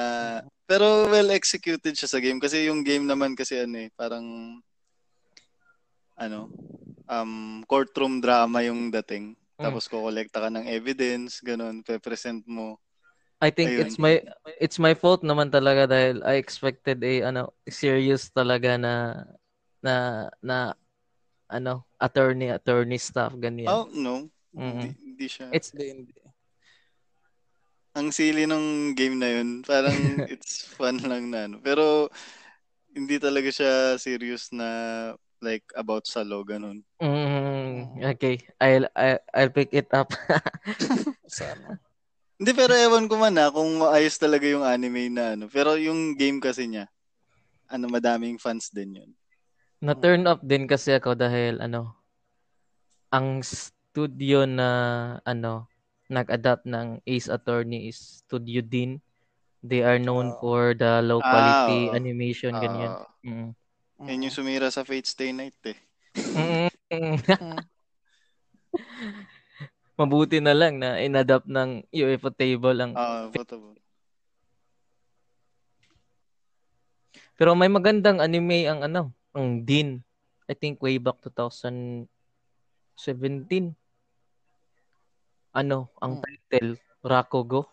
pero 0.63 1.11
well 1.11 1.27
executed 1.35 1.91
siya 1.91 2.07
sa 2.07 2.23
game 2.23 2.39
kasi 2.39 2.71
yung 2.71 2.87
game 2.87 3.03
naman 3.03 3.35
kasi 3.35 3.59
ano 3.59 3.83
eh, 3.83 3.89
parang 3.99 4.23
ano, 6.15 6.47
um 7.09 7.65
courtroom 7.67 8.23
drama 8.23 8.63
yung 8.63 8.87
dating. 8.93 9.35
Tapos 9.63 9.87
kukolekta 9.87 10.43
ka 10.43 10.49
ng 10.51 10.67
evidence, 10.67 11.39
ganun, 11.39 11.79
pe-present 11.81 12.43
mo. 12.43 12.77
I 13.43 13.51
think 13.51 13.75
Ayun. 13.75 13.79
it's 13.83 13.99
my 13.99 14.13
it's 14.55 14.79
my 14.79 14.95
fault 14.95 15.19
naman 15.19 15.51
talaga 15.51 15.83
dahil 15.91 16.23
I 16.23 16.39
expected 16.39 17.03
a 17.03 17.27
ano 17.27 17.51
serious 17.67 18.31
talaga 18.31 18.79
na 18.79 19.27
na 19.83 19.95
na 20.39 20.57
ano 21.51 21.83
attorney 21.99 22.55
attorney 22.55 22.95
stuff 22.95 23.35
ganyan. 23.35 23.67
Oh, 23.67 23.91
no. 23.91 24.31
Mm-mm. 24.55 24.79
Hindi, 24.79 24.89
hindi 25.03 25.27
siya. 25.27 25.51
It's 25.51 25.75
Hindi, 25.75 25.87
hindi. 25.91 26.13
Ang 27.93 28.09
silly 28.09 28.47
ng 28.47 28.95
game 28.95 29.19
na 29.19 29.29
yun. 29.29 29.61
Parang 29.61 29.91
it's 30.33 30.65
fun 30.79 31.03
lang 31.03 31.27
na 31.27 31.45
ano. 31.45 31.59
Pero 31.59 32.07
hindi 32.95 33.19
talaga 33.19 33.49
siya 33.51 33.99
serious 33.99 34.55
na 34.55 34.69
like 35.43 35.67
about 35.75 36.07
sa 36.07 36.23
law, 36.23 36.41
ganun. 36.47 36.81
mm, 37.03 37.99
okay. 38.15 38.39
I'll 38.57 38.87
I, 38.95 39.19
I'll 39.35 39.51
pick 39.53 39.75
it 39.75 39.91
up. 39.91 40.09
Sa 41.27 41.51
ano. 41.53 41.77
Hindi, 42.39 42.51
pero 42.57 42.73
ewan 42.75 43.07
ko 43.07 43.15
man 43.15 43.37
ha, 43.39 43.53
kung 43.53 43.79
maayos 43.79 44.17
talaga 44.19 44.43
yung 44.49 44.65
anime 44.65 45.07
na 45.13 45.37
ano. 45.37 45.45
Pero 45.47 45.77
yung 45.79 46.17
game 46.17 46.39
kasi 46.41 46.67
niya, 46.67 46.89
ano, 47.69 47.87
madaming 47.87 48.37
fans 48.41 48.67
din 48.73 48.99
yun. 48.99 49.11
na 49.83 49.93
turn 49.93 50.23
up 50.25 50.39
din 50.41 50.63
kasi 50.63 50.95
ako 50.95 51.11
dahil 51.13 51.59
ano 51.59 51.91
ang 53.11 53.43
studio 53.43 54.47
na 54.49 54.69
ano 55.23 55.67
nag-adapt 56.09 56.65
ng 56.67 57.01
Ace 57.07 57.29
Attorney 57.31 57.89
is 57.89 58.21
Studio 58.23 58.61
Din. 58.61 58.99
They 59.63 59.81
are 59.81 59.97
known 59.97 60.29
Oh. 60.35 60.37
for 60.43 60.61
the 60.75 60.99
low 61.01 61.23
quality 61.23 61.89
Ah, 61.89 61.95
oo. 61.95 61.97
animation 61.97 62.53
ganyan. 62.59 62.91
Ah, 62.93 63.07
Mm. 64.03 64.11
yun 64.11 64.27
yung 64.27 64.35
sumira 64.35 64.67
sa 64.67 64.83
Fate 64.83 65.07
Stay 65.07 65.31
Night 65.31 65.55
eh. 65.63 65.79
Mm. 66.35 66.67
Mabuti 69.99 70.43
na 70.43 70.51
lang 70.51 70.75
na 70.75 70.99
inadapt 70.99 71.47
ng 71.47 71.87
UFO 71.87 72.27
table 72.35 72.75
ang 72.83 72.91
Ah, 72.99 73.31
potable. 73.31 73.79
Pero 77.39 77.55
may 77.55 77.71
magandang 77.71 78.19
anime 78.19 78.67
ang 78.67 78.83
ano, 78.83 79.15
ang 79.31 79.63
Din. 79.63 80.03
I 80.51 80.57
think 80.57 80.83
way 80.83 80.99
back 80.99 81.23
2017. 81.23 83.71
Ano, 85.55 85.87
ang 86.03 86.19
Mm. 86.19 86.23
title, 86.27 86.75
Rakugo. 86.99 87.71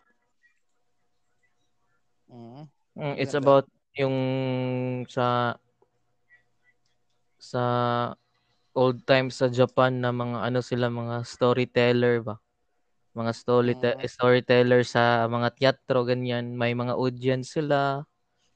Mm. 2.30 2.70
Mm, 2.94 3.14
it's 3.18 3.34
about 3.34 3.66
yung 3.98 4.14
sa 5.10 5.58
sa 7.40 7.64
old 8.76 9.02
times 9.08 9.40
sa 9.40 9.48
Japan 9.50 9.98
na 10.04 10.12
mga 10.14 10.38
ano 10.46 10.60
sila 10.62 10.88
mga 10.92 11.24
storyteller 11.26 12.22
ba. 12.22 12.36
Mga 13.16 13.32
story 13.34 13.74
Mm. 13.76 14.06
storyteller 14.06 14.82
sa 14.86 15.26
mga 15.28 15.48
teatro 15.58 16.04
ganyan, 16.06 16.54
may 16.56 16.72
mga 16.76 16.94
audience 16.98 17.56
sila. 17.58 18.04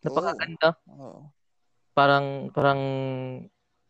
Napakaganda. 0.05 0.77
Oo. 0.89 1.33
parang 1.95 2.51
parang 2.51 2.83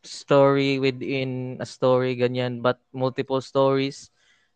story 0.04 0.76
within 0.76 1.56
a 1.60 1.66
story 1.66 2.12
ganyan 2.20 2.60
but 2.60 2.76
multiple 2.92 3.40
stories 3.40 4.12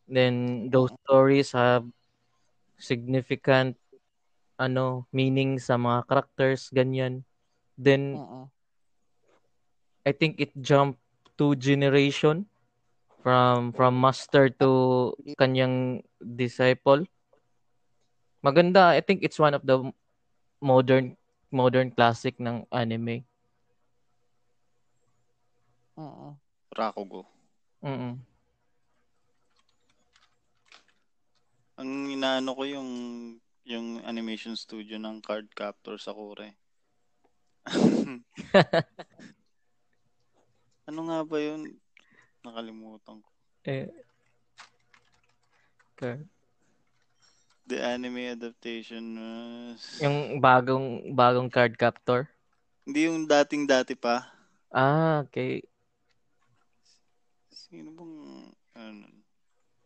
then 0.09 0.69
those 0.69 0.93
stories 1.09 1.57
have 1.57 1.89
significant 2.79 3.77
ano 4.61 5.09
meaning 5.13 5.57
sa 5.61 5.77
mga 5.81 6.05
characters 6.09 6.69
ganyan 6.73 7.25
then 7.81 8.21
Mm-mm. 8.21 8.51
I 10.09 10.13
think 10.17 10.41
it 10.41 10.57
jumped 10.65 11.01
two 11.37 11.55
generation 11.61 12.49
from 13.23 13.77
from 13.77 14.01
master 14.01 14.49
to 14.63 14.71
kanyang 15.37 16.01
disciple 16.19 17.05
maganda 18.45 18.89
I 18.97 19.01
think 19.05 19.23
it's 19.23 19.39
one 19.39 19.55
of 19.55 19.63
the 19.69 19.93
modern 20.63 21.17
modern 21.53 21.91
classic 21.93 22.41
ng 22.41 22.67
anime 22.73 23.25
Mm-mm. 25.99 26.39
Rakugo. 26.79 27.27
mm 27.83 28.15
Ang 31.79 32.11
inaano 32.11 32.55
ko 32.59 32.63
yung 32.67 32.91
yung 33.69 34.01
animation 34.09 34.57
studio 34.57 34.97
ng 34.99 35.21
Card 35.21 35.53
Captor 35.55 36.01
sa. 36.01 36.15
ano 40.89 41.05
nga 41.05 41.21
ba 41.21 41.37
yun? 41.37 41.77
Nakalimutan 42.41 43.21
ko. 43.21 43.29
eh 43.69 43.93
okay. 45.93 46.25
The 47.69 47.85
anime 47.85 48.33
adaptation 48.33 49.05
was... 49.21 50.01
Yung 50.01 50.41
bagong 50.41 51.13
bagong 51.13 51.53
card 51.53 51.77
captor. 51.77 52.25
Hindi 52.89 53.05
yung 53.05 53.29
dating-dati 53.29 53.93
pa. 53.93 54.25
Ah, 54.73 55.21
okay. 55.29 55.61
Sino 57.53 57.93
bang... 57.93 58.17
Ano, 58.73 59.05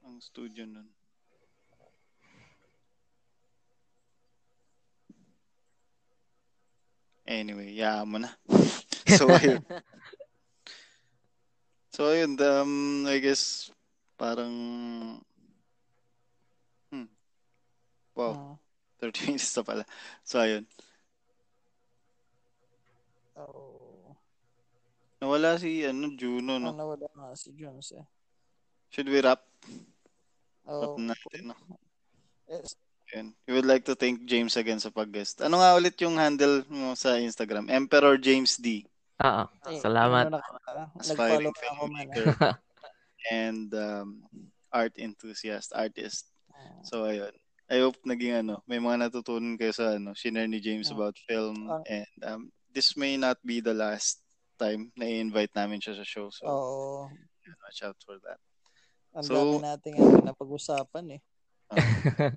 ang 0.07 0.23
studio 0.23 0.63
nun? 0.63 0.87
Anyway, 7.27 7.75
yaan 7.75 8.07
mo 8.07 8.23
na. 8.23 8.31
so, 9.19 9.27
ayun. 9.27 9.59
So, 11.93 12.09
ayun. 12.09 12.41
Um, 12.41 13.05
I 13.05 13.21
guess, 13.21 13.69
parang... 14.17 14.55
Hmm. 16.89 17.09
Wow, 18.17 18.33
Mm. 18.33 18.57
30 19.13 19.21
minutes 19.29 19.53
na 19.53 19.63
pala. 19.63 19.85
So, 20.25 20.41
ayun. 20.41 20.65
Oh. 23.37 24.17
Nawala 25.21 25.61
si, 25.61 25.85
ano, 25.87 26.13
Juno, 26.17 26.59
no? 26.59 26.73
nawala 26.75 27.07
nga 27.13 27.37
si 27.37 27.53
Jones 27.55 27.95
eh. 27.95 28.05
Should 28.91 29.09
we 29.09 29.21
wrap? 29.21 29.41
Oh, 30.67 30.97
Wrap 30.97 30.97
natin, 31.15 31.53
no? 31.53 31.57
yes. 32.49 32.77
Ayun. 33.13 33.37
We 33.45 33.53
would 33.53 33.69
like 33.69 33.85
to 33.85 33.95
thank 33.95 34.25
James 34.25 34.57
again 34.57 34.81
sa 34.81 34.89
pag-guest. 34.89 35.45
Ano 35.45 35.61
nga 35.61 35.77
ulit 35.77 35.97
yung 36.01 36.17
handle 36.17 36.65
mo 36.73 36.97
sa 36.97 37.21
Instagram? 37.21 37.69
Emperor 37.69 38.17
James 38.17 38.57
D. 38.57 38.89
Ah, 39.23 39.47
ah. 39.47 39.71
Eh, 39.71 39.79
Salamat. 39.79 40.27
ano? 40.35 40.43
Aspiring 40.99 41.55
filmmaker 41.55 42.35
and 43.31 43.71
um, 43.71 44.27
art 44.69 44.99
enthusiast, 44.99 45.71
artist. 45.73 46.27
Ah. 46.51 46.83
So, 46.83 47.07
ayun. 47.07 47.31
I 47.71 47.79
hope 47.81 47.97
naging 48.03 48.43
ano, 48.43 48.61
may 48.67 48.83
mga 48.83 49.09
natutunan 49.09 49.55
kayo 49.55 49.71
sa 49.71 49.95
ano, 49.97 50.11
shinare 50.13 50.51
ni 50.51 50.59
James 50.59 50.91
Ah. 50.91 50.99
about 50.99 51.15
film 51.23 51.71
Ah. 51.71 51.87
and 51.87 52.11
um, 52.27 52.43
this 52.75 52.99
may 52.99 53.15
not 53.15 53.39
be 53.47 53.63
the 53.63 53.73
last 53.73 54.19
time 54.59 54.91
na 54.99 55.07
i-invite 55.07 55.55
namin 55.55 55.79
siya 55.79 55.95
sa 55.95 56.05
show. 56.05 56.27
So, 56.35 56.45
Oo. 56.45 57.07
watch 57.63 57.81
out 57.87 57.97
for 58.03 58.19
that. 58.27 58.43
Ang 59.15 59.23
So- 59.23 59.39
dami 59.39 59.63
nating 59.63 59.97
ano, 60.03 60.35
napag-usapan 60.35 61.15
eh. 61.15 61.21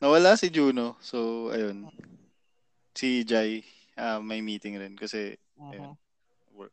Nawala 0.00 0.36
si 0.36 0.48
Juno. 0.52 0.96
So, 1.00 1.50
ayun. 1.50 1.88
Si 2.94 3.26
Jai, 3.26 3.64
ah, 3.96 4.22
may 4.22 4.38
meeting 4.38 4.78
rin 4.78 4.94
kasi 4.94 5.34
Mhm. 5.60 5.96
work. 6.52 6.72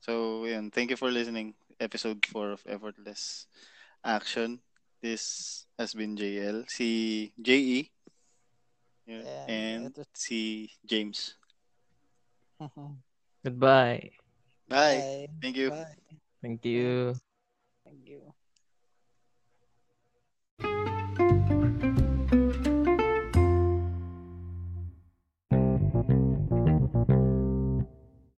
So, 0.00 0.44
yun. 0.44 0.70
Thank 0.70 0.90
you 0.90 0.96
for 0.96 1.10
listening. 1.10 1.54
Episode 1.80 2.24
4 2.26 2.52
of 2.52 2.62
Effortless 2.66 3.46
Action. 4.04 4.60
This 5.00 5.66
has 5.78 5.92
been 5.94 6.16
JL. 6.16 6.64
Si 6.68 7.32
JE. 7.40 7.90
Yun. 9.06 9.26
And 9.26 9.50
And 9.50 9.82
ito- 9.92 10.08
si 10.14 10.70
James. 10.86 11.36
Goodbye. 13.44 14.16
Bye. 14.68 15.28
Bye. 15.28 15.28
Thank 15.42 15.56
you. 15.56 15.70
Bye. 15.70 15.96
Thank 16.40 16.64
you. 16.64 17.14
Thank 17.84 18.00
you. 18.08 18.34